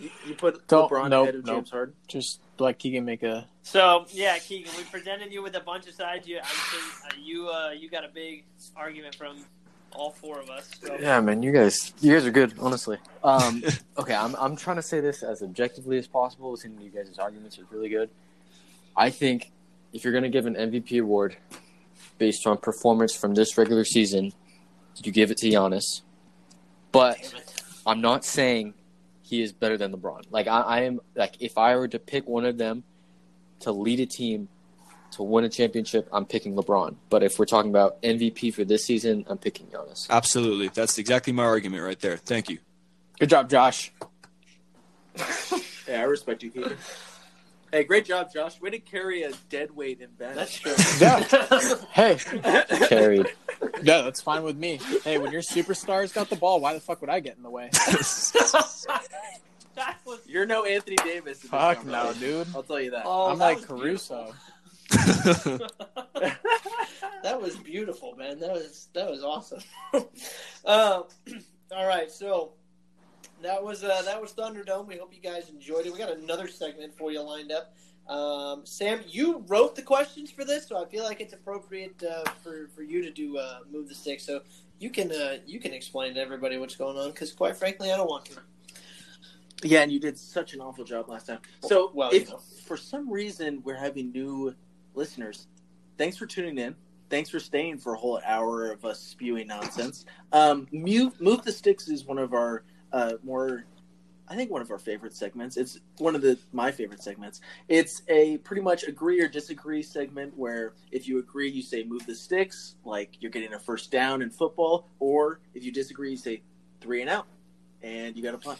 [0.00, 1.56] you, you put Don't- LeBron nope, ahead of nope.
[1.58, 1.94] James Harden.
[2.08, 3.46] Just let Keegan make a.
[3.62, 6.26] So yeah, Keegan, we presented you with a bunch of sides.
[6.26, 8.44] You, I think uh, you, uh, you got a big
[8.76, 9.36] argument from
[9.96, 10.70] all four of us.
[10.82, 10.96] So.
[11.00, 12.98] Yeah, man, you guys, you guys are good, honestly.
[13.24, 13.62] Um,
[13.98, 16.50] okay, I'm I'm trying to say this as objectively as possible.
[16.52, 18.10] Listening to you guys' arguments is really good.
[18.96, 19.52] I think
[19.92, 21.36] if you're going to give an MVP award
[22.18, 24.32] based on performance from this regular season,
[25.02, 26.02] you give it to Giannis.
[26.92, 27.34] But
[27.86, 28.74] I'm not saying
[29.22, 30.24] he is better than LeBron.
[30.30, 32.84] Like I, I am like if I were to pick one of them
[33.60, 34.48] to lead a team
[35.12, 36.96] to win a championship, I'm picking LeBron.
[37.10, 40.08] But if we're talking about MVP for this season, I'm picking Giannis.
[40.10, 40.68] Absolutely.
[40.68, 42.16] That's exactly my argument right there.
[42.16, 42.58] Thank you.
[43.18, 43.92] Good job, Josh.
[45.88, 46.76] Yeah, I respect you, Keegan.
[47.72, 48.60] Hey, great job, Josh.
[48.60, 50.36] Way to carry a dead weight in bench.
[50.36, 50.74] That's true.
[51.00, 51.20] Yeah.
[51.90, 52.16] Hey,
[52.88, 53.26] Carried.
[53.82, 54.78] yeah, that's fine with me.
[55.04, 57.50] Hey, when your superstars got the ball, why the fuck would I get in the
[57.50, 57.68] way?
[57.72, 59.36] that
[60.04, 61.38] was You're no Anthony Davis.
[61.40, 62.46] Fuck no, dude.
[62.54, 63.02] I'll tell you that.
[63.04, 64.32] Oh, I'm that like was Caruso.
[67.22, 68.38] that was beautiful, man.
[68.38, 69.60] That was that was awesome.
[70.64, 71.02] uh,
[71.72, 72.52] all right, so
[73.42, 74.86] that was uh, that was Thunderdome.
[74.86, 75.92] We hope you guys enjoyed it.
[75.92, 77.74] We got another segment for you lined up.
[78.08, 82.30] Um, Sam, you wrote the questions for this, so I feel like it's appropriate uh,
[82.42, 84.20] for for you to do uh, move the stick.
[84.20, 84.42] So
[84.78, 87.96] you can uh, you can explain to everybody what's going on because, quite frankly, I
[87.96, 88.40] don't want to.
[89.62, 91.38] Yeah, and you did such an awful job last time.
[91.62, 92.40] So, Well, if you know.
[92.66, 94.54] for some reason we're having new
[94.96, 95.46] listeners,
[95.98, 96.74] thanks for tuning in.
[97.08, 100.06] Thanks for staying for a whole hour of us spewing nonsense.
[100.32, 103.64] Um, move, move the sticks is one of our uh, more,
[104.28, 105.56] I think, one of our favorite segments.
[105.56, 107.40] It's one of the my favorite segments.
[107.68, 112.04] It's a pretty much agree or disagree segment where if you agree, you say move
[112.06, 116.16] the sticks, like you're getting a first down in football, or if you disagree, you
[116.16, 116.42] say
[116.80, 117.26] three and out,
[117.82, 118.58] and you got a punt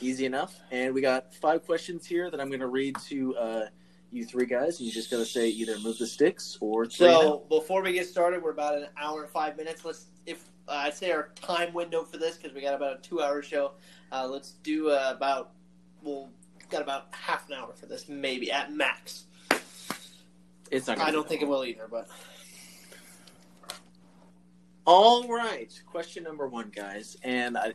[0.00, 0.60] easy enough.
[0.70, 3.66] And we got five questions here that I'm going to read to uh,
[4.16, 4.78] you three guys.
[4.78, 7.06] And you just got to say either move the sticks or three.
[7.06, 9.84] So before we get started, we're about an hour and five minutes.
[9.84, 13.02] Let's, if uh, I'd say our time window for this, because we got about a
[13.02, 13.72] two-hour show.
[14.10, 15.52] Uh, let's do uh, about
[16.02, 16.30] well,
[16.70, 19.24] got about half an hour for this, maybe at max.
[20.70, 20.98] It's not.
[20.98, 22.08] I don't think it will either, but
[24.86, 27.74] All right, question number one, guys, and I,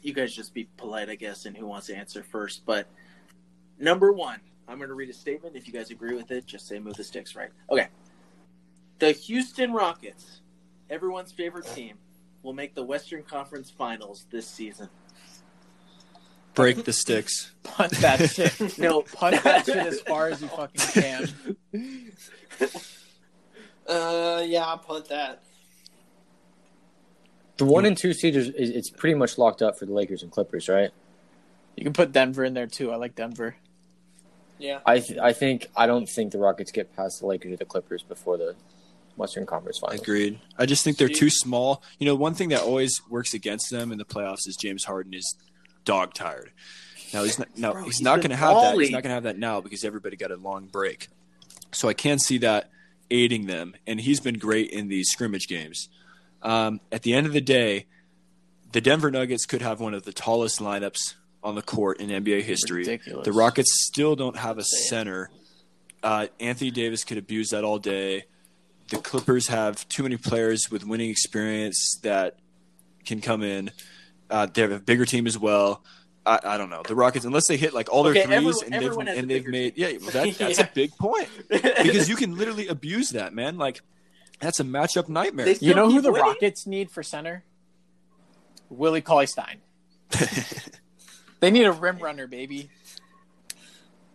[0.00, 2.64] you guys just be polite, I guess, and who wants to answer first.
[2.64, 2.86] But
[3.80, 4.38] number one,
[4.68, 5.56] I'm going to read a statement.
[5.56, 7.50] If you guys agree with it, just say move the sticks, right?
[7.70, 7.88] Okay.
[8.98, 10.42] The Houston Rockets,
[10.88, 11.96] everyone's favorite team,
[12.42, 14.88] will make the Western Conference Finals this season.
[16.54, 17.52] Break the sticks.
[17.62, 18.78] Punt that shit.
[18.78, 21.28] No, Punt that shit as far as you fucking can.
[23.88, 25.42] uh, yeah, I'll punt that.
[27.56, 30.32] The one and two seeders is it's pretty much locked up for the Lakers and
[30.32, 30.90] Clippers, right?
[31.76, 32.90] You can put Denver in there too.
[32.90, 33.56] I like Denver.
[34.60, 37.56] Yeah, I th- I think I don't think the Rockets get past the Lakers or
[37.56, 38.54] the Clippers before the
[39.16, 40.00] Western Conference Finals.
[40.00, 40.38] Agreed.
[40.58, 41.82] I just think they're too small.
[41.98, 45.14] You know, one thing that always works against them in the playoffs is James Harden
[45.14, 45.36] is
[45.84, 46.52] dog tired.
[47.12, 47.48] Now he's not.
[47.56, 48.78] No, Bro, he's, he's not going to have that.
[48.78, 51.08] He's not going to have that now because everybody got a long break.
[51.72, 52.70] So I can see that
[53.10, 55.88] aiding them, and he's been great in these scrimmage games.
[56.42, 57.86] Um, at the end of the day,
[58.72, 62.42] the Denver Nuggets could have one of the tallest lineups on the court in NBA
[62.42, 62.80] history.
[62.80, 63.24] Ridiculous.
[63.24, 65.30] The Rockets still don't have a center.
[66.02, 68.24] Uh, Anthony Davis could abuse that all day.
[68.88, 72.36] The Clippers have too many players with winning experience that
[73.04, 73.70] can come in.
[74.28, 75.82] Uh, they have a bigger team as well.
[76.26, 79.08] I, I don't know the Rockets unless they hit like all their Okay, threes everyone-
[79.08, 80.66] and they've and they've made yeah well, that, that's Yeah.
[80.66, 83.80] a big point because you can literally abuse that man like
[84.38, 85.48] that's a matchup nightmare.
[85.60, 86.26] You know who the winning?
[86.26, 87.42] Rockets need for center?
[88.68, 89.58] Willie Cauley Stein.
[91.40, 92.70] They need a rim runner, baby.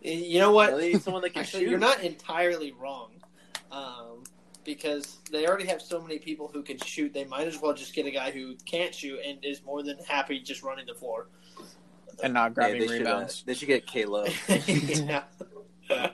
[0.00, 0.76] you know what?
[0.76, 1.70] They need someone that can Actually, shoot.
[1.70, 3.10] you're not entirely wrong,
[3.72, 4.22] um,
[4.64, 7.12] because they already have so many people who can shoot.
[7.12, 9.98] They might as well just get a guy who can't shoot and is more than
[10.06, 11.26] happy just running the floor.
[12.22, 13.42] And not Yeah, grabbing they should, uh, rebounds.
[13.44, 14.28] they should get K Love.
[14.68, 15.22] yeah.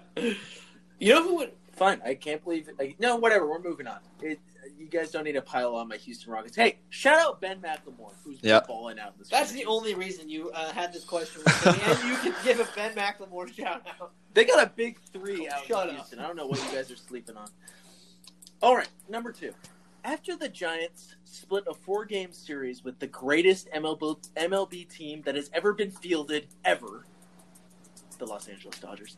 [0.99, 1.53] you know who would?
[1.73, 2.01] Fine.
[2.05, 2.79] I can't believe it.
[2.79, 3.49] Like, no, whatever.
[3.49, 3.99] We're moving on.
[4.21, 4.41] It,
[4.79, 6.57] you guys don't need to pile on my Houston Rockets.
[6.57, 9.29] Hey, shout out Ben McLemore, who's been balling out this.
[9.29, 12.61] That's the only reason you uh, had this question, with me, and you can give
[12.61, 14.13] a Ben McLemore shout out.
[14.35, 16.01] They got a big three out Shut in up.
[16.01, 16.19] Houston.
[16.19, 17.49] I don't know what you guys are sleeping on.
[18.63, 19.53] All right, number two.
[20.05, 25.51] After the Giants split a four-game series with the greatest MLB, MLB team that has
[25.53, 27.07] ever been fielded ever,
[28.19, 29.17] the Los Angeles Dodgers,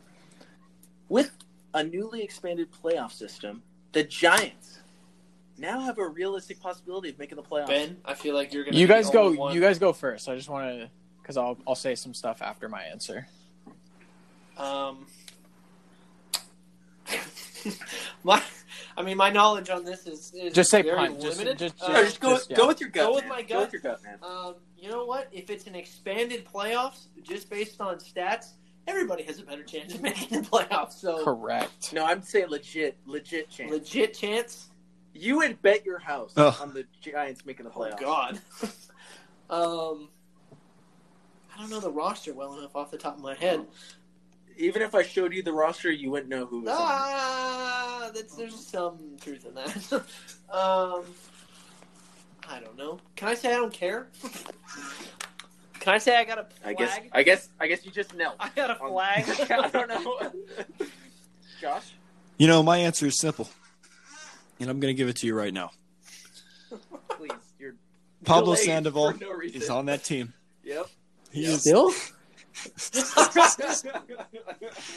[1.09, 1.31] with
[1.73, 3.63] a newly expanded playoff system,
[3.93, 4.81] the Giants
[5.59, 7.69] now have a realistic possibility of making the playoffs.
[7.69, 8.77] Ben, I feel like you're gonna.
[8.77, 9.31] You be guys the go.
[9.33, 9.55] one.
[9.55, 10.29] You guys go first.
[10.29, 10.91] I just want to,
[11.23, 13.27] because I'll I'll say some stuff after my answer.
[14.57, 15.07] Um,
[18.25, 18.43] my,
[18.97, 21.21] I mean, my knowledge on this is, is Just say very punt.
[21.21, 21.59] Just- limited.
[21.59, 22.57] just- Uh, just go, Just- yeah.
[22.57, 23.07] go with your gut.
[23.09, 23.29] Go with man.
[23.31, 24.19] my Go with your gut, man.
[24.23, 25.29] Um, you know what?
[25.33, 28.53] If it's an expanded playoffs, just based on stats,
[28.87, 30.93] everybody has a better chance of making the playoffs.
[30.93, 31.93] So Correct.
[31.93, 33.71] No, I'm saying legit, legit chance.
[33.71, 34.69] legit chance.
[35.15, 36.55] You would bet your house Ugh.
[36.61, 38.03] on the Giants making the playoffs.
[38.03, 38.05] Oh
[38.61, 38.89] playoffs.
[39.51, 40.01] God.
[40.01, 40.09] um,
[41.55, 43.65] I don't know the roster well enough off the top of my head.
[44.57, 46.77] Even if I showed you the roster, you wouldn't know who was on.
[46.79, 49.93] Ah, that's, there's some truth in that.
[50.51, 51.05] um,
[52.49, 52.99] I don't know.
[53.17, 54.09] Can I say I don't care?
[55.81, 56.75] Can I say I got a I flag?
[56.75, 57.01] I guess.
[57.13, 57.49] I guess.
[57.61, 58.33] I guess you just know.
[58.41, 59.51] I got a On- flag.
[59.51, 60.33] I don't know.
[61.61, 61.93] Josh.
[62.39, 63.49] You know, my answer is simple,
[64.61, 65.71] and I'm going to give it to you right now.
[67.11, 67.75] Please, you're
[68.25, 70.33] Pablo Sandoval no is on that team.
[70.65, 70.87] Yep.
[71.33, 71.51] He Yep.
[71.53, 71.61] is.
[71.63, 71.93] Still,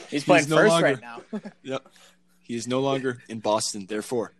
[0.10, 1.22] he's playing no first longer- right now.
[1.64, 1.88] Yep.
[2.44, 3.86] He is no longer in Boston.
[3.88, 4.32] Therefore,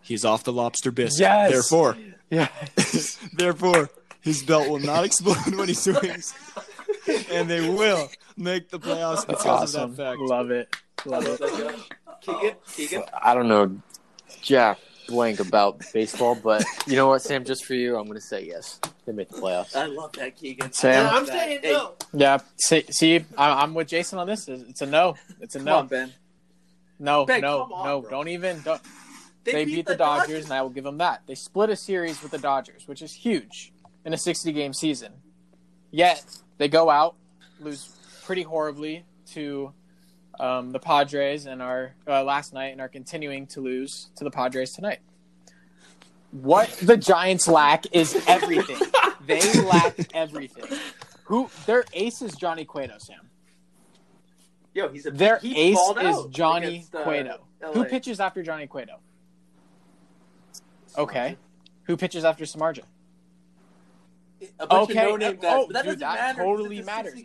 [0.00, 1.20] he's off the lobster bisque.
[1.20, 1.50] Yes.
[1.52, 1.96] Therefore,
[2.30, 2.48] Yeah.
[3.34, 3.90] therefore,
[4.22, 6.32] his belt will not explode when he swings,
[7.30, 8.08] and they will
[8.38, 9.90] make the playoffs That's because awesome.
[9.90, 10.20] of that fact.
[10.20, 10.74] Love it.
[11.04, 11.40] Love it.
[12.22, 12.54] Keegan.
[12.74, 13.02] Keegan.
[13.22, 13.80] I don't know
[14.42, 17.44] jack blank about baseball, but you know what, Sam?
[17.44, 18.80] Just for you, I'm going to say yes.
[19.06, 19.74] They make the playoffs.
[19.74, 20.72] I love that, Keegan.
[20.72, 21.06] Sam?
[21.06, 21.32] I love I'm that.
[21.32, 21.92] saying no.
[22.12, 22.38] Yeah.
[22.56, 24.48] See, see I- I'm with Jason on this.
[24.48, 25.16] It's a no.
[25.40, 25.76] It's a Come no.
[25.78, 26.12] on, Ben.
[26.98, 28.00] No, Ben, no, on, no.
[28.02, 28.10] bro.
[28.10, 28.60] Don't even.
[28.60, 28.80] Don't.
[29.42, 31.22] They, beat, the Dodgers, and I will give them that.
[31.26, 33.72] They split a series with the Dodgers, which is huge
[34.04, 35.12] in a 60 game season.
[35.90, 36.22] Yet
[36.58, 37.16] they go out,
[37.58, 37.90] lose
[38.24, 39.72] pretty horribly to
[40.40, 44.30] um, the Padres, and are uh, last night, and are continuing to lose to the
[44.30, 45.00] Padres tonight.
[46.32, 48.78] What the Giants lack is everything.
[49.26, 50.78] they lack everything.
[51.24, 53.28] Who their ace is Johnny Cueto, Sam.
[54.72, 57.40] Yo, he's a Their he ace is Johnny against, uh, Cueto.
[57.62, 57.72] LA.
[57.72, 58.98] Who pitches after Johnny Cueto?
[60.96, 61.36] Okay.
[61.84, 62.84] Who pitches after Samardzija?
[64.58, 66.42] A bunch Okay, of no-name guys, oh, but that dude, doesn't that matter.
[66.42, 67.20] totally matters.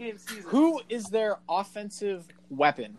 [0.46, 2.98] Who is their offensive weapon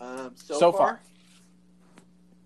[0.00, 1.00] Um, so, so, far,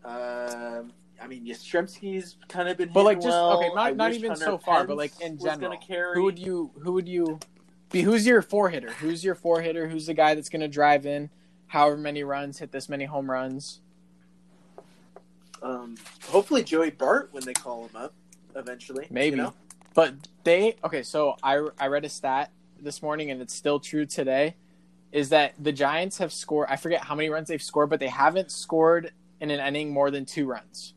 [0.02, 0.78] far?
[0.78, 2.90] um, I mean, Yastrzemski's kind of been.
[2.92, 3.58] But like just well.
[3.58, 5.76] okay, I not not even Hunter so far, but like in general.
[6.14, 7.38] Who would you who would you
[7.90, 8.90] be who's your four hitter?
[8.92, 9.88] Who's your four hitter?
[9.88, 11.30] Who's the guy that's gonna drive in
[11.66, 13.80] however many runs, hit this many home runs?
[15.62, 15.96] Um,
[16.28, 18.14] hopefully Joey Bart when they call him up
[18.56, 19.06] eventually.
[19.10, 19.36] Maybe.
[19.36, 19.54] you know?
[19.94, 20.14] But
[20.44, 22.50] they okay, so I I read a stat
[22.80, 24.54] this morning and it's still true today
[25.12, 28.08] is that the Giants have scored I forget how many runs they've scored, but they
[28.08, 30.94] haven't scored in an inning more than 2 runs.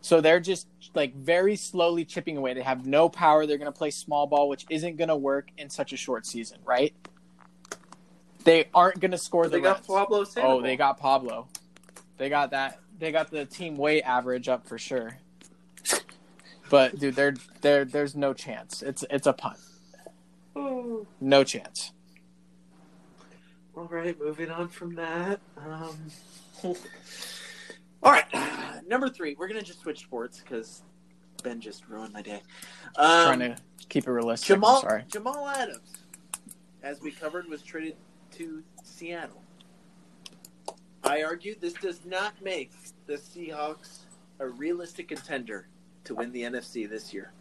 [0.00, 2.54] So they're just like very slowly chipping away.
[2.54, 3.46] They have no power.
[3.46, 6.26] They're going to play small ball, which isn't going to work in such a short
[6.26, 6.94] season, right?
[8.44, 9.86] They aren't going to score They the got runs.
[9.86, 10.58] Pablo Sandoval.
[10.58, 11.48] Oh, they got Pablo.
[12.18, 12.80] They got that.
[12.98, 15.18] They got the team weight average up for sure.
[16.70, 18.82] But dude, there, there, there's no chance.
[18.82, 19.58] It's it's a punt.
[21.20, 21.92] No chance.
[23.76, 25.40] All right, moving on from that.
[25.56, 25.96] Um,
[28.02, 28.24] all right,
[28.86, 29.34] number three.
[29.36, 30.82] We're gonna just switch sports because
[31.42, 32.40] Ben just ruined my day.
[32.96, 33.56] Um, Trying to
[33.88, 34.50] keep it realistic.
[34.50, 35.04] I'm Jamal sorry.
[35.08, 35.92] Jamal Adams,
[36.84, 37.96] as we covered, was traded
[38.32, 39.42] to Seattle.
[41.02, 42.70] I argue this does not make
[43.06, 44.04] the Seahawks
[44.38, 45.68] a realistic contender
[46.04, 47.32] to win the NFC this year.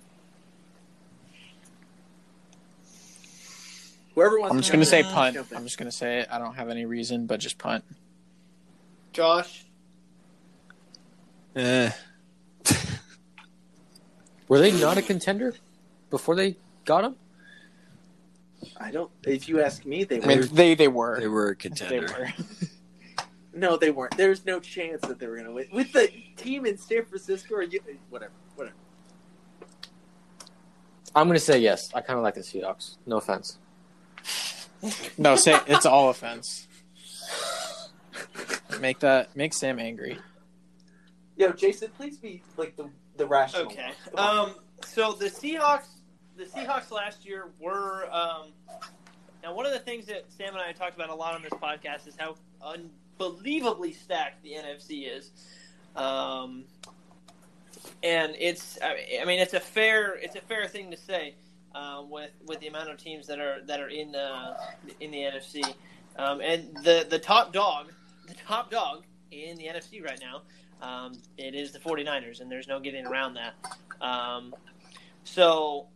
[4.15, 5.37] Whoever wants I'm to just gonna say jump punt.
[5.55, 6.27] I'm just gonna say it.
[6.31, 7.83] I don't have any reason, but just punt.
[9.11, 9.65] Josh.
[11.55, 11.91] Eh,
[14.47, 15.53] Were they not a contender
[16.09, 17.15] before they got him?
[18.77, 19.11] I don't.
[19.25, 20.45] If you ask me, they I mean, were.
[20.45, 21.19] they they were.
[21.19, 22.07] they were a They contender.
[22.19, 22.33] were.
[23.55, 24.17] No, they weren't.
[24.17, 27.53] There's no chance that they were going to win with the team in San Francisco
[27.53, 27.79] or you,
[28.09, 28.31] whatever.
[28.55, 28.75] Whatever.
[31.15, 31.91] I'm going to say yes.
[31.93, 32.97] I kind of like the Seahawks.
[33.05, 33.59] No offense.
[35.17, 36.67] No, say it's all offense.
[38.79, 40.17] Make that make Sam angry.
[41.37, 43.63] Yo, Jason, please be like the the rational.
[43.67, 43.83] Okay.
[43.83, 43.93] one.
[44.15, 44.49] Come on.
[44.49, 44.55] Um.
[44.85, 45.87] So the Seahawks,
[46.35, 48.09] the Seahawks last year were.
[48.11, 48.51] Um,
[49.43, 51.51] now, one of the things that Sam and I talked about a lot on this
[51.53, 55.31] podcast is how unbelievably stacked the NFC is.
[55.97, 56.63] Um,
[58.01, 61.35] and it's, I I mean, it's a fair, it's a fair thing to say
[61.75, 64.57] uh, with with the amount of teams that are that are in uh,
[64.99, 65.63] in the NFC.
[66.17, 67.91] Um, and the the top dog,
[68.27, 70.41] the top dog in the NFC right now,
[70.81, 73.55] um, it is the 49ers, and there's no getting around that.
[74.01, 74.53] Um,
[75.23, 75.87] so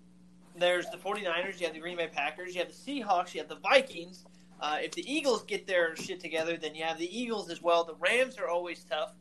[0.57, 3.49] there's the 49ers, you have the Green Bay Packers, you have the Seahawks, you have
[3.49, 4.25] the Vikings.
[4.59, 7.83] Uh, if the Eagles get their shit together, then you have the Eagles as well.
[7.83, 9.11] The Rams are always tough.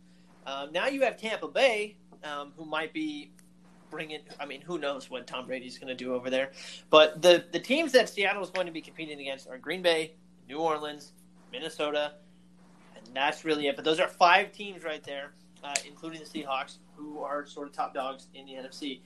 [0.47, 3.33] Um, now you have Tampa Bay, um, who might be
[3.97, 4.21] bringing.
[4.39, 6.51] I mean, who knows what Tom Brady's going to do over there?
[6.91, 10.13] But the the teams that Seattle is going to be competing against are Green Bay,
[10.49, 11.13] New Orleans,
[11.51, 12.13] Minnesota,
[12.95, 13.75] and that's really it.
[13.77, 15.33] But those are five teams right there,
[15.65, 19.01] uh, including the Seahawks, who are sort of top dogs in the NFC.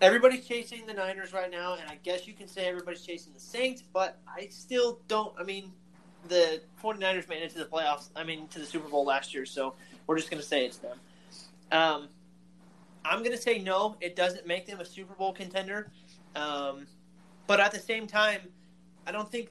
[0.00, 3.40] everybody's chasing the Niners right now, and I guess you can say everybody's chasing the
[3.40, 5.34] Saints, but I still don't.
[5.38, 5.72] I mean,
[6.28, 8.10] the 49ers made it to the playoffs.
[8.14, 9.74] I mean, to the Super Bowl last year, so
[10.06, 10.98] we're just going to say it's them.
[11.72, 12.08] Um,
[13.04, 13.96] I'm going to say no.
[14.00, 15.90] It doesn't make them a Super Bowl contender,
[16.34, 16.86] um,
[17.46, 18.40] but at the same time,
[19.06, 19.50] I don't think.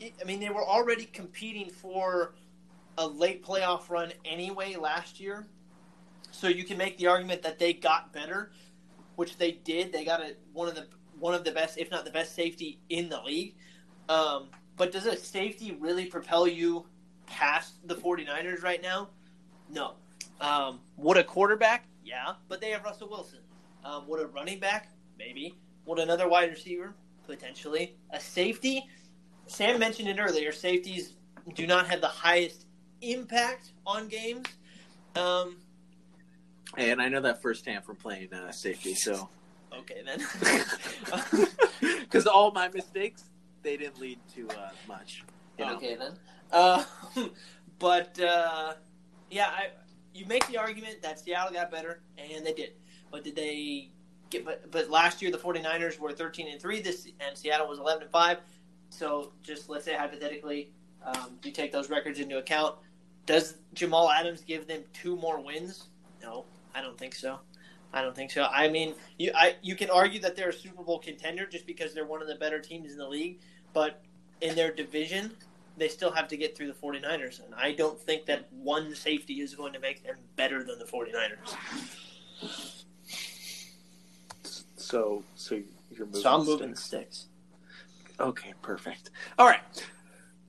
[0.00, 2.34] I mean, they were already competing for
[2.98, 5.46] a late playoff run anyway last year,
[6.32, 8.50] so you can make the argument that they got better,
[9.14, 9.92] which they did.
[9.92, 10.86] They got a, one of the
[11.20, 13.54] one of the best, if not the best, safety in the league.
[14.08, 16.86] Um, but does a safety really propel you
[17.26, 19.08] past the 49ers right now?
[19.70, 19.94] No.
[20.40, 21.86] Um, would a quarterback?
[22.04, 23.40] Yeah, but they have Russell Wilson.
[23.84, 24.90] Um, would a running back?
[25.18, 25.54] Maybe.
[25.86, 26.94] Would another wide receiver?
[27.26, 27.96] Potentially.
[28.10, 28.86] A safety?
[29.46, 30.52] Sam mentioned it earlier.
[30.52, 31.14] Safeties
[31.54, 32.66] do not have the highest
[33.02, 34.46] impact on games.
[35.16, 35.56] Um,
[36.76, 38.94] And I know that firsthand from playing uh, safety.
[38.94, 39.28] So,
[39.72, 40.20] okay, then.
[42.00, 43.24] because all my mistakes,
[43.62, 45.24] they didn't lead to uh, much.
[45.58, 45.76] You know?
[45.76, 46.12] Okay then.
[46.50, 46.84] Uh,
[47.78, 48.74] but uh,
[49.30, 49.68] yeah, I,
[50.14, 52.72] you make the argument that Seattle got better, and they did.
[53.10, 53.90] But did they
[54.30, 54.44] get?
[54.44, 56.80] But, but last year the 49ers were 13 and three.
[56.80, 58.38] This and Seattle was 11 and five.
[58.90, 60.70] So just let's say hypothetically,
[61.04, 62.76] um, you take those records into account.
[63.26, 65.88] Does Jamal Adams give them two more wins?
[66.22, 67.40] No, I don't think so.
[67.92, 68.44] I don't think so.
[68.50, 71.94] I mean, you I you can argue that they're a Super Bowl contender just because
[71.94, 73.38] they're one of the better teams in the league,
[73.72, 74.02] but
[74.40, 75.32] in their division,
[75.76, 77.44] they still have to get through the 49ers.
[77.44, 80.84] And I don't think that one safety is going to make them better than the
[80.84, 82.84] 49ers.
[84.76, 85.60] So, so
[85.90, 86.20] you're moving.
[86.20, 87.16] So I'm the moving the sticks.
[87.16, 87.28] sticks.
[88.20, 89.10] Okay, perfect.
[89.38, 89.60] All right,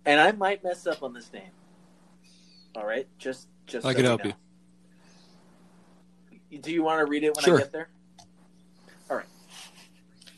[0.05, 1.49] and I might mess up on this name.
[2.75, 4.33] All right, just just I so can help know.
[6.51, 6.59] you.
[6.59, 7.55] Do you want to read it when Sure.
[7.57, 7.89] I get there?
[9.09, 9.25] All right.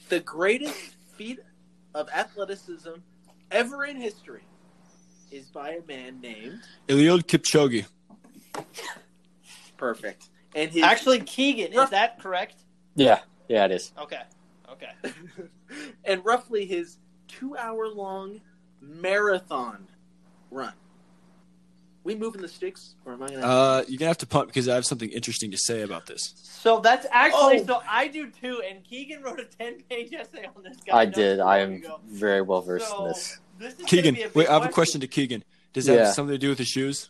[0.09, 1.39] The greatest feat
[1.93, 2.91] of athleticism
[3.51, 4.43] ever in history
[5.31, 7.85] is by a man named Eliud Kipchoge.
[9.77, 10.29] Perfect.
[10.55, 12.55] And his Actually, Keegan, is that correct?
[12.95, 13.91] Yeah, yeah, it is.
[13.99, 14.21] Okay.
[14.69, 14.91] Okay.
[16.05, 16.97] and roughly his
[17.27, 18.41] two hour long
[18.81, 19.87] marathon
[20.51, 20.73] run.
[22.03, 23.45] We moving the sticks, or am I gonna?
[23.45, 26.33] Uh, you're gonna have to pump because I have something interesting to say about this.
[26.41, 27.65] So that's actually Oh.
[27.65, 31.01] so I do too, and Keegan wrote a ten page essay on this guy.
[31.01, 31.39] I not did.
[31.41, 31.99] I am ago.
[32.05, 33.39] very well versed So, in this.
[33.57, 35.43] This is gonna Keegan, be a wait, I have a question to Keegan.
[35.73, 36.05] Does that Yeah.
[36.05, 37.09] have something to do with the shoes?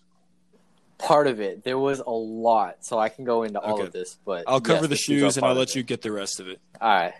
[0.98, 3.84] Part of it, there was a lot, so I can go into all Okay.
[3.88, 4.18] of this.
[4.26, 5.76] But I'll cover yes, the shoes are shoes and part I'll of let it.
[5.76, 6.60] you get the rest of it.
[6.82, 7.14] All right.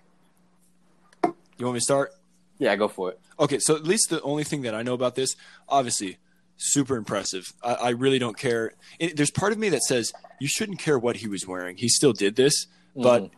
[1.24, 2.12] You want me to start?
[2.60, 3.20] Yeah, go for it.
[3.40, 5.36] Okay, so at least the only thing that I know about this,
[5.70, 6.18] obviously,
[6.58, 7.54] super impressive.
[7.64, 8.74] I, I really don't care.
[9.00, 11.78] It, there's part of me that says you shouldn't care what he was wearing.
[11.78, 13.32] He still did this, but Mhm.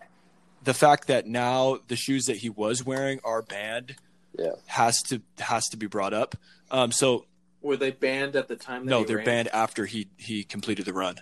[0.64, 3.96] the fact that now the shoes that he was wearing are banned
[4.40, 4.52] Yeah.
[4.68, 6.36] has to has to be brought up.
[6.72, 7.26] Um, so
[7.62, 8.86] Were they banned at the time?
[8.86, 9.26] That no, he they're ran?
[9.26, 11.16] banned after he he completed the run.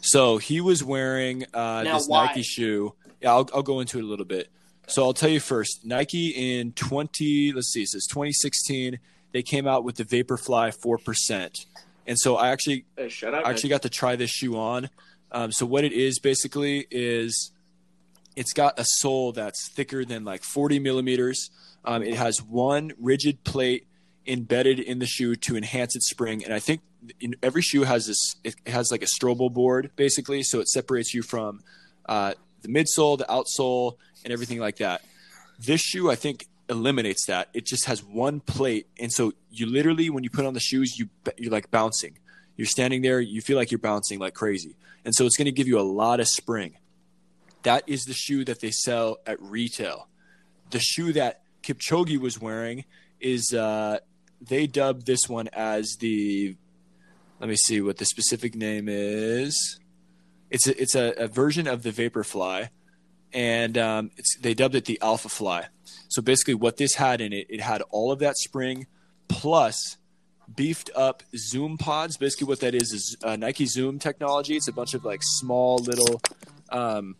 [0.00, 2.26] So he was wearing uh, Now, this why?
[2.26, 2.94] Nike shoe.
[3.22, 4.50] Yeah, I'll, I'll go into it a little bit.
[4.86, 5.84] So I'll tell you first.
[5.86, 8.98] Nike in twenty, let's see, it says twenty sixteen.
[9.32, 11.64] They came out with the Vaporfly four percent,
[12.06, 13.46] and so I actually Hey, shut up.
[13.46, 14.90] I actually got to try this shoe on.
[15.32, 17.50] Um, so what it is basically is
[18.36, 21.50] it's got a sole that's thicker than like 40 millimeters.
[21.84, 23.86] Um, it has one rigid plate
[24.26, 26.80] embedded in the shoe to enhance its spring, and I think
[27.20, 28.36] in, every shoe has this.
[28.42, 31.62] It has like a Strobel board basically, so it separates you from
[32.06, 35.02] uh, the midsole, the outsole, and everything like that.
[35.58, 37.48] This shoe, I think, eliminates that.
[37.52, 40.98] It just has one plate, and so you literally, when you put on the shoes,
[40.98, 42.18] you you're like bouncing.
[42.56, 45.52] You're standing there, you feel like you're bouncing like crazy, and so it's going to
[45.52, 46.76] give you a lot of spring.
[47.62, 50.08] That is the shoe that they sell at retail.
[50.70, 52.84] The shoe that Kipchoge was wearing
[53.20, 53.98] is uh,
[54.40, 56.56] they dubbed this one as the.
[57.40, 59.78] Let me see what the specific name is.
[60.50, 62.68] It's a, it's a, a version of the Vaporfly,
[63.32, 65.66] and um, it's, they dubbed it the Alpha Fly.
[66.08, 68.86] So basically, what this had in it, it had all of that spring
[69.28, 69.96] plus
[70.54, 72.16] beefed up Zoom pods.
[72.16, 74.56] Basically, what that is is uh, Nike Zoom technology.
[74.56, 76.22] It's a bunch of like small little,
[76.70, 77.16] um,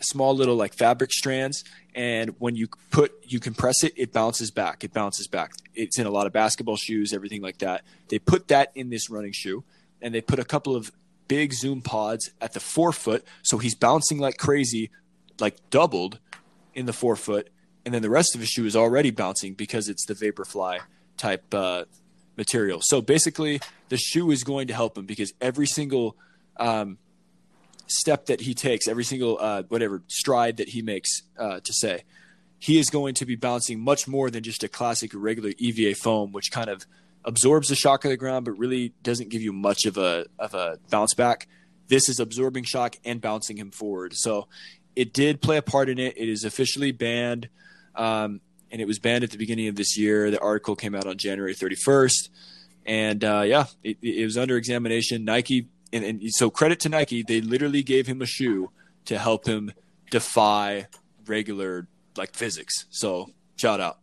[0.00, 1.64] small little like fabric strands,
[1.94, 4.84] and when you put you compress it, it bounces back.
[4.84, 5.52] It bounces back.
[5.74, 7.84] It's in a lot of basketball shoes, everything like that.
[8.08, 9.64] They put that in this running shoe,
[10.00, 10.92] and they put a couple of
[11.26, 14.90] big Zoom pods at the forefoot, so he's bouncing like crazy,
[15.38, 16.18] like doubled
[16.74, 17.48] in the forefoot,
[17.84, 20.80] and then the rest of his shoe is already bouncing because it's the Vaporfly
[21.16, 21.84] type uh,
[22.36, 22.80] material.
[22.82, 26.16] So basically, the shoe is going to help him because every single
[26.56, 26.98] um,
[27.88, 32.04] step that he takes, every single uh, whatever stride that he makes, uh, to say,
[32.58, 36.32] he is going to be bouncing much more than just a classic regular EVA foam,
[36.32, 36.86] which kind of
[37.24, 40.54] absorbs the shock of the ground, but really doesn't give you much of a of
[40.54, 41.48] a bounce back.
[41.88, 44.12] This is absorbing shock and bouncing him forward.
[44.14, 44.48] So
[44.94, 46.16] it did play a part in it.
[46.16, 47.48] It is officially banned,
[47.94, 48.40] um,
[48.70, 50.30] and it was banned at the beginning of this year.
[50.30, 52.28] The article came out on January 31st,
[52.84, 55.24] and uh, yeah, it, it was under examination.
[55.24, 58.70] Nike, and, and so credit to Nike, they literally gave him a shoe
[59.06, 59.72] to help him
[60.10, 60.86] defy
[61.26, 61.86] regular
[62.16, 62.86] like physics.
[62.90, 63.98] So shout out.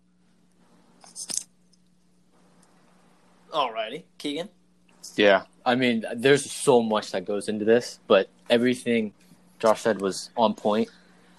[3.52, 4.49] Alrighty, Keegan.
[5.16, 9.14] Yeah, I mean, there's so much that goes into this, but everything
[9.60, 10.90] Josh said was on point.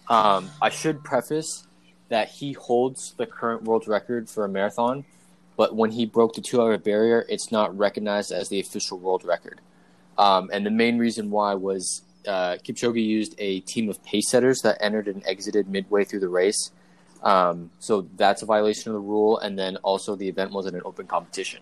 [0.08, 1.66] Um, I should preface
[2.08, 5.04] that he holds the current world record for a marathon,
[5.56, 9.60] but when he broke the two-hour barrier, it's not recognized as the official world record.
[10.18, 14.60] Um, and the main reason why was uh, Kipchoge used a team of pace setters
[14.62, 16.70] that entered and exited midway through the race.
[17.22, 20.82] Um, so that's a violation of the rule, and then also the event wasn't an
[20.84, 21.60] open competition.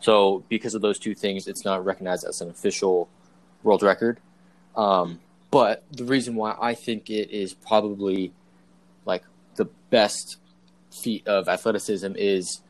[0.00, 3.08] So because of those two things, it's not recognized as an official
[3.62, 4.20] world record.
[4.76, 5.20] Um,
[5.50, 8.32] but the reason why I think it is probably
[9.04, 9.22] like
[9.56, 10.38] the best
[10.90, 12.60] feat of athleticism is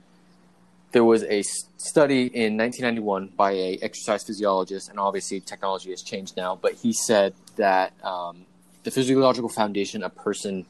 [0.93, 6.37] there was a study in 1991 by a exercise physiologist, and obviously technology has changed
[6.37, 6.57] now.
[6.61, 8.45] But he said that um,
[8.85, 10.67] the physiological foundation a person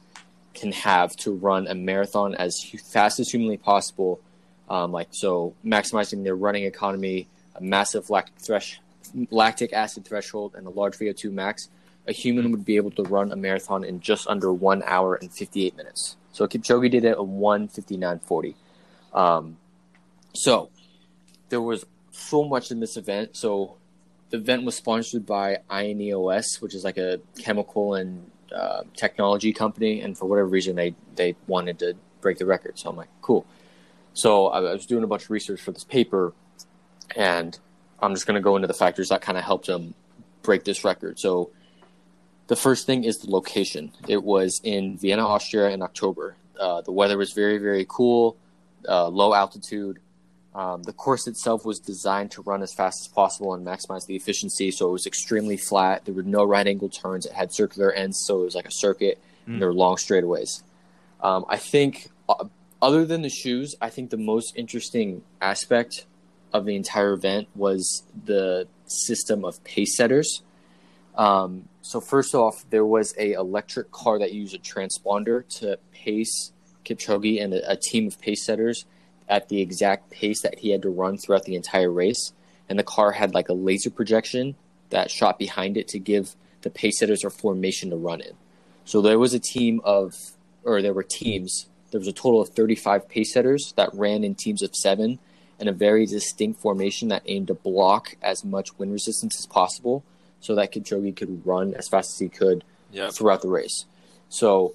[0.55, 2.62] can have to run a marathon as
[2.93, 4.20] fast as humanly possible
[4.73, 8.81] um, like so, maximizing their running economy, a massive lactic, thresh,
[9.31, 11.69] lactic acid threshold, and a large VO2 max,
[12.09, 15.31] a human would be able to run a marathon in just under one hour and
[15.31, 16.16] 58 minutes.
[16.32, 18.55] So Kipchoge did it in 159.40.
[19.12, 19.59] Um,
[20.35, 20.71] so
[21.49, 23.37] there was so much in this event.
[23.37, 23.77] So
[24.31, 30.01] the event was sponsored by INEOS, which is like a chemical and uh, technology company,
[30.01, 32.79] and for whatever reason they they wanted to break the record.
[32.79, 33.47] So I'm like, cool.
[34.15, 36.33] So I was doing a bunch of research for this paper,
[37.17, 37.59] and
[38.01, 39.95] I'm just going to go into the factors that kind of helped them
[40.43, 41.19] break this record.
[41.19, 41.51] So
[42.49, 43.93] the first thing is the location.
[44.09, 46.37] It was in Vienna, Austria in October.
[46.59, 48.37] Uh, the weather was very, very cool,
[48.89, 50.01] uh, low altitude.
[50.55, 54.16] Um, the course itself was designed to run as fast as possible and maximize the
[54.16, 54.70] efficiency.
[54.70, 56.05] So it was extremely flat.
[56.05, 57.24] There were no right angle turns.
[57.24, 59.19] It had circular ends, so it was like a circuit.
[59.47, 59.55] Mm.
[59.55, 60.62] And there were long straightaways.
[61.20, 62.45] Um, I think uh,
[62.83, 66.07] other than the shoes, I think the most interesting aspect
[66.53, 70.43] of the entire event was the system of pace setters.
[71.15, 76.53] Um, so first off, there was a electric car that used a transponder to pace
[76.85, 78.85] Kipchoge and a, a team of pace setters
[79.33, 82.33] at the exact pace that he had to run throughout the entire race.
[82.69, 84.55] And the car had like a laser projection
[84.91, 88.35] that shot behind it to give the pace setters a formation to run in.
[88.85, 90.13] So there was a team of,
[90.65, 94.35] or there were teams there was a total of 35 pace setters that ran in
[94.35, 95.19] teams of seven
[95.61, 100.03] in a very distinct formation that aimed to block as much wind resistance as possible
[100.41, 103.13] so that Kipchoge could run as fast as he could yep.
[103.13, 103.85] throughout the race.
[104.31, 104.75] So,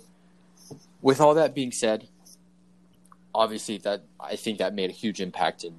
[1.02, 2.08] with all that being said,
[3.38, 5.76] obviously that I think that made a huge impact in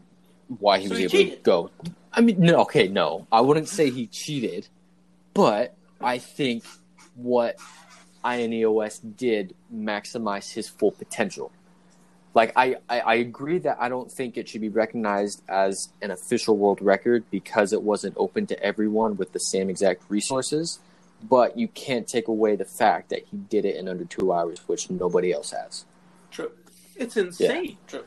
[0.61, 1.39] why he so was he able cheated.
[1.39, 1.71] to go.
[2.13, 4.69] I mean, no, okay, no, I wouldn't say he cheated,
[5.35, 6.65] but I think
[7.17, 7.57] what
[8.25, 11.51] INEOS did maximize his full potential.
[12.35, 16.11] Like I, I, I, agree that I don't think it should be recognized as an
[16.11, 20.79] official world record because it wasn't open to everyone with the same exact resources.
[21.23, 24.61] But you can't take away the fact that he did it in under two hours,
[24.69, 25.85] which nobody else has.
[26.99, 27.05] True.
[27.07, 27.65] It's insane.
[27.65, 27.75] Yeah.
[27.87, 28.05] True.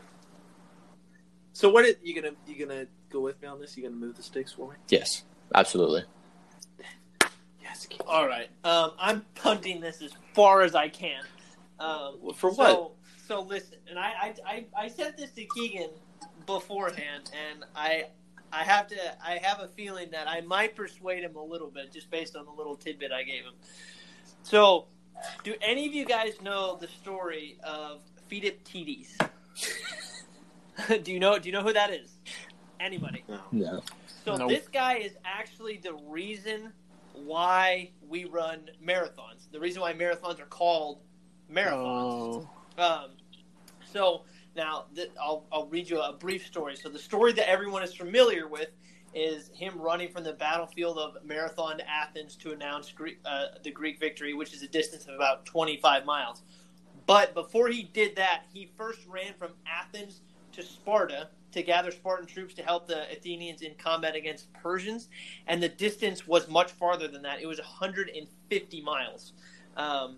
[1.54, 1.86] So what?
[1.86, 3.76] Are you gonna you gonna go with me on this?
[3.78, 4.76] You gonna move the stakes for me?
[4.90, 5.24] Yes,
[5.56, 6.04] absolutely.
[7.62, 7.86] Yes.
[7.86, 8.02] Keith.
[8.08, 8.50] All right.
[8.64, 11.22] Um, I'm punting this as far as I can.
[11.80, 12.68] Um, For what?
[12.68, 12.92] So,
[13.28, 15.90] so listen, and I, I, I, I said this to Keegan
[16.46, 18.06] beforehand, and I,
[18.52, 21.92] I have to, I have a feeling that I might persuade him a little bit
[21.92, 23.54] just based on the little tidbit I gave him.
[24.44, 24.88] So,
[25.44, 28.02] do any of you guys know the story of
[28.32, 29.18] Philippides?
[31.04, 31.38] do you know?
[31.38, 32.18] Do you know who that is?
[32.80, 33.24] Anybody?
[33.52, 33.84] No.
[34.26, 34.50] So nope.
[34.50, 36.72] this guy is actually the reason
[37.14, 39.52] why we run marathons.
[39.52, 41.00] The reason why marathons are called
[41.52, 42.48] marathons.
[42.78, 42.84] Oh.
[42.84, 43.12] Um,
[43.92, 44.24] so
[44.56, 46.76] now th- I'll, I'll read you a brief story.
[46.76, 48.70] So the story that everyone is familiar with
[49.14, 53.72] is him running from the battlefield of Marathon to Athens to announce Greek, uh, the
[53.72, 56.44] Greek victory, which is a distance of about 25 miles.
[57.06, 60.22] But before he did that, he first ran from Athens
[60.54, 65.10] to Sparta, to gather Spartan troops to help the Athenians in combat against Persians,
[65.48, 67.42] and the distance was much farther than that.
[67.42, 69.34] It was 150 miles.
[69.76, 70.18] Um,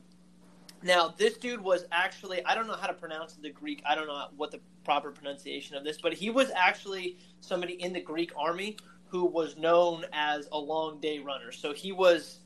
[0.83, 4.07] now, this dude was actually, I don't know how to pronounce the Greek, I don't
[4.07, 8.31] know what the proper pronunciation of this, but he was actually somebody in the Greek
[8.37, 8.77] army
[9.07, 11.51] who was known as a long day runner.
[11.51, 12.39] So he was,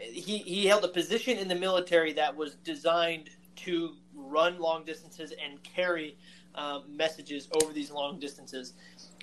[0.00, 5.32] he, he held a position in the military that was designed to run long distances
[5.42, 6.16] and carry
[6.54, 8.74] um, messages over these long distances.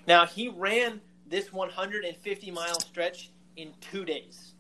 [0.08, 4.54] Now, he ran this 150 mile stretch in two days.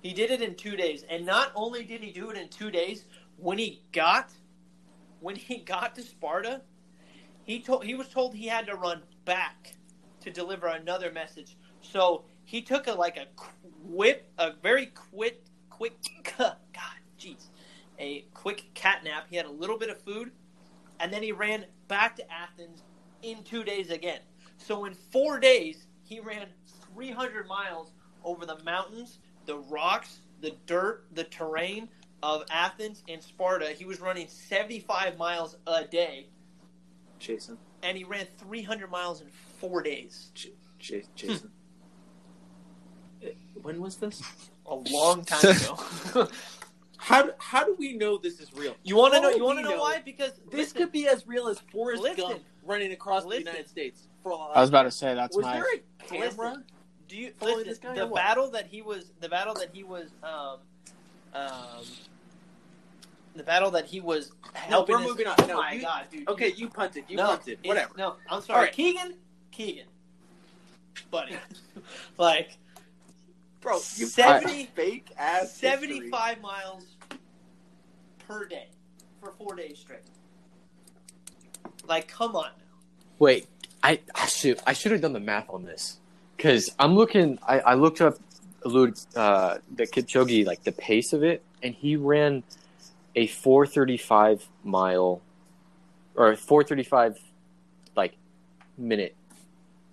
[0.00, 2.70] He did it in two days, and not only did he do it in two
[2.70, 3.04] days,
[3.36, 4.30] when he got
[5.20, 6.62] when he got to Sparta,
[7.44, 9.74] he told he was told he had to run back
[10.20, 11.56] to deliver another message.
[11.80, 15.96] So he took a like a quick, a very quick, quick,
[16.38, 16.56] God,
[17.98, 19.26] a quick cat nap.
[19.30, 20.32] He had a little bit of food,
[21.00, 22.82] and then he ran back to Athens
[23.22, 24.20] in two days again.
[24.58, 26.46] So in four days, he ran
[26.94, 27.92] 300 miles
[28.24, 31.88] over the mountains, the rocks, the dirt, the terrain
[32.22, 33.66] of Athens and Sparta.
[33.70, 36.28] He was running 75 miles a day,
[37.18, 37.58] Jason.
[37.82, 39.28] and he ran 300 miles in
[39.58, 40.30] four days.
[40.34, 40.52] J-
[41.14, 41.50] Jason.
[43.24, 43.28] Uh,
[43.62, 44.22] when was this?
[44.66, 45.78] A long time ago.
[47.02, 48.76] How do, how do we know this is real?
[48.84, 49.30] you want to know?
[49.30, 50.00] You want to know know why?
[50.04, 52.16] Because This listen, could be as real as Forrest Listen.
[52.28, 53.42] Gump running across Listen.
[53.44, 54.06] the United States.
[54.22, 55.54] For a all I was about to say that's was my.
[55.54, 56.48] there a camera?
[56.50, 56.64] Listen.
[57.08, 57.64] Do you listen?
[57.66, 60.58] this guy the battle that he was, the battle that he was, um,
[61.34, 61.50] um,
[63.34, 64.94] the battle that he was No, helping.
[64.94, 65.34] we're his- moving on.
[65.40, 66.28] Oh No, my you- god, dude.
[66.28, 67.02] Okay, you punted.
[67.08, 67.58] You no, punted.
[67.64, 67.94] Whatever.
[67.98, 68.72] No, I'm sorry, All right.
[68.72, 69.14] Keegan.
[69.50, 69.86] Keegan,
[71.10, 71.36] buddy,
[72.16, 72.56] like
[73.62, 76.84] Bro, you Seventy- fake ass seventy-five miles
[78.26, 78.68] per day
[79.20, 80.00] for four days straight.
[81.86, 82.64] Like, come on now.
[83.20, 83.46] Wait,
[83.82, 85.98] I, I should I should have done the math on this
[86.36, 87.38] because I'm looking.
[87.46, 88.18] I, I looked up
[88.64, 92.42] Lud, uh, the Kipchoge like the pace of it, and he ran
[93.14, 95.22] a 4:35 mile
[96.16, 97.16] or 4:35
[97.94, 98.16] like
[98.76, 99.14] minute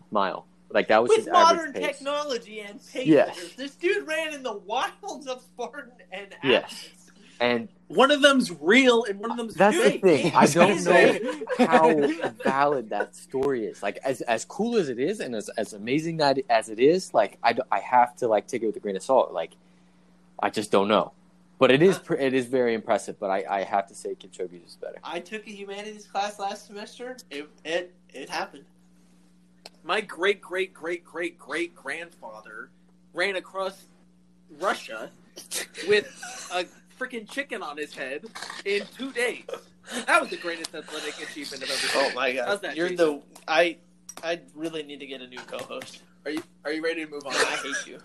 [0.09, 0.47] mile.
[0.71, 1.85] Like that was With his modern pace.
[1.97, 3.53] technology and pace Yes.
[3.57, 6.63] this dude ran in the wilds of Spartan and Yes.
[6.65, 7.11] Athens.
[7.41, 10.31] And One of them's real and one of them's that's the thing.
[10.35, 13.81] I don't know how valid that story is.
[13.81, 17.13] Like as as cool as it is, and as as amazing that as it is,
[17.13, 19.31] like I I have to like take it with a grain of salt.
[19.31, 19.51] Like
[20.39, 21.13] I just don't know,
[21.57, 23.17] but it is uh, it is very impressive.
[23.19, 24.97] But I, I have to say Kipchoge is better.
[25.03, 27.17] I took a humanities class last semester.
[27.31, 28.65] It it it happened.
[29.89, 32.69] My great great great great great grandfather
[33.11, 33.87] ran across
[34.59, 35.09] Russia
[35.87, 36.05] with
[36.53, 36.65] a
[36.99, 38.23] freaking chicken on his head
[38.65, 39.45] in two days.
[40.05, 42.01] That was the greatest athletic achievement I've ever seen.
[42.03, 42.47] Oh my god!
[42.47, 43.23] How's that, You're Jason?
[43.37, 43.77] the I.
[44.23, 46.03] I really need to get a new co-host.
[46.23, 47.33] Are you are you ready to move on?
[47.33, 47.99] I hate you.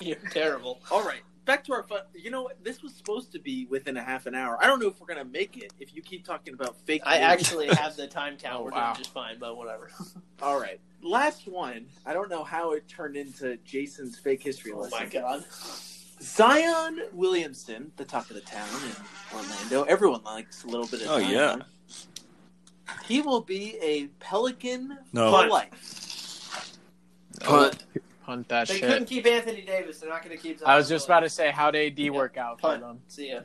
[0.00, 0.80] You're terrible.
[0.90, 1.20] All right,
[1.50, 2.02] back to our fun.
[2.14, 2.62] You know what?
[2.62, 4.56] This was supposed to be within a half an hour.
[4.62, 7.02] I don't know if we're gonna make it if you keep talking about fake.
[7.04, 7.24] I news.
[7.28, 8.50] actually have the time count.
[8.60, 8.92] Oh, We're wow.
[8.92, 9.90] doing just fine, but whatever.
[10.42, 11.86] All right, last one.
[12.06, 14.98] I don't know how it turned into Jason's fake history Oh lesson.
[15.00, 15.44] my god!
[16.22, 19.82] Zion Williamson, the talk of the town in Orlando.
[19.84, 21.30] Everyone likes a little bit of Oh, Zion.
[21.32, 21.56] yeah.
[23.06, 25.30] He will be a Pelican No.
[25.32, 26.76] for life.
[27.40, 27.84] Punt,
[28.30, 28.88] punt that They shit.
[28.88, 29.98] couldn't keep Anthony Davis.
[29.98, 30.60] They're not going to keep.
[30.66, 32.10] I was just about to say, how'd AD Yeah.
[32.10, 32.80] work out for Punt.
[32.82, 33.00] them?
[33.08, 33.40] see ya.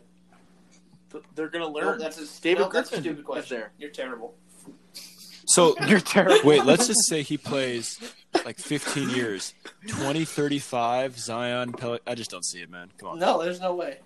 [1.34, 2.00] They're going to No, learn.
[2.00, 3.58] that's a David no, that's a Griffin stupid question.
[3.58, 3.72] there.
[3.80, 4.36] You're terrible.
[5.48, 6.40] So You're terrible.
[6.44, 8.00] wait, let's just say he plays
[8.44, 9.54] like 15 years,
[9.88, 11.72] 20, 35, Zion.
[11.74, 12.92] Pel- I just don't see it, man.
[12.98, 13.20] Come on.
[13.20, 14.00] No, there's no way.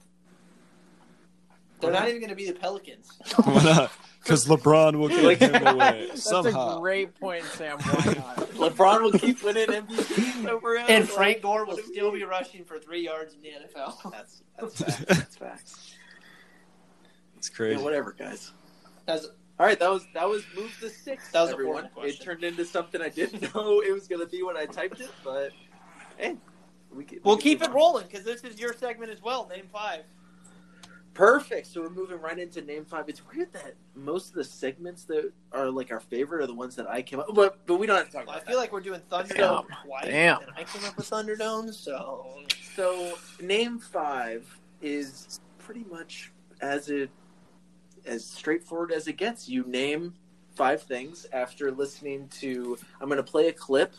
[1.79, 3.09] They're not even going to be the Pelicans.
[3.43, 3.91] Why not?
[4.21, 6.77] Because LeBron will give him away That's somehow.
[6.77, 7.79] a great point, Sam.
[7.79, 8.37] Why not?
[8.51, 10.85] LeBron will keep winning MVPs over him.
[10.89, 13.95] And Frank Gore will still be rushing for three yards in the NFL.
[14.05, 14.09] Oh.
[14.11, 15.05] That's that's facts.
[15.07, 15.95] That's facts.
[17.37, 17.81] It's Yeah, crazy.
[17.83, 18.51] whatever, guys.
[19.05, 19.25] That's,
[19.57, 21.31] All right, that was that was move the six.
[21.31, 21.75] That was a everyone.
[21.85, 22.21] horrible question.
[22.21, 24.99] It turned into something I didn't know it was going to be when I typed
[24.99, 25.51] it, but
[26.17, 26.35] hey,
[26.93, 27.75] we can, we'll we can keep move it on.
[27.75, 29.47] rolling because this is your segment as well.
[29.47, 30.03] Name five.
[31.19, 31.67] Perfect.
[31.67, 33.09] So we're moving right into name five.
[33.09, 36.77] It's weird that most of the segments that are like our favorite are the ones
[36.77, 37.27] that I came up.
[37.33, 38.61] But but we don't have to talk Well, I feel that.
[38.61, 39.35] like we're doing Thunderdome
[39.67, 39.85] Damn.
[39.85, 40.41] twice, Damn.
[40.43, 42.25] and I came up with Thunderdome, so
[42.73, 44.47] So name five
[44.81, 46.31] is pretty much
[46.61, 47.09] as it
[48.05, 49.49] as straightforward as it gets.
[49.49, 50.13] You name
[50.55, 52.77] five things after listening to.
[53.01, 53.93] I'm going to play a clip,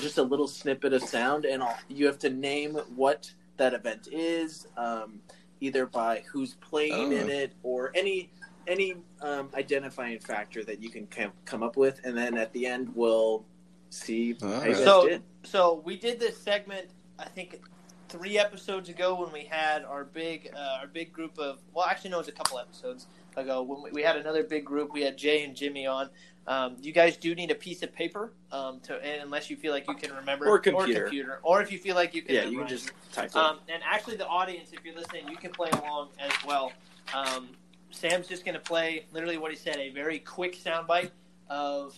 [0.00, 4.08] just a little snippet of sound, and I'll, you have to name what that event
[4.10, 5.20] is, um,
[5.62, 7.16] either by who's playing Oh.
[7.16, 8.30] in it or any
[8.68, 12.66] any um, identifying factor that you can come come up with, and then at the
[12.66, 13.44] end we'll
[13.90, 15.22] see how you guys So- did.
[15.44, 17.60] So we did this segment, I think,
[18.08, 21.58] three episodes ago when we had our big, uh, our big group of.
[21.72, 23.06] Well, actually, no, it was a couple episodes
[23.36, 24.92] ago when we, we had another big group.
[24.92, 26.10] We had Jay and Jimmy on.
[26.46, 29.86] Um, you guys do need a piece of paper, um, to unless you feel like
[29.86, 31.00] you can remember, Or computer.
[31.00, 32.34] or computer, or if you feel like you can.
[32.34, 33.36] Yeah, you can just type it.
[33.36, 36.72] Um, and actually, the audience, if you're listening, you can play along as well.
[37.14, 37.50] Um,
[37.92, 41.10] Sam's just going to play literally what he said a very quick soundbite
[41.48, 41.96] of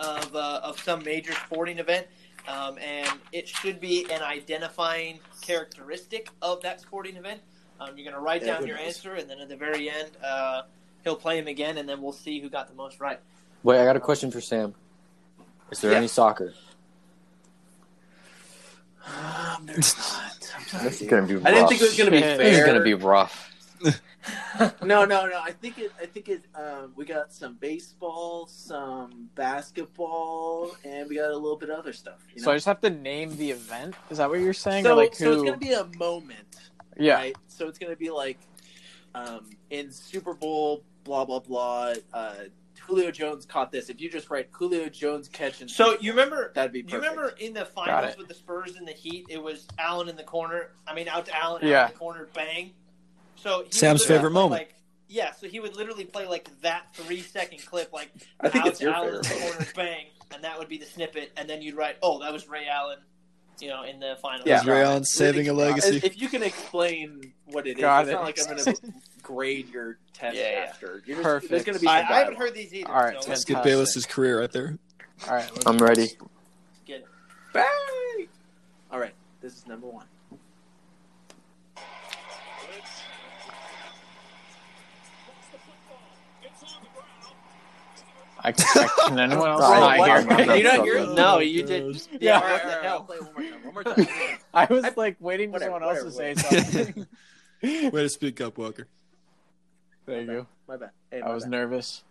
[0.00, 2.08] of uh, of some major sporting event,
[2.48, 7.40] um, and it should be an identifying characteristic of that sporting event.
[7.78, 8.86] Um, you're going to write Yeah, down your knows?
[8.86, 10.62] answer, and then at the very end, uh,
[11.04, 13.20] he'll play him again, and then we'll see who got the most right.
[13.64, 14.74] Wait, I got a question for Sam.
[15.70, 15.96] Is there Yeah.
[15.96, 16.52] any soccer?
[19.06, 20.54] Um, there's not.
[20.56, 21.36] I'm sorry, This is gonna be.
[21.36, 21.46] Rough.
[21.46, 22.36] I didn't think it was gonna be Shit.
[22.36, 22.50] fair.
[22.50, 23.50] This is gonna be rough.
[24.82, 25.38] No, no, no.
[25.42, 25.92] I think it.
[26.00, 26.44] I think it.
[26.54, 31.92] Um, we got some baseball, some basketball, and we got a little bit of other
[31.92, 32.20] stuff.
[32.30, 32.44] You know?
[32.44, 33.94] So I just have to name the event.
[34.08, 34.84] Is that what you're saying?
[34.84, 36.56] so, or like so it's gonna be a moment,
[36.98, 37.14] yeah.
[37.16, 37.36] right?
[37.48, 38.38] So it's gonna be like,
[39.14, 41.94] um, in Super Bowl, blah blah blah.
[42.14, 42.34] Uh,
[42.86, 43.88] Julio Jones caught this.
[43.88, 47.34] If you just write Julio Jones catch and So you remember that'd be You remember
[47.38, 50.70] in the finals with the Spurs and the Heat, it was Allen in the corner.
[50.86, 51.86] I mean, out to Allen, out Yeah.
[51.86, 52.72] in the corner, bang.
[53.36, 54.60] So he Sam's favorite moment.
[54.60, 54.74] Like,
[55.08, 58.68] yeah, so he would literally play like that three second clip, like I think out
[58.70, 61.48] it's to your Allen in the corner, bang, and that would be the snippet, and
[61.48, 62.98] then you'd write, oh, that was Ray Allen,
[63.60, 64.46] you know, in the final.
[64.46, 64.60] Yeah.
[64.60, 66.00] Is Ray Allen saving a legacy?
[66.02, 68.12] If you can explain what it is, Got it's it.
[68.14, 70.66] not like I'm going to grade your test Yeah, yeah.
[70.70, 71.02] after.
[71.06, 71.50] You're just, Perfect.
[71.50, 71.86] There's going to be.
[71.88, 72.90] I, I haven't heard these either.
[72.90, 74.78] All right, so Let's get Bayless's career right there.
[75.28, 75.50] All right.
[75.66, 76.08] I'm ready.
[76.86, 77.04] get
[77.52, 77.66] Bang!
[78.90, 80.06] All right, this is number one.
[88.44, 88.52] I, I,
[89.08, 90.16] can anyone else Sorry, not hear?
[90.16, 91.06] I'm not don't hear?
[91.14, 91.94] No, you did.
[91.94, 92.34] Yeah, Yeah.
[92.34, 93.64] all right, all right, I'll play one more time.
[93.64, 94.06] One more time.
[94.54, 97.06] I was like waiting for someone else to say whatever, something.
[97.62, 98.86] Way to speak up, Walker.
[100.04, 100.46] there you go.
[100.68, 100.90] My bad.
[101.10, 101.50] Hey, I was bad.
[101.52, 102.04] nervous.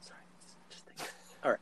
[0.00, 0.20] Sorry.
[0.70, 1.10] Just think.
[1.42, 1.60] All right.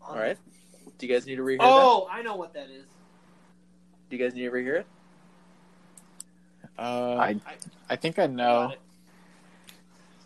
[0.00, 0.36] All right.
[0.98, 1.68] Do you guys need to rehear that?
[1.68, 2.86] Oh, I know what that is.
[4.12, 4.86] Do you guys need to rehear it?
[6.78, 7.36] Uh, I-
[7.88, 8.74] I think I know.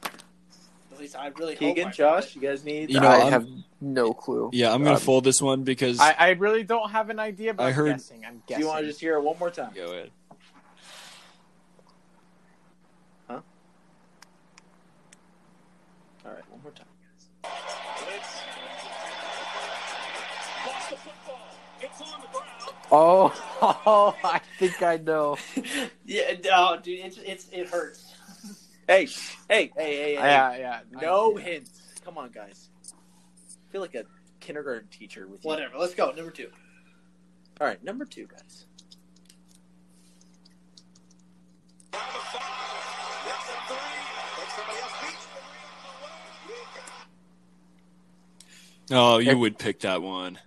[0.03, 2.91] At least I really hope Keegan, I Josh, you guys need.
[2.91, 3.47] You know, I I'm- have
[3.81, 4.51] no clue.
[4.53, 7.55] Yeah, I'm gonna Um, fold this one because I, I really don't have an idea,
[7.55, 8.25] but I I'm heard- guessing.
[8.27, 8.63] I'm Do guessing.
[8.63, 9.71] you want to just hear it one more time?
[9.73, 10.11] go ahead.
[22.91, 23.33] Oh,
[23.87, 25.37] oh, I think I know.
[26.09, 28.15] Yeah, no, dude, it's it's it hurts.
[28.87, 29.35] Hey, shh.
[29.49, 30.15] hey, hey, hey, hey.
[30.15, 30.81] Yeah, yeah.
[30.93, 31.83] No I- hints.
[32.05, 32.69] Come on, guys.
[32.93, 34.05] I feel like a
[34.39, 35.49] kindergarten teacher with you.
[35.49, 35.79] Whatever.
[35.79, 36.13] Let's go.
[36.13, 36.49] Number two.
[37.61, 38.67] All right, number two, guys.
[48.91, 50.39] Oh, you would pick that one.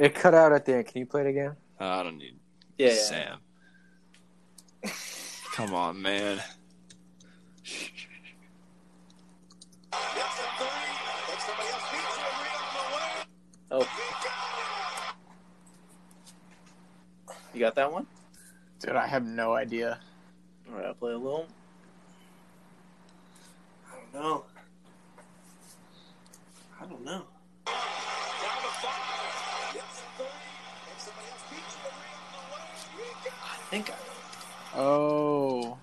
[0.00, 0.86] It cut out at the end.
[0.86, 1.54] Can you play it again?
[1.78, 2.34] Uh, I don't need
[2.78, 2.94] Yeah, yeah.
[2.94, 3.38] Sam.
[5.52, 6.42] Come on, man.
[13.70, 13.86] Oh.
[17.52, 18.06] You got that one?
[18.78, 20.00] Dude, I have no idea.
[20.66, 21.46] All right, I'll play a little.
[23.86, 24.44] I don't know.
[26.80, 27.24] I don't know.
[33.70, 33.94] Think I
[34.78, 35.78] Oh.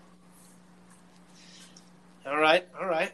[2.26, 2.68] All right.
[2.80, 3.12] All right.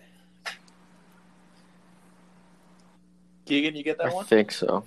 [3.45, 4.26] Keegan, you get that I one?
[4.26, 4.84] I think so.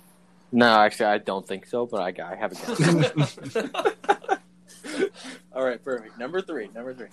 [0.51, 3.57] No, actually, I don't think so, but I, I have a guess.
[5.53, 6.17] All right, perfect.
[6.17, 6.69] Number three.
[6.73, 7.07] Number three.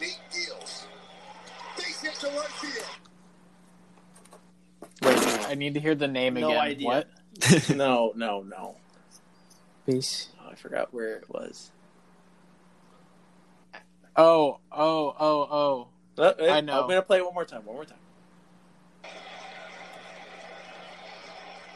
[0.00, 0.86] Nate Deals.
[1.76, 2.86] Base hit to right field.
[5.02, 6.60] Wait, I need to hear the name No again.
[6.60, 6.86] idea.
[6.86, 7.08] What?
[7.74, 8.76] No, no, no.
[9.86, 10.28] Base.
[10.40, 11.70] Oh, I forgot where it was.
[14.16, 15.88] Oh, oh, oh, oh.
[16.18, 16.82] Uh, uh, I know.
[16.82, 17.64] I'm gonna play it one more time.
[17.64, 17.98] One more time.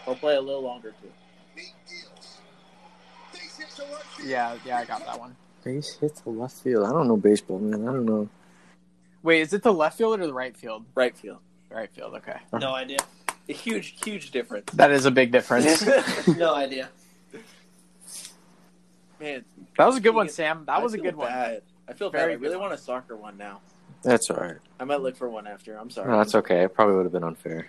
[0.06, 1.08] I'll play a little longer too.
[1.56, 2.38] Nate Deals.
[3.32, 4.26] Base hit to right.
[4.26, 5.36] Yeah, yeah, I got that one.
[5.62, 6.86] Base hit to left field.
[6.86, 7.82] I don't know baseball, man.
[7.88, 8.28] I don't know.
[9.22, 10.84] Wait, is it the left field or the right field?
[10.96, 11.38] Right field.
[11.70, 12.14] Right field.
[12.14, 12.98] Okay, No idea.
[13.48, 14.70] A huge, huge difference.
[14.72, 15.84] that is a big difference.
[16.36, 16.88] No idea.
[19.20, 19.44] Man,
[19.78, 20.64] that was a good one, Keegan, Sam.
[20.66, 21.30] That I was a feel good one.
[21.32, 21.60] I
[21.94, 22.38] feel Very bad.
[22.38, 22.70] I really one.
[22.70, 23.60] want a soccer one now.
[24.02, 24.56] That's all right.
[24.80, 25.76] I might look for one after.
[25.76, 26.10] I'm sorry.
[26.10, 26.62] No, that's okay.
[26.64, 27.68] It probably would have been unfair.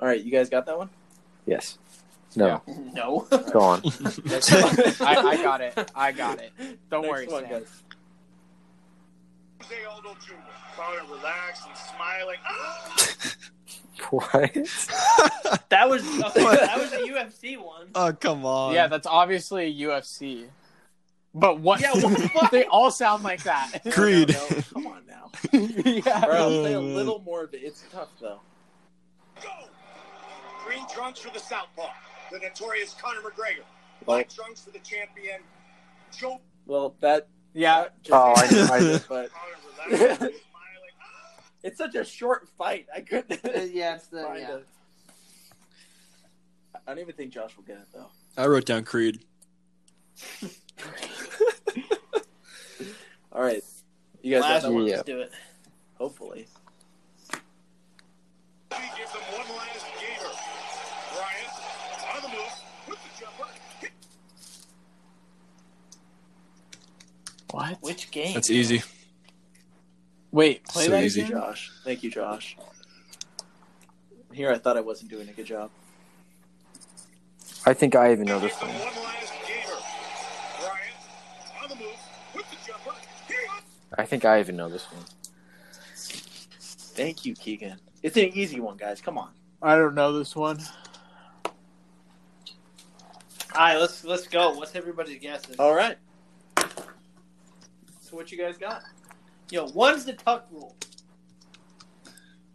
[0.00, 0.88] All right, you guys got that one?
[1.46, 1.78] Yes.
[2.36, 2.62] No.
[2.66, 2.74] Yeah.
[2.94, 3.26] No.
[3.52, 3.82] Go on.
[5.00, 5.90] I, I got it.
[5.96, 6.52] I got it.
[6.90, 7.50] Don't Next worry, one, Sam.
[7.50, 7.82] guys.
[9.60, 10.32] Jose Aldo Jr.
[10.76, 12.38] Found it relaxed and smiling.
[12.46, 12.96] Ah!
[14.10, 14.54] what?
[15.68, 17.88] That was that was a UFC one.
[17.94, 18.74] oh come on.
[18.74, 20.46] Yeah, that's obviously a UFC.
[21.34, 21.80] But what?
[21.80, 23.82] Yeah, what the they all sound like that.
[23.92, 24.30] Creed.
[24.30, 24.62] No, no, no.
[24.72, 25.30] Come on now.
[25.52, 26.20] yeah.
[26.22, 27.58] All right, I'll play a Oh, little more of it.
[27.62, 28.40] It's tough though.
[29.42, 29.48] Go!
[30.64, 31.88] Green trunks for the Southpaw,
[32.32, 33.64] the notorious Conor McGregor.
[34.06, 35.40] Black trunks for the champion,
[36.16, 37.28] Joe well, that.
[37.54, 37.86] Yeah.
[38.12, 39.00] Oh, I answers know, I it, know.
[39.08, 39.56] But Conor
[39.88, 40.34] relaxed and smiling.
[41.62, 42.86] it's such a short fight.
[42.94, 43.40] I couldn't.
[43.72, 44.56] Yeah, it's the yeah.
[44.56, 44.66] it.
[46.86, 48.10] I don't even think Josh will get it though.
[48.36, 49.20] I wrote down Creed.
[53.32, 53.62] All right,
[54.22, 54.82] you guys got Last that one.
[54.82, 54.86] one.
[54.86, 54.96] Yeah.
[54.96, 55.32] Let's do it.
[55.94, 56.46] Hopefully.
[58.72, 60.32] He gives him one last gamer.
[61.14, 61.52] Bryant
[62.16, 62.54] on the move
[62.88, 63.48] with the jumper.
[63.80, 63.90] Hit
[67.50, 67.78] What?
[67.80, 68.34] Which game?
[68.34, 68.82] That's easy.
[70.32, 71.22] Wait, play So that easy.
[71.22, 71.32] again?
[71.32, 71.70] Josh.
[71.84, 72.56] Thank you, Josh.
[74.32, 75.70] Here, I thought I wasn't doing a good job.
[77.66, 78.70] I think I even know this one.
[78.70, 79.76] one last gamer.
[80.60, 81.96] Bryant on the move
[82.34, 82.92] with the jumper.
[83.26, 83.36] Hit.
[83.98, 85.02] I think I even know this one.
[86.94, 87.78] Thank you, Keegan.
[88.02, 89.00] It's an easy one, guys.
[89.00, 89.30] Come on.
[89.62, 90.60] I don't know this one.
[91.44, 91.52] All
[93.58, 94.52] right, let's let's go.
[94.52, 95.56] What's everybody's guesses?
[95.58, 95.96] All right.
[98.10, 98.82] So what you guys got?
[99.50, 100.74] Yo, one's the tuck rule.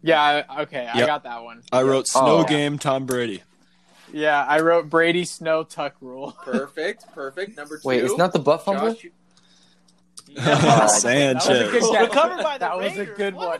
[0.01, 1.07] Yeah, I, okay, I Yep.
[1.07, 1.63] got that one.
[1.71, 2.43] I wrote snow Oh.
[2.43, 3.41] game Tom Brady.
[4.13, 6.31] Yeah, I wrote Brady Snow Tuck Rule.
[6.45, 7.05] Perfect.
[7.13, 7.57] Perfect.
[7.57, 7.87] Number two.
[7.87, 8.93] Wait, it's not the butt fumble?
[8.93, 9.11] Josh, you-
[10.37, 11.47] Uh, Sanchez.
[11.47, 12.13] That was a good guess.
[12.13, 13.17] Covered by the That was a Raiders.
[13.17, 13.47] good What?
[13.47, 13.59] one.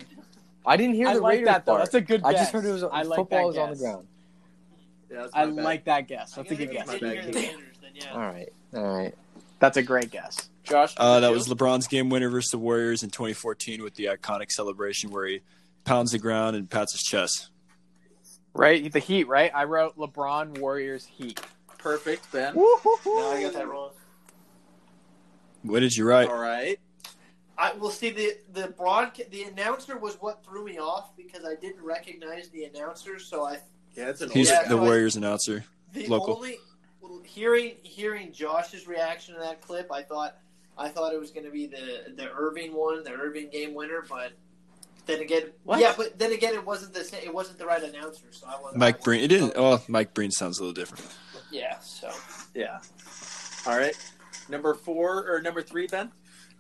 [0.66, 1.72] I didn't hear I the like Raiders that though.
[1.74, 1.82] part.
[1.84, 2.30] That's a good guess.
[2.30, 3.82] I just heard it was I like football that was on the guess.
[3.82, 4.08] ground.
[5.12, 5.56] Yeah, that's I bad.
[5.56, 6.34] like that guess.
[6.34, 7.02] That's a good guess guess.
[7.02, 7.26] My bad.
[7.26, 8.12] Raiders, then yeah.
[8.14, 8.50] All right.
[8.76, 9.16] All right.
[9.60, 10.50] That's a great guess.
[10.66, 10.94] Josh.
[10.98, 15.12] Uh, that was LeBron's game winner versus the Warriors in 2014 with the iconic celebration
[15.12, 15.42] where he
[15.84, 17.50] pounds the ground and pats his chest.
[18.54, 18.92] Right?
[18.92, 19.52] The Heat, right?
[19.54, 21.40] I wrote LeBron Warriors Heat.
[21.78, 22.56] perfect, Ben.
[22.56, 22.80] No,
[23.32, 23.92] I got that wrong.
[25.64, 26.30] What did you write?
[26.30, 26.80] All right.
[27.58, 29.32] I will see the the broadcast.
[29.32, 33.18] The announcer was what threw me off because I didn't recognize the announcer.
[33.18, 33.60] So I
[33.96, 35.64] Yeah, it's an He's Yeah, the so I- Warriors announcer.
[35.94, 36.36] the Local.
[36.36, 36.58] only
[37.24, 40.38] hearing hearing Josh's reaction to that clip, I thought
[40.78, 44.04] I thought it was going to be the the Irving one, the Irving game winner,
[44.08, 44.34] but.
[45.08, 45.80] Then again, What?
[45.80, 47.22] yeah, but then again, it wasn't the same.
[47.24, 48.80] It wasn't the right announcer, so I wasn't.
[48.80, 49.24] Mike I Breen.
[49.24, 49.54] It didn't.
[49.56, 51.06] Oh, Mike Breen sounds a little different.
[51.52, 52.10] Yeah, so
[52.56, 52.80] Yeah.
[53.68, 53.96] All right.
[54.50, 56.12] Number four or number three, Ben.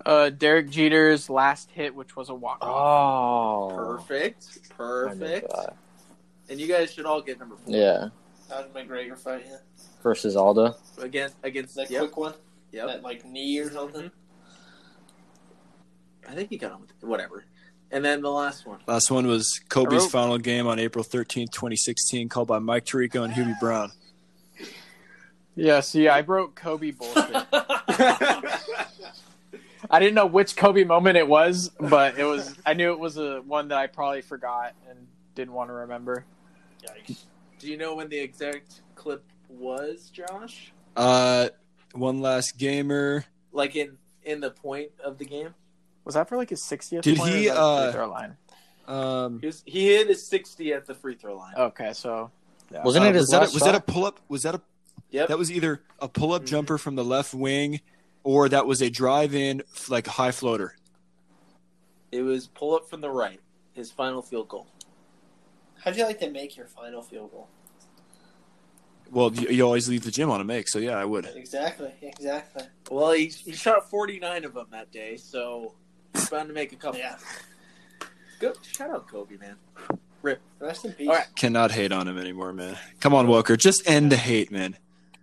[0.05, 3.71] Uh, Derek Jeter's last hit, which was a walk off.
[3.71, 3.75] Oh.
[3.75, 4.69] Perfect.
[4.77, 5.51] Perfect.
[6.47, 7.75] And you guys should all get number four.
[7.75, 8.09] Yeah.
[8.49, 9.45] that was McGregor fight.
[9.49, 9.57] Yeah,
[10.03, 10.75] Versus Aldo.
[10.99, 12.01] Again, against that yep.
[12.01, 12.33] quick one,
[12.75, 12.87] Yep.
[12.87, 14.11] that like knee or something.
[16.27, 17.45] I think he got on with whatever.
[17.91, 18.79] And then the last one.
[18.87, 23.23] Last one was Kobe's wrote- final game on April 13th, 2016, called by Mike Tirico
[23.23, 23.91] and Hubie Brown.
[25.55, 27.45] Yeah, see, I wrote Kobe bullshit.
[29.89, 32.55] I didn't know which Kobe moment it was, but it was.
[32.65, 36.25] I knew it was a one that I probably forgot and didn't want to remember.
[36.83, 37.21] Yikes.
[37.59, 40.73] Do you know when the exact clip was, Josh?
[40.97, 41.49] Uh,
[41.95, 43.25] one last gamer.
[43.51, 45.53] Like in in the point of the game?
[46.03, 47.01] Was that for like his 60th?
[47.01, 48.37] Did point, or he, was that a free uh, throw line?
[48.87, 51.53] Um, He was, he hit his sixty at the free throw line.
[51.57, 52.29] Okay, so
[52.71, 52.83] yeah.
[52.83, 54.19] Wasn't uh, it was that a, was that a pull up?
[54.27, 54.61] Was that a
[55.11, 55.29] Yep.
[55.29, 56.47] that was either a pull up Mhm.
[56.47, 57.79] jumper from the left wing,
[58.23, 60.75] or that was a drive in like high floater.
[62.11, 63.39] It was pull up from the right.
[63.73, 64.67] His final field goal.
[65.83, 67.47] How'd you like to make your final field goal?
[69.11, 71.25] Well, you, you always leave the gym on a make, so yeah, I would.
[71.35, 72.63] Exactly, exactly.
[72.89, 75.73] Well, he he shot forty nine of them that day, so
[76.13, 76.99] he's bound to make a couple.
[76.99, 77.17] Yeah.
[78.39, 79.55] Good shout out Kobe, man.
[80.21, 80.41] Rip.
[80.59, 81.07] Rest in peace.
[81.07, 81.27] All right.
[81.35, 82.77] Cannot hate on him anymore, man.
[82.99, 84.75] Come on, Walker, just end the hate, man.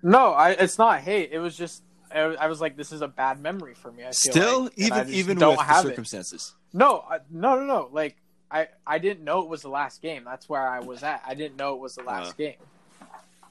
[0.03, 1.31] no, I, it's not hate.
[1.33, 1.83] It was just
[2.15, 4.03] I, I was like, this is a bad memory for me.
[4.05, 5.89] I feel Still, like, and I even even don't with the have it.
[5.89, 6.55] circumstances.
[6.73, 7.89] No, I, no, no, no.
[7.93, 8.17] Like
[8.51, 10.23] I, I didn't know it was the last game.
[10.25, 11.23] That's where I was at.
[11.27, 12.35] I didn't know it was the last Uh.
[12.39, 12.55] game.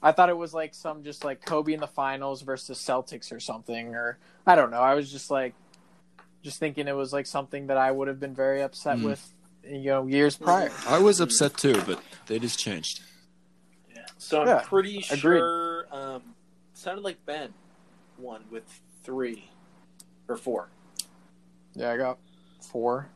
[0.02, 3.38] I thought it was like some just like Kobe in the finals versus Celtics or
[3.40, 4.80] something, or I don't know.
[4.80, 5.54] I was just like,
[6.42, 9.04] Just thinking it was like something that I would have been very upset Mm.
[9.04, 9.32] with,
[9.64, 10.72] you know, years prior.
[10.88, 13.00] I was upset too, but they just changed.
[13.94, 14.06] Yeah.
[14.18, 15.18] So I'm Yeah, pretty agreed.
[15.38, 15.86] sure.
[15.92, 16.34] Um,
[16.74, 17.54] sounded like Ben
[18.18, 18.64] won with
[19.04, 19.50] three
[20.26, 20.68] or four,
[21.76, 22.18] Yeah, I got
[22.60, 23.06] four.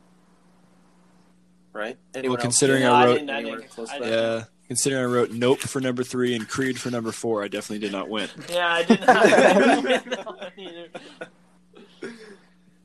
[1.73, 1.97] right?
[2.15, 2.43] Anyone else?
[2.43, 3.29] considering No, I I wrote- didn't.
[3.29, 3.69] I didn't.
[3.69, 4.13] close I didn't.
[4.13, 7.79] Yeah, considering I wrote Nope for number three and Creed for number four, I definitely
[7.79, 8.29] did not win.
[8.49, 9.09] Yeah, I did not.
[9.25, 10.87] I didn't win that one either.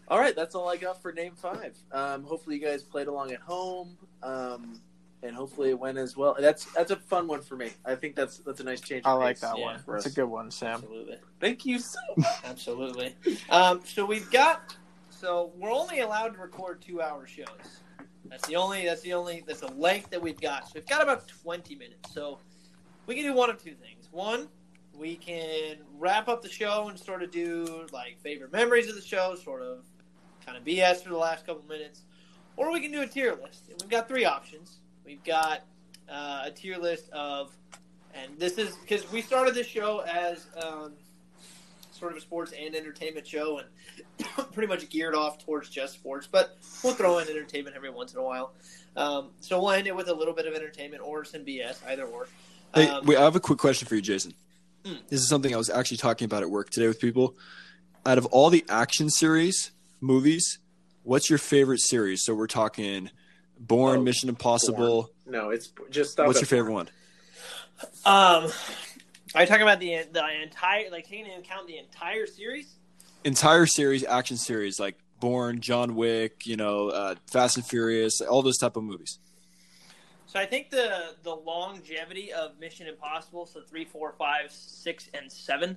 [0.09, 1.77] All right, that's all I got for name five.
[1.91, 4.79] Um, hopefully, you guys played along at home, um,
[5.23, 6.37] and hopefully it went as well.
[6.39, 7.71] That's that's a fun one for me.
[7.85, 9.05] I think that's that's a nice change.
[9.07, 9.79] I like that Yeah, one.
[9.81, 10.75] for That's a good one, Sam.
[10.83, 11.17] Absolutely.
[11.41, 11.99] Thank you so.
[12.45, 13.15] Absolutely.
[13.49, 14.77] Um, so we've got.
[15.11, 17.47] So we're only allowed to record two-hour shows.
[18.29, 18.85] That's the only.
[18.87, 19.43] That's the only.
[19.47, 20.67] That's the length that we've got.
[20.67, 22.13] So we've got about twenty minutes.
[22.13, 22.39] So
[23.07, 24.09] we can do one of two things.
[24.11, 24.49] One,
[24.97, 29.03] we can wrap up the show and sort of do like favorite memories of the
[29.03, 29.85] show, sort of
[30.45, 32.03] kind of BS for the last couple minutes,
[32.57, 33.69] or we can do a tier list.
[33.69, 34.79] And we've got three options.
[35.05, 35.65] We've got
[36.09, 37.57] uh, a tier list of,
[38.15, 40.47] and this is because we started this show as.
[40.63, 40.93] Um,
[42.03, 43.69] sort of a sports and entertainment show and
[44.53, 48.19] pretty much geared off towards just sports, but we'll throw in entertainment every once in
[48.21, 48.53] a while.
[48.97, 52.05] Um, so we'll end it with a little bit of entertainment or some BS, either
[52.05, 52.29] or.
[52.75, 54.35] Hey, Um, wait, I have a quick question for you, Jason.
[54.85, 54.95] Hmm.
[55.09, 57.37] This is something I was actually talking about at work today with people.
[58.05, 59.71] Out of all the action series
[60.01, 60.59] movies,
[61.05, 62.25] what's your favorite series?
[62.25, 63.11] So we're talking
[63.61, 65.11] Bourne, Oh, Mission Impossible.
[65.25, 66.27] No, it's just stop.
[66.27, 66.89] What's your favorite one?
[68.05, 68.51] Um,
[69.35, 72.75] are you talking about the the entire, like taking into account the entire series?
[73.25, 78.43] Entire series, action series, like Bourne, John Wick, you know, uh, Fast and Furious, all
[78.43, 79.19] those type of movies.
[80.27, 85.31] So I think the the longevity of Mission Impossible, so three, four, five, six, and
[85.31, 85.77] seven.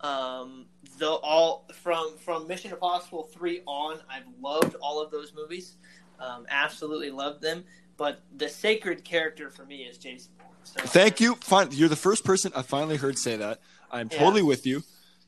[0.00, 0.66] Um,
[0.98, 5.76] the all from from Mission Impossible three on, I've loved all of those movies.
[6.20, 7.64] Um, absolutely loved them.
[7.98, 10.50] But the sacred character for me is Jason Bourne.
[10.64, 11.34] So Thank you.
[11.36, 11.68] Fine.
[11.72, 13.60] You're the first person I finally heard say that.
[13.90, 14.18] I'm Yeah.
[14.18, 14.82] totally with you.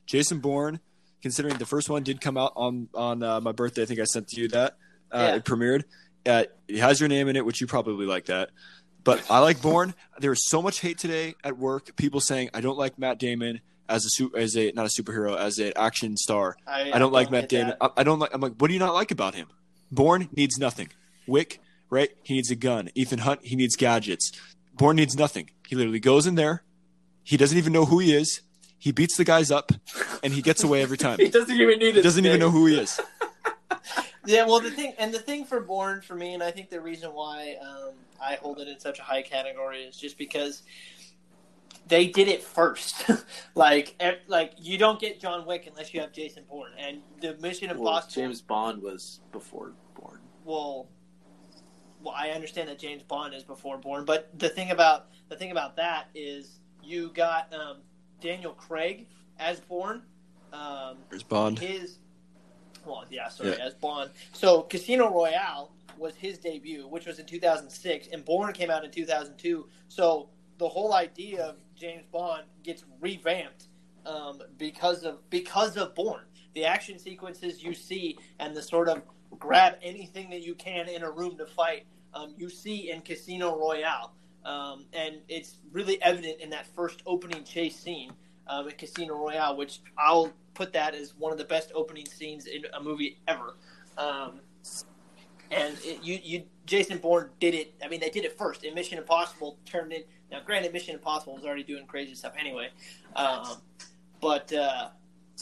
[0.07, 0.81] Jason Bourne,
[1.23, 4.05] considering the first one did come out on on uh, my birthday, I think I
[4.05, 4.77] sent you that
[5.13, 5.35] uh, Yeah.
[5.37, 5.85] it premiered.
[6.27, 8.51] Uh, it has your name in it, which you probably like that.
[9.05, 9.95] But I like Bourne.
[10.19, 11.97] There was so much hate today at work.
[11.97, 15.37] People saying I don't like Matt Damon as a su- as a not a superhero
[15.39, 16.57] as an action star.
[16.67, 17.75] I, I don't like Matt Damon.
[17.81, 18.31] I, I don't like.
[18.35, 19.47] I'm like, what do you not like about him?
[19.91, 20.91] Bourne needs nothing.
[21.27, 22.11] Wick, right?
[22.23, 22.91] He needs a gun.
[22.95, 24.33] Ethan Hunt, he needs gadgets.
[24.75, 25.51] Bourne needs nothing.
[25.67, 26.63] He literally goes in there.
[27.23, 28.43] He doesn't even know who he is.
[28.79, 29.73] He beats the guys up,
[30.23, 31.19] and he gets away every time.
[31.21, 31.97] He doesn't even need.
[31.97, 33.01] He doesn't even know who he is.
[34.27, 36.83] Yeah, well, the thing and the thing for Bourne for me, and I think the
[36.83, 40.65] reason why um, I hold it in such a high category is just because
[41.87, 43.11] they did it first.
[43.55, 47.37] like, ev- like you don't get John Wick unless you have Jason Bourne, and the
[47.41, 48.23] Mission Well, Impossible.
[48.23, 50.21] James Bond was before Bourne.
[50.45, 50.89] well,
[52.03, 55.53] well, I understand that James Bond is before Bourne, but the thing about the thing
[55.53, 57.79] about that is you got um,
[58.21, 59.07] Daniel Craig
[59.39, 60.03] as Bourne.
[60.53, 61.59] Um, There's Bond.
[61.59, 61.99] his
[62.87, 63.67] well yeah sorry Yeah.
[63.67, 68.71] as bond so casino royale was his debut which was in 2006 and Bourne came
[68.71, 73.65] out in 2002 so the whole idea of james bond gets revamped
[74.07, 76.25] um, because of because of Bourne
[76.55, 79.03] the action sequences you see and the sort of
[79.39, 81.85] grab anything that you can in a room to fight
[82.15, 84.13] um, you see in casino royale
[84.49, 88.13] um, and it's really evident in that first opening chase scene
[88.47, 92.47] um, at Casino Royale, which I'll put that as one of the best opening scenes
[92.47, 93.57] in a movie ever.
[93.99, 94.41] Um,
[95.51, 97.75] and it, you, you, Jason Bourne did it.
[97.85, 98.65] I mean, they did it first.
[98.65, 100.03] in Mission Impossible turned in.
[100.31, 102.71] Now, granted, Mission Impossible was already doing crazy stuff anyway.
[103.17, 103.59] Um,
[104.23, 104.89] but uh,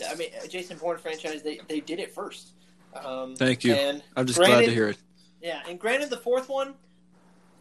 [0.08, 2.54] I mean, Jason Bourne franchise, they, they did it first.
[2.92, 3.74] Um, Thank you.
[3.74, 4.98] And I'm just glad to hear it.
[5.40, 6.74] yeah, and granted, the fourth one,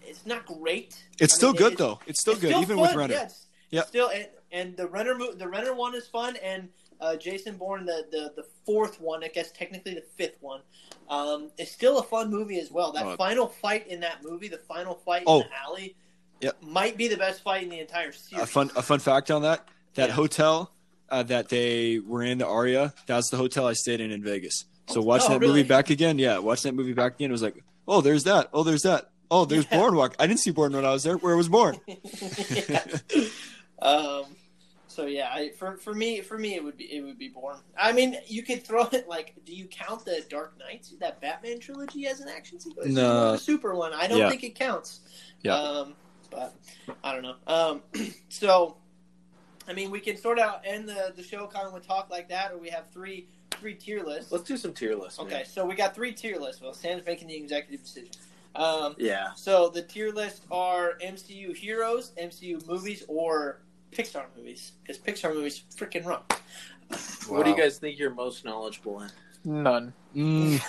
[0.07, 0.95] it's not great.
[1.19, 1.99] It's I still mean, good it's- though.
[2.07, 3.13] It's still it's good, even fun, with Renner.
[3.13, 3.29] Yeah,
[3.71, 3.87] Yep.
[3.87, 6.69] still and, and the Renner the Renner one is fun, and
[7.01, 10.61] uh, Jason Bourne the, the the fourth one, I guess technically the fifth one,
[11.09, 12.91] um, is still a fun movie as well.
[12.93, 13.15] That Oh.
[13.17, 15.41] final fight in that movie, the final fight Oh.
[15.41, 15.95] in the alley,
[16.41, 16.57] Yep.
[16.61, 18.43] might be the best fight in the entire series.
[18.43, 20.15] A fun a fun fact on that: that Yeah.
[20.15, 20.71] hotel
[21.09, 24.65] uh, that they were in, the Aria, that's the hotel I stayed in in Vegas.
[24.89, 25.53] So watching Oh, that really?
[25.59, 28.49] movie back again, yeah, watching that movie back again, it was like, oh, there's that.
[28.53, 29.09] Oh, there's that.
[29.35, 29.79] Oh, there's Yeah.
[29.79, 30.15] Boardwalk.
[30.19, 31.17] I didn't see Bourne when I was there.
[31.17, 31.77] Where was Bourne?
[31.87, 32.83] Yeah.
[33.81, 34.23] um,
[34.87, 37.59] so yeah, I, for for me for me it would be it would be Bourne.
[37.77, 41.59] I mean, you could throw it like, do you count the Dark Knight, that Batman
[41.59, 42.93] trilogy, as an action sequence?
[42.93, 43.01] No.
[43.01, 43.93] more of a super one.
[43.93, 44.29] I don't Yeah.
[44.29, 45.01] think it counts.
[45.43, 45.55] Yeah.
[45.55, 45.95] Um,
[46.31, 46.55] but
[47.03, 47.35] I don't know.
[47.45, 47.81] Um,
[48.29, 48.77] so,
[49.67, 52.29] I mean, we can sort of end the, the show kind of with talk like
[52.29, 54.31] that, or we have three three tier lists.
[54.31, 55.17] Let's do some tier lists.
[55.19, 55.27] man.
[55.27, 56.61] Okay, so we got three tier lists.
[56.61, 58.11] Well, Sam's making the executive decision.
[58.55, 59.33] Um, Yeah.
[59.35, 63.61] so the tier list are MCU heroes, MCU movies, or
[63.91, 64.73] Pixar movies.
[64.81, 66.21] Because Pixar movies freaking run.
[67.27, 69.09] What do you guys think you're most knowledgeable in?
[69.63, 69.93] None.
[70.15, 70.61] Mm,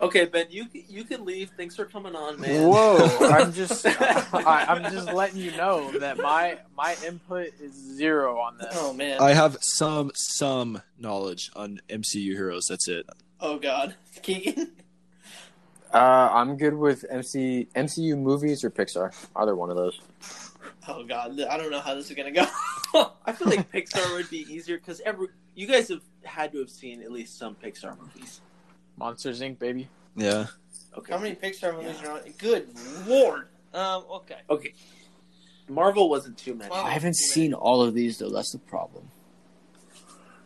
[0.00, 1.50] Okay, Ben, you you can leave.
[1.56, 2.66] Thanks for coming on, man.
[2.68, 2.96] Whoa!
[3.20, 8.58] I'm just I, I'm just letting you know that my my input is zero on
[8.58, 8.74] this.
[8.76, 9.20] Oh man.
[9.20, 12.66] I have some some knowledge on MCU heroes.
[12.68, 13.06] That's it.
[13.40, 13.94] oh god.
[14.22, 14.72] Keegan.
[15.92, 19.14] Uh, I'm good with MC MCU movies or Pixar.
[19.36, 20.00] Either one of those.
[20.88, 21.38] Oh god.
[21.40, 22.46] I don't know how this is gonna go.
[23.26, 26.70] I feel like Pixar would be easier because every you guys have had to have
[26.70, 28.40] seen at least some Pixar movies.
[28.96, 29.58] Monsters Inc.
[29.58, 29.88] Baby.
[30.16, 30.46] Yeah.
[30.96, 31.12] Okay.
[31.12, 32.20] How many Pixar movies are on?
[32.38, 32.68] Good
[33.06, 33.48] lord.
[33.74, 34.04] Um.
[34.10, 34.38] Okay.
[34.48, 34.72] Okay.
[35.68, 36.70] Marvel wasn't too many.
[36.70, 38.30] Well- I haven't seen all of these though.
[38.30, 39.08] That's the problem.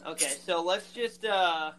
[0.07, 0.33] Okay.
[0.45, 1.71] So let's just uh,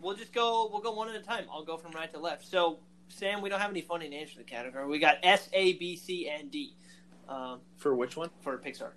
[0.00, 0.68] we'll just go.
[0.72, 1.46] We'll go one at a time.
[1.52, 2.46] I'll go from right to left.
[2.48, 2.78] So
[3.08, 4.86] Sam, we don't have any funny names for the category.
[4.86, 6.74] We got S, A, B, C, and D.
[7.28, 8.30] Um, For which one?
[8.40, 8.92] for Pixar.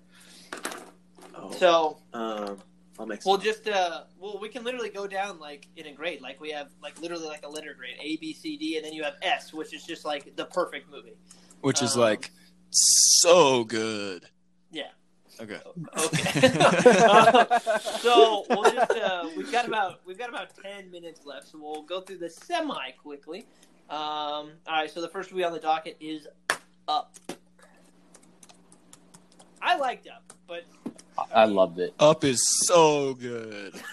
[1.34, 1.50] Oh.
[1.52, 2.58] So um,
[2.98, 3.24] I'll make.
[3.24, 3.44] we'll some.
[3.44, 6.20] just uh, well, we can literally go down like in a grade.
[6.20, 8.92] Like we have like literally like a letter grade: A, B, C, D, and then
[8.92, 11.16] you have S, which is just like the perfect movie.
[11.60, 12.30] Which is Um, like
[12.70, 14.26] so good.
[14.70, 14.88] Yeah.
[15.40, 15.60] Okay.
[15.98, 16.58] Okay.
[16.60, 21.58] Uh, so we'll just uh, we've got about we've got about ten minutes left, so
[21.60, 23.46] we'll go through this semi quickly.
[23.92, 26.26] Um, all right, so the first movie on the docket is
[26.88, 27.14] Up.
[29.60, 30.64] I liked Up, but
[31.18, 31.92] I, I loved it.
[32.00, 33.74] Up is so good.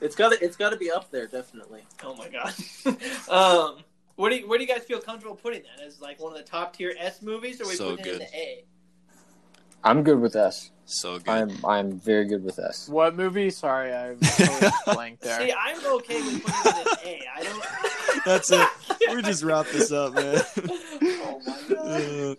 [0.00, 1.82] It's got to it's got to be up there definitely.
[2.02, 2.52] oh my god.
[3.30, 3.84] um,
[4.16, 6.38] where do you, where do you guys feel comfortable putting that as like one of
[6.38, 8.64] the top tier S movies, or are we So putting it in the A?
[9.84, 10.70] I'm good with S.
[10.84, 11.28] So good.
[11.28, 12.88] I'm I'm very good with S.
[12.88, 13.50] What movie?
[13.50, 15.40] Sorry, I totally blanked there.
[15.40, 17.24] See, I'm okay with putting it in A.
[17.36, 18.24] I don't.
[18.24, 18.68] That's it.
[19.14, 20.42] We just wrap this up, man.
[21.02, 22.36] oh my god.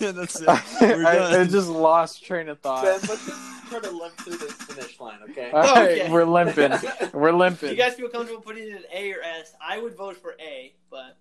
[0.00, 0.46] That's it.
[0.80, 1.40] We're I, done.
[1.40, 2.82] I just lost train of thought.
[2.84, 5.50] Ben, let's just try to limp through this finish line, okay?
[5.52, 6.10] All right, Okay.
[6.10, 6.72] we're limping.
[7.12, 7.70] We're Do limping.
[7.70, 9.54] you guys feel comfortable putting it in A or S?
[9.64, 11.16] I would vote for A, but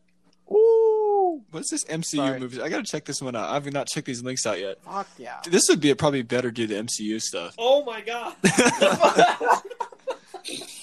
[0.53, 2.39] Ooh, What's this MCU Sorry.
[2.39, 2.61] movie?
[2.61, 3.49] I gotta check this one out.
[3.49, 4.77] I've not checked these links out yet.
[4.83, 5.39] fuck yeah.
[5.49, 7.55] This would be a, probably better do the MCU stuff.
[7.57, 8.35] oh my god.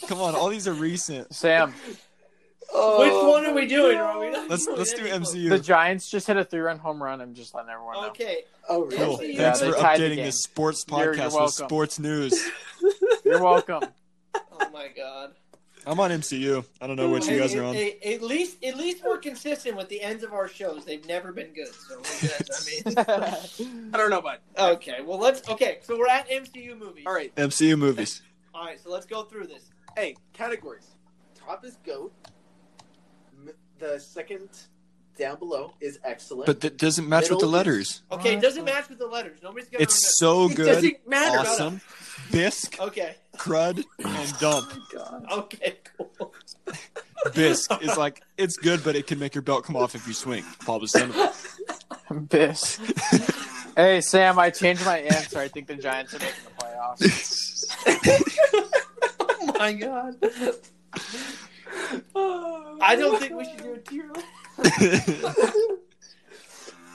[0.07, 1.33] Come on, all these are recent.
[1.35, 1.93] Sam, Which
[2.73, 3.99] one are we doing?
[3.99, 5.23] Oh, are we Let's doing let's do any of?
[5.23, 5.49] MCU.
[5.51, 7.21] the Giants just hit a three-run home run.
[7.21, 8.09] I'm just letting everyone know.
[8.09, 8.39] Okay.
[8.69, 9.19] Oh, Cool.
[9.19, 9.35] MCU.
[9.35, 10.25] Yeah, Thanks for tied the updating game.
[10.27, 12.43] this sports You're- you're podcast with sports news.
[13.25, 13.83] You're welcome.
[14.63, 15.33] Oh my god.
[15.87, 16.65] I'm on MCU.
[16.81, 17.75] I don't know what you guys are on.
[17.77, 20.85] at least, at least we're consistent with the ends of our shows.
[20.85, 22.97] They've never been good, so we're good.
[22.97, 23.15] I
[23.77, 24.39] mean, I don't know about.
[24.59, 25.01] okay.
[25.03, 25.49] Well, let's.
[25.49, 27.05] Okay, so we're at MCU movies.
[27.07, 27.35] All right.
[27.37, 28.23] MCU movies.
[28.55, 28.81] All right.
[28.83, 29.71] So let's go through this.
[29.97, 30.87] Hey, categories.
[31.35, 32.13] Top is goat.
[33.79, 34.51] The second
[35.21, 36.47] down below is excellent.
[36.47, 38.03] But that doesn't match with the Middle letters.
[38.11, 39.39] Okay, it doesn't match with the letters.
[39.43, 39.83] Nobody's gonna.
[39.83, 40.67] It's so it good.
[40.67, 41.39] doesn't matter.
[41.39, 41.81] Awesome.
[42.33, 42.81] Bisque.
[42.81, 43.15] Okay.
[43.37, 44.73] crud, and dump.
[44.97, 45.77] Oh okay.
[45.97, 46.35] Cool.
[47.35, 50.15] Bisque is like it's good, but it can make your belt come off if you
[50.15, 50.43] swing.
[50.65, 51.33] Pablo Sandoval.
[52.11, 52.79] Biss.
[53.77, 55.39] hey Sam, I changed my answer.
[55.39, 57.67] I think the Giants are making the playoffs.
[59.39, 60.17] oh my god.
[62.83, 64.27] I don't oh think we should do a tier list.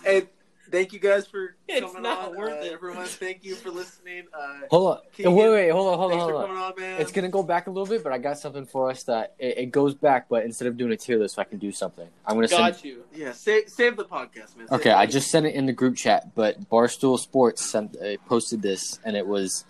[0.04, 0.28] Hey,
[0.70, 2.38] thank you guys for It's coming not on.
[2.38, 2.74] worth Uh, it.
[2.74, 4.26] Everyone, thank you for listening.
[4.32, 5.02] Uh, Hold on.
[5.18, 6.48] Keegan, wait, wait, hold on, hold on, thanks hold for on.
[6.48, 7.02] coming on, man.
[7.02, 9.58] It's gonna go back a little bit, but I got something for us that it,
[9.58, 12.08] it goes back, but instead of doing a tier list, I can do something.
[12.24, 12.74] I'm gonna send.
[12.76, 13.04] Got you.
[13.16, 14.68] Yeah, save, save the podcast, man.
[14.68, 14.96] Save Okay, it.
[14.96, 19.00] I just sent it in the group chat, but Barstool Sports sent uh, posted this,
[19.04, 19.66] and it was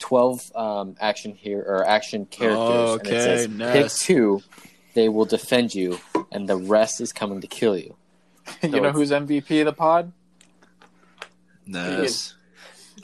[0.00, 4.42] twelve um, action here or action characters, Oh, and it says okay, pick two,
[4.94, 6.00] they will defend you,
[6.32, 7.96] and the rest is coming to kill you.
[8.62, 10.12] you know who's MVP of the pod?
[11.66, 12.34] nice.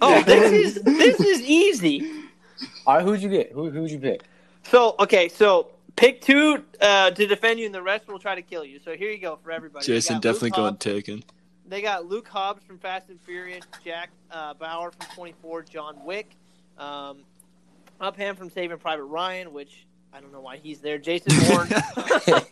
[0.00, 2.10] Oh, this is this is easy.
[2.86, 3.52] All right, who'd you get?
[3.52, 4.22] Who who'd you pick?
[4.64, 8.42] So okay, so pick two uh, to defend you, and the rest will try to
[8.42, 8.80] kill you.
[8.84, 9.84] So here you go for everybody.
[9.84, 11.24] Jason definitely Luke going taken.
[11.66, 16.36] They got Luke Hobbs from Fast and Furious, Jack uh, Bauer from 24, John Wick,
[16.76, 17.18] um,
[18.00, 20.98] Upham from Saving Private Ryan, which I don't know why he's there.
[20.98, 21.68] Jason Bourne.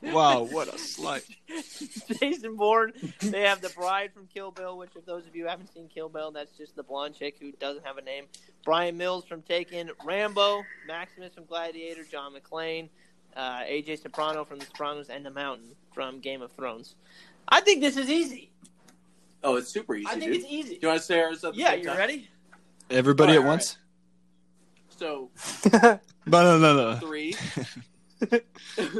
[0.14, 1.22] Wow, what a slight.
[2.20, 2.92] Jason Bourne.
[3.20, 6.08] They have the bride from Kill Bill, which if those of you haven't seen Kill
[6.08, 8.24] Bill, that's just the blonde chick who doesn't have a name.
[8.64, 12.88] Bryan Mills from Taken, Rambo, Maximus from Gladiator, John McClane,
[13.36, 16.96] uh, AJ Soprano from The Sopranos, and The Mountain from Game of Thrones.
[17.48, 18.50] I think this is easy.
[19.44, 20.36] Oh, it's super easy, I think dude.
[20.42, 20.74] it's easy.
[20.74, 21.98] Do you want to say ours at the Yeah, you time?
[21.98, 22.28] ready?
[22.90, 23.76] Everybody All at once.
[25.00, 26.00] right,
[26.30, 26.44] once?
[26.46, 27.00] So, Banana.
[27.00, 27.34] Three.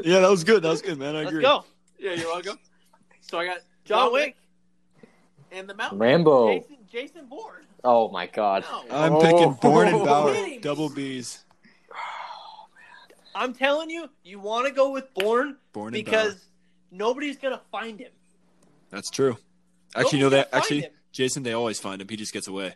[0.03, 0.63] Yeah, that was good.
[0.63, 1.15] That was good, man.
[1.15, 1.43] I Let's agree.
[1.43, 1.63] go.
[1.99, 2.57] Yeah, you're welcome.
[3.21, 4.35] So I got John Wick,
[5.51, 5.99] and the Mountain.
[5.99, 6.47] Rambo.
[6.57, 7.65] Jason, Jason Bourne.
[7.83, 8.65] Oh my God.
[8.89, 8.95] No.
[8.95, 9.21] I'm Oh.
[9.21, 10.05] picking Bourne and oh.
[10.05, 10.33] Bauer.
[10.33, 10.57] Kidding me.
[10.57, 11.45] Double B's.
[13.35, 16.41] I'm telling you, you want to go with Bourne Bourne because Bauer.
[16.91, 18.11] nobody's gonna find him.
[18.89, 19.37] That's true.
[19.95, 20.49] Actually, you know that.
[20.51, 20.91] Actually, him.
[21.11, 22.07] Jason, they always find him.
[22.09, 22.73] He just gets away.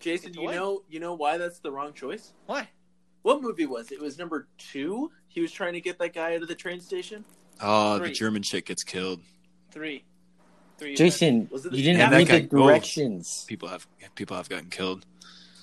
[0.00, 0.54] Jason, It's you away.
[0.54, 2.32] know you know why that's the wrong choice?
[2.46, 2.68] Why?
[3.22, 3.94] What movie was it?
[3.96, 5.10] It was number two.
[5.28, 7.24] He was trying to get that guy out of the train station.
[7.60, 8.08] Oh, Three.
[8.08, 9.20] the German chick gets killed.
[9.70, 10.04] Three.
[10.78, 10.96] Three.
[10.96, 12.66] Jason, Was it the- you didn't Yeah, that read the oh.
[12.66, 13.44] directions.
[13.46, 15.04] People have people have gotten killed.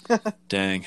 [0.47, 0.85] Dang.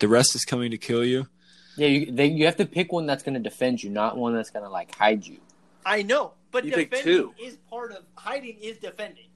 [0.00, 1.28] The rest is coming to kill you.
[1.76, 4.34] Yeah, you they, you have to pick one that's going to defend you, not one
[4.34, 5.38] that's going to like hide you.
[5.84, 7.34] I know, but You picked defending two.
[7.38, 8.58] is part of hiding.
[8.60, 9.26] Is defending.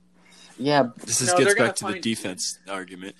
[0.58, 3.14] Yeah, This is, No, gets they're gonna back to the find- defense argument.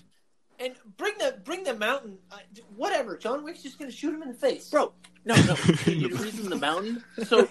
[0.61, 2.19] And bring the bring the mountain.
[2.31, 2.37] Uh,
[2.77, 3.17] whatever.
[3.17, 4.93] John Wick's just gonna shoot him in the face, Bro,
[5.25, 5.55] no, no.
[5.85, 7.03] the reason the mountain.
[7.25, 7.49] So,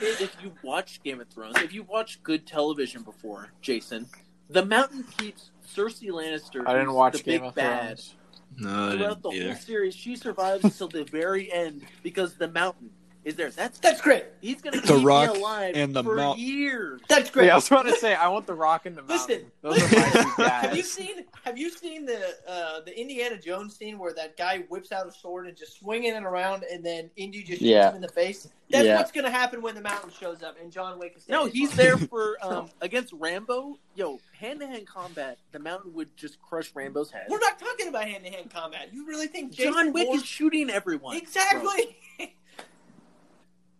[0.00, 4.06] if if you watch Game of Thrones, if you watch good television before, Jason,
[4.48, 6.66] the mountain keeps Cersei Lannister.
[6.66, 8.14] I didn't watch the Game big of bad, Thrones.
[8.58, 12.90] No, Throughout the didn't whole series, she survives until the very end because the mountain
[13.26, 13.50] is there.
[13.50, 14.24] That's That's great.
[14.40, 17.00] he's gonna The keep Rock me alive and the for Mount- years.
[17.08, 17.46] That's great.
[17.46, 19.46] Yeah, I was about to say I want the Rock and the Mountain.
[19.62, 23.36] Listen, Those are my two have you seen Have you seen the uh, the Indiana
[23.36, 26.84] Jones scene where that guy whips out a sword and just swinging it around, and
[26.86, 27.90] then Indy just shoots Yeah.
[27.90, 28.48] him in the face?
[28.70, 28.96] That's Yeah.
[28.96, 31.28] what's gonna happen when the mountain shows up and John Wick is.
[31.28, 33.78] No, standing he's in there for um, against Rambo.
[33.96, 35.38] Yo, hand to hand combat.
[35.52, 37.22] The mountain would just crush Rambo's head.
[37.22, 37.32] of him.
[37.32, 38.90] We're not talking about hand to hand combat.
[38.92, 41.16] You really think Jason John Wick Bourne- is shooting everyone.
[41.16, 41.18] bro.
[41.26, 41.96] exactly?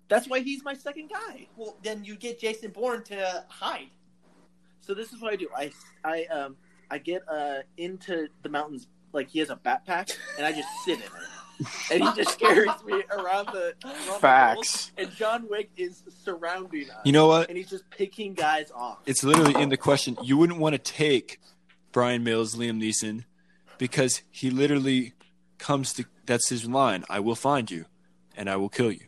[0.08, 1.48] That's why he's my second guy.
[1.56, 3.88] well, then you get Jason Bourne to hide.
[4.80, 5.48] So this is what I do.
[5.56, 5.72] I
[6.04, 6.56] I um
[6.90, 10.98] I get uh into the mountains like he has a backpack and I just sit
[10.98, 11.10] in it.
[11.90, 14.92] And he just carries me around the around Facts.
[14.98, 16.98] world, and John Wick is surrounding us.
[17.04, 17.48] You know what?
[17.48, 18.98] and he's just picking guys off.
[19.06, 20.18] It's literally in the question.
[20.22, 21.40] You wouldn't want to take
[21.92, 23.24] Bryan Mills, Liam Neeson,
[23.78, 25.14] because he literally
[25.58, 26.04] comes to.
[26.26, 27.04] That's his line.
[27.08, 27.86] I will find you,
[28.36, 29.06] and I will kill you.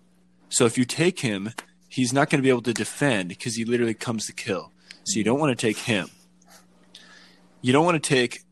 [0.48, 1.52] So if you take him,
[1.88, 4.72] he's not going to be able to defend because he literally comes to kill.
[5.04, 6.08] So you don't want to take him.
[7.60, 8.42] You don't want to take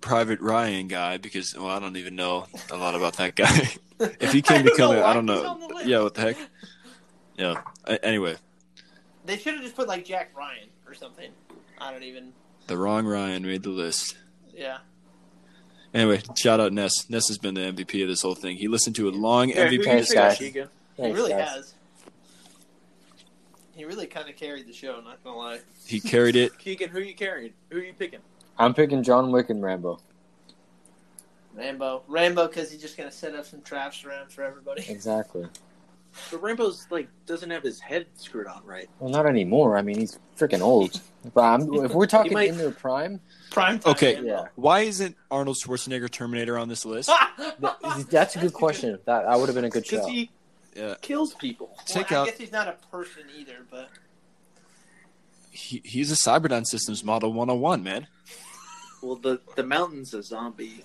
[0.00, 3.70] Private Ryan guy because well, I don't even know a lot about that guy.
[4.20, 5.46] if he I came to don't kill me, I don't know.
[5.46, 5.86] on the list.
[5.86, 6.36] Yeah, what the heck?
[7.36, 7.62] Yeah.
[7.84, 8.36] A- Anyway,
[9.24, 11.30] They should have just put like Jack Ryan or something.
[11.78, 12.32] I don't even.
[12.66, 14.16] the wrong Ryan made the list.
[14.54, 14.78] Yeah.
[15.92, 17.08] Anyway, shout out Ness.
[17.08, 18.56] Ness has been the MVP of this whole thing.
[18.56, 21.06] He listened to a long Yeah, who MVP you Thanks, pick, guys.
[21.06, 21.10] Keegan?
[21.10, 21.48] He really guys.
[21.48, 21.74] has.
[23.74, 25.00] He really kind of carried the show.
[25.00, 25.58] Not gonna lie.
[25.86, 26.56] He carried it.
[26.58, 27.52] Keegan, who are you carrying?
[27.70, 28.20] Who are you picking?
[28.58, 29.98] I'm picking John Wick and Rambo.
[31.54, 34.84] Rambo, Rambo, because he's just gonna set up some traps around for everybody.
[34.88, 35.46] Exactly.
[36.30, 38.88] But Rambo's like doesn't have his head screwed on right.
[39.00, 39.76] Well, not anymore.
[39.76, 41.00] I mean, he's freaking old.
[41.32, 43.18] But I'm, if we're talking might- in their prime,
[43.50, 43.92] Prime time.
[43.92, 44.16] Okay.
[44.16, 44.46] Rambo.
[44.56, 47.10] Why isn't Arnold Schwarzenegger Terminator on this list?
[47.38, 48.98] th- that's a good question.
[49.06, 50.10] That that would have been a good Because show.
[50.12, 50.30] he
[50.74, 50.94] Yeah.
[51.02, 51.76] kills people.
[51.86, 52.26] Take well, I out.
[52.28, 53.88] guess he's not a person either, but
[55.50, 58.06] He, he's a Cyberdyne Systems Model 101, man.
[59.02, 60.84] Well, the the mountain's a zombie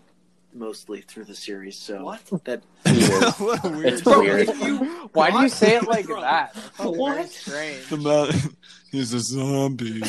[0.54, 2.22] mostly through the series, so what?
[2.44, 2.62] that
[3.40, 4.48] what a It's weird.
[4.60, 4.80] weird.
[5.14, 6.22] Why do you say it like Bro.
[6.22, 6.54] that?
[6.54, 7.30] That's very What?
[7.30, 7.88] strange.
[7.90, 8.56] The mountain.
[8.92, 10.02] He's a zombie.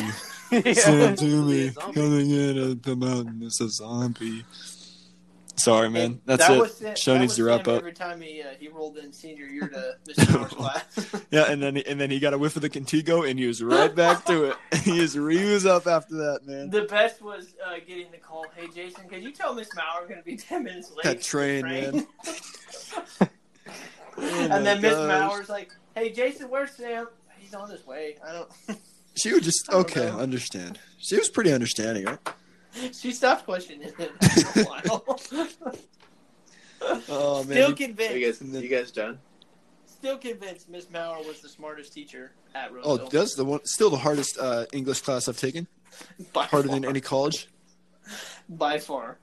[0.51, 0.73] Yeah.
[0.73, 1.71] Send to me.
[1.71, 3.41] Coming in at the mountain.
[3.43, 4.43] It's a zombie.
[5.63, 6.21] Sorry, man.
[6.25, 6.59] That's that it.
[6.59, 7.77] Was, Show needs to wrap up.
[7.77, 10.33] Every time he uh, he rolled in senior year to Mr.
[10.37, 11.15] Moore's class.
[11.31, 13.63] Yeah, and then and then he got a whiff of the Contigo, and he was
[13.63, 14.57] right back to it.
[14.83, 16.69] he was he was up after that, man.
[16.69, 18.45] The best was uh, getting the call.
[18.55, 21.03] Hey Jason, could you tell Miss Maurer going to be ten minutes late?
[21.03, 22.07] That the train, man.
[23.19, 23.27] Oh
[24.17, 25.29] and then Miss gosh.
[25.29, 27.07] Maurer's like, "Hey Jason, where's Sam?
[27.37, 28.17] He's on his way.
[28.27, 28.79] I don't."
[29.15, 30.19] She would just I okay, know.
[30.19, 30.79] understand.
[30.97, 32.19] She was pretty understanding, right?
[32.93, 35.19] she stopped questioning it after a while.
[37.09, 38.19] Oh Still you convinced.
[38.21, 39.19] guys then- you guys done?
[39.85, 43.09] Still convinced Miss Maurer was the smartest teacher at Oh, Roseville.
[43.09, 43.59] that's the one.
[43.65, 45.67] Still the hardest uh, English class I've taken.
[46.33, 46.75] by Harder far.
[46.79, 47.47] than any college.
[48.49, 49.19] By far.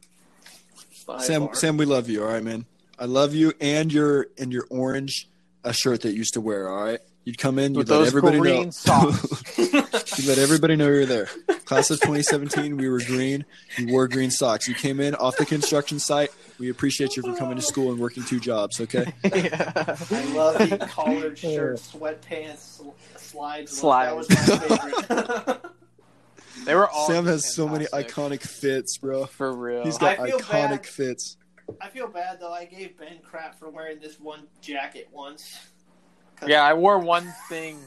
[1.05, 1.55] By Sam, far.
[1.57, 2.23] Sam, we love you.
[2.23, 2.65] All right, man.
[2.97, 5.29] I love you and your and your orange
[5.65, 6.69] uh, shirt that you used to wear.
[6.69, 9.13] All right, you'd come in, you'd With let those everybody green know.
[10.09, 10.23] socks.
[10.23, 11.27] you let everybody know you're there.
[11.65, 13.45] Class of 2017, we were green.
[13.77, 14.67] You wore green socks.
[14.69, 16.31] You came in off the construction site.
[16.59, 18.81] We appreciate you for coming to school and working two jobs.
[18.81, 19.13] Okay.
[19.25, 19.73] yeah.
[20.11, 22.81] I love the collared shirt, sweatpants,
[23.17, 23.77] slides.
[23.77, 24.29] Slides.
[24.29, 25.61] That was my favorite.
[26.65, 29.27] They were all Sam has just so many iconic fits, bro.
[29.27, 29.85] For real.
[29.85, 30.87] He's got I feel iconic bad.
[30.87, 31.37] fits.
[31.81, 32.53] I feel bad though.
[32.53, 35.57] I gave Ben crap for wearing this one jacket once.
[36.47, 37.79] Yeah, I wore one thing.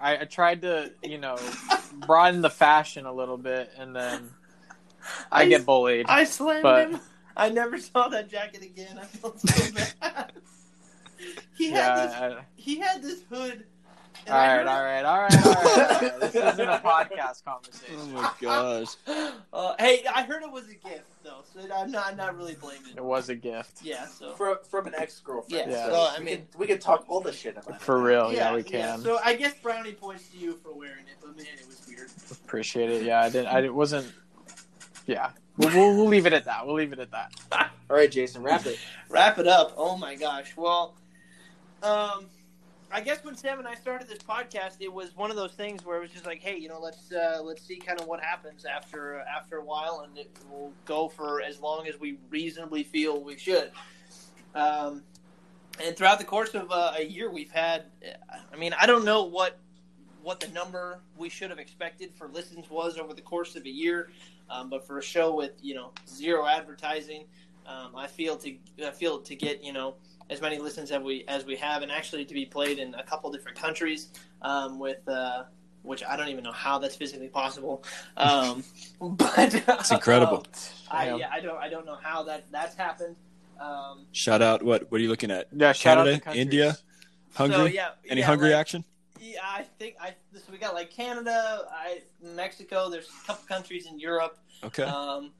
[0.00, 1.36] I, I tried to, you know,
[2.06, 4.30] broaden the fashion a little bit, and then
[5.30, 6.06] I, I- get bullied.
[6.08, 7.00] I slammed But- him.
[7.36, 8.98] I never saw that jacket again.
[9.00, 9.72] I felt so
[10.02, 10.32] bad.
[11.56, 12.06] he had yeah.
[12.06, 12.14] this.
[12.14, 13.64] I- He had this hood.
[14.26, 16.20] And all I right, heard- all right, all right, all right, all right.
[16.20, 17.96] This isn't a podcast conversation.
[17.98, 18.88] Oh my gosh.
[19.52, 22.06] Uh, hey, I heard it was a gift though, so I'm not.
[22.06, 22.92] I'm not really blaming.
[22.96, 23.82] It was a gift.
[23.82, 24.06] Yeah.
[24.06, 24.32] So.
[24.34, 25.70] from, from an ex girlfriend.
[25.72, 28.02] Yeah, so, I we mean- we can talk all the shit about For it.
[28.02, 28.92] real, yeah, we yeah.
[28.92, 29.00] can.
[29.00, 32.08] So I guess brownie points to you for wearing it, but man, it was weird.
[32.30, 33.02] Appreciate it.
[33.02, 33.48] Yeah, I didn't.
[33.48, 34.10] I it wasn't.
[35.06, 36.64] Yeah, we'll, we'll, we'll leave it at that.
[36.64, 37.32] We'll leave it at that.
[37.52, 38.78] All right, Jason, wrap it.
[39.08, 39.74] Wrap it up.
[39.76, 40.56] Oh my gosh.
[40.56, 40.94] Well,
[41.82, 42.26] um,
[42.92, 45.84] I guess when Sam and I started this podcast, it was one of those things
[45.84, 48.20] where it was just like, hey, you know, let's uh, let's see kind of what
[48.20, 52.82] happens after after a while, and it will go for as long as we reasonably
[52.82, 53.70] feel we should.
[54.56, 55.02] Um,
[55.80, 57.84] and throughout the course of uh, a year, we've had.
[58.52, 59.58] I mean, I don't know what
[60.22, 63.70] what the number we should have expected for listens was over the course of a
[63.70, 64.10] year,
[64.50, 67.26] um, but for a show with you know zero advertising,
[67.66, 69.94] um, I feel to I feel to get you know
[70.30, 73.02] as many listens as we as we have, and actually to be played in a
[73.02, 74.08] couple different countries
[74.42, 75.06] um, with.
[75.08, 75.44] Uh,
[75.82, 77.82] which I don't even know how that's physically possible,
[78.18, 78.62] um,
[79.00, 80.46] but It's incredible.
[80.90, 81.16] I, Yeah.
[81.16, 83.16] yeah, I don't I don't know how that that's happened.
[83.58, 84.62] Um, Shout out.
[84.62, 84.92] What?
[84.92, 85.48] What are you looking at?
[85.56, 86.38] Yeah, shout out Canada, to.
[86.38, 86.76] India,
[87.34, 87.56] Hungary.
[87.56, 88.84] So, yeah, Any yeah, hungry like- action?
[89.22, 92.88] Yeah, I think I so we got like Canada, I Mexico.
[92.90, 94.38] There's a couple countries in Europe.
[94.64, 94.82] Okay.
[94.82, 95.32] Um,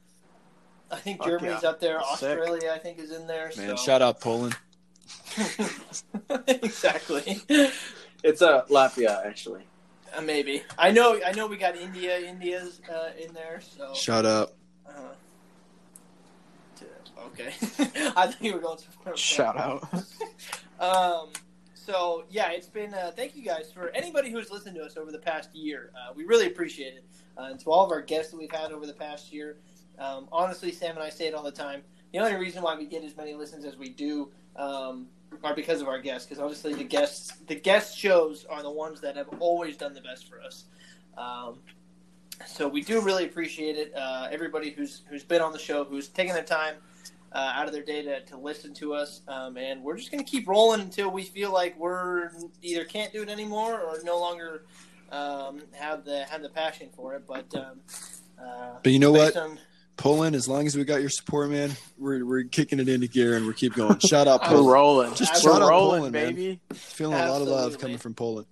[0.90, 1.68] I think Fuck Germany's yeah.
[1.68, 1.98] up there.
[2.16, 2.38] Sick.
[2.38, 3.50] Australia, I think, is in there.
[3.56, 3.76] Man, so.
[3.76, 4.56] shout out Poland.
[6.48, 7.40] exactly.
[8.22, 9.62] It's uh, Latvia, actually.
[10.14, 11.20] Uh, maybe I know.
[11.24, 12.18] I know we got India.
[12.18, 13.60] India's uh, in there.
[13.60, 14.56] So shut up.
[14.88, 15.14] uh,
[17.26, 17.52] okay.
[18.16, 19.18] I think you were going to with.
[19.18, 19.88] Shout out.
[20.80, 21.28] Um,
[21.74, 22.94] so yeah, it's been.
[22.94, 25.90] Uh, thank you guys for anybody who's listened to us over the past year.
[25.94, 27.04] Uh, we really appreciate it.
[27.38, 29.58] Uh, and to all of our guests that we've had over the past year.
[29.98, 31.82] Um, honestly, Sam and I say it all the time.
[32.12, 35.06] The only reason why we get as many listens as we do um,
[35.42, 36.28] are because of our guests.
[36.28, 40.00] Because honestly, the guests, the guest shows are the ones that have always done the
[40.00, 40.64] best for us.
[41.16, 41.58] Um,
[42.46, 43.92] so we do really appreciate it.
[43.94, 46.76] Uh, everybody who's who's been on the show, who's taken their time
[47.32, 50.24] uh, out of their day to, to listen to us, um, and we're just going
[50.24, 52.30] to keep rolling until we feel like we're
[52.62, 54.64] either can't do it anymore or no longer
[55.12, 57.26] um, have the have the passion for it.
[57.26, 57.80] But um,
[58.42, 59.34] uh, But you know what?
[59.34, 59.36] based
[60.00, 63.36] Poland, as long as we got your support, man, we're, we're kicking it into gear
[63.36, 63.98] and we're keep going.
[64.08, 64.68] Shout out We're Poland.
[64.72, 65.14] rolling.
[65.14, 66.34] Just We're shout out rolling, Poland, man.
[66.34, 66.60] baby.
[66.72, 67.78] Feeling a lot of love Absolutely.
[67.82, 68.46] coming from Poland.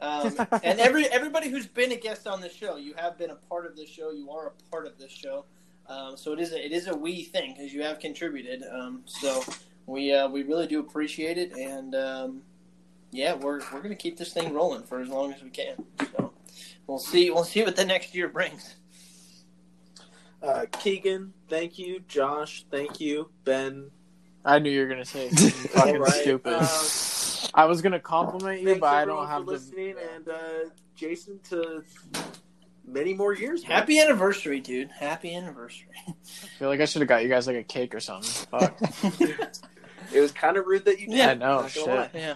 [0.00, 3.34] Um, and every everybody who's been a guest on the show, you have been a
[3.34, 4.12] part of this show.
[4.12, 5.44] You are a part of this show.
[5.88, 8.64] Um, so it is a, it is a we thing because you have contributed.
[8.72, 9.42] Um, so
[9.84, 12.42] we uh, we really do appreciate it, and um,
[13.10, 15.84] yeah, we're we're gonna keep this thing rolling for as long as we can.
[16.16, 16.32] So
[16.86, 18.76] we'll see we'll see what the next year brings.
[20.44, 22.00] Uh, Keegan, thank you.
[22.06, 23.30] Josh, thank you.
[23.44, 23.90] Ben,
[24.44, 26.12] I knew you were gonna say something fucking All right.
[26.12, 26.52] stupid.
[26.52, 29.52] Uh, I was gonna compliment you, but I don't have for the.
[29.52, 30.38] listening, and uh,
[30.96, 31.82] Jason to
[32.86, 33.62] many more years.
[33.62, 33.70] man.
[33.78, 34.90] Happy anniversary, dude!
[34.90, 35.88] Happy anniversary.
[36.08, 36.12] I
[36.58, 38.30] feel like I should have got you guys like a cake or something.
[38.50, 38.78] Fuck.
[40.12, 41.16] It was kind of rude that you did.
[41.16, 41.66] Yeah, I know.
[41.66, 41.86] Shit.
[41.88, 42.10] lie.
[42.14, 42.34] Yeah.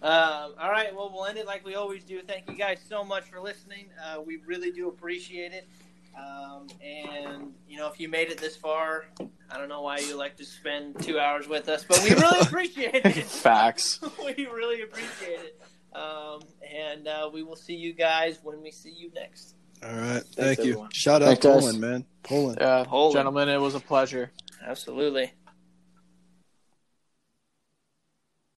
[0.00, 0.94] Um, all right.
[0.94, 2.22] Well, we'll end it like we always do.
[2.22, 3.88] Thank you guys so much for listening.
[4.02, 5.68] Uh, we really do appreciate it.
[6.16, 9.06] Um, and you know, if you made it this far,
[9.50, 12.40] I don't know why you like to spend two hours with us, but we really
[12.40, 13.24] appreciate it.
[13.24, 14.00] Facts.
[14.24, 15.60] we really appreciate it.
[15.94, 19.54] Um, and uh, we will see you guys when we see you next.
[19.82, 20.22] All right.
[20.34, 20.88] Thank you.
[20.92, 21.60] Shout out Thanks, guys.
[21.60, 22.04] Poland, man.
[22.22, 22.58] Poland.
[22.60, 23.14] Yeah, Poland.
[23.14, 24.32] gentlemen, it was a pleasure.
[24.66, 25.32] Absolutely.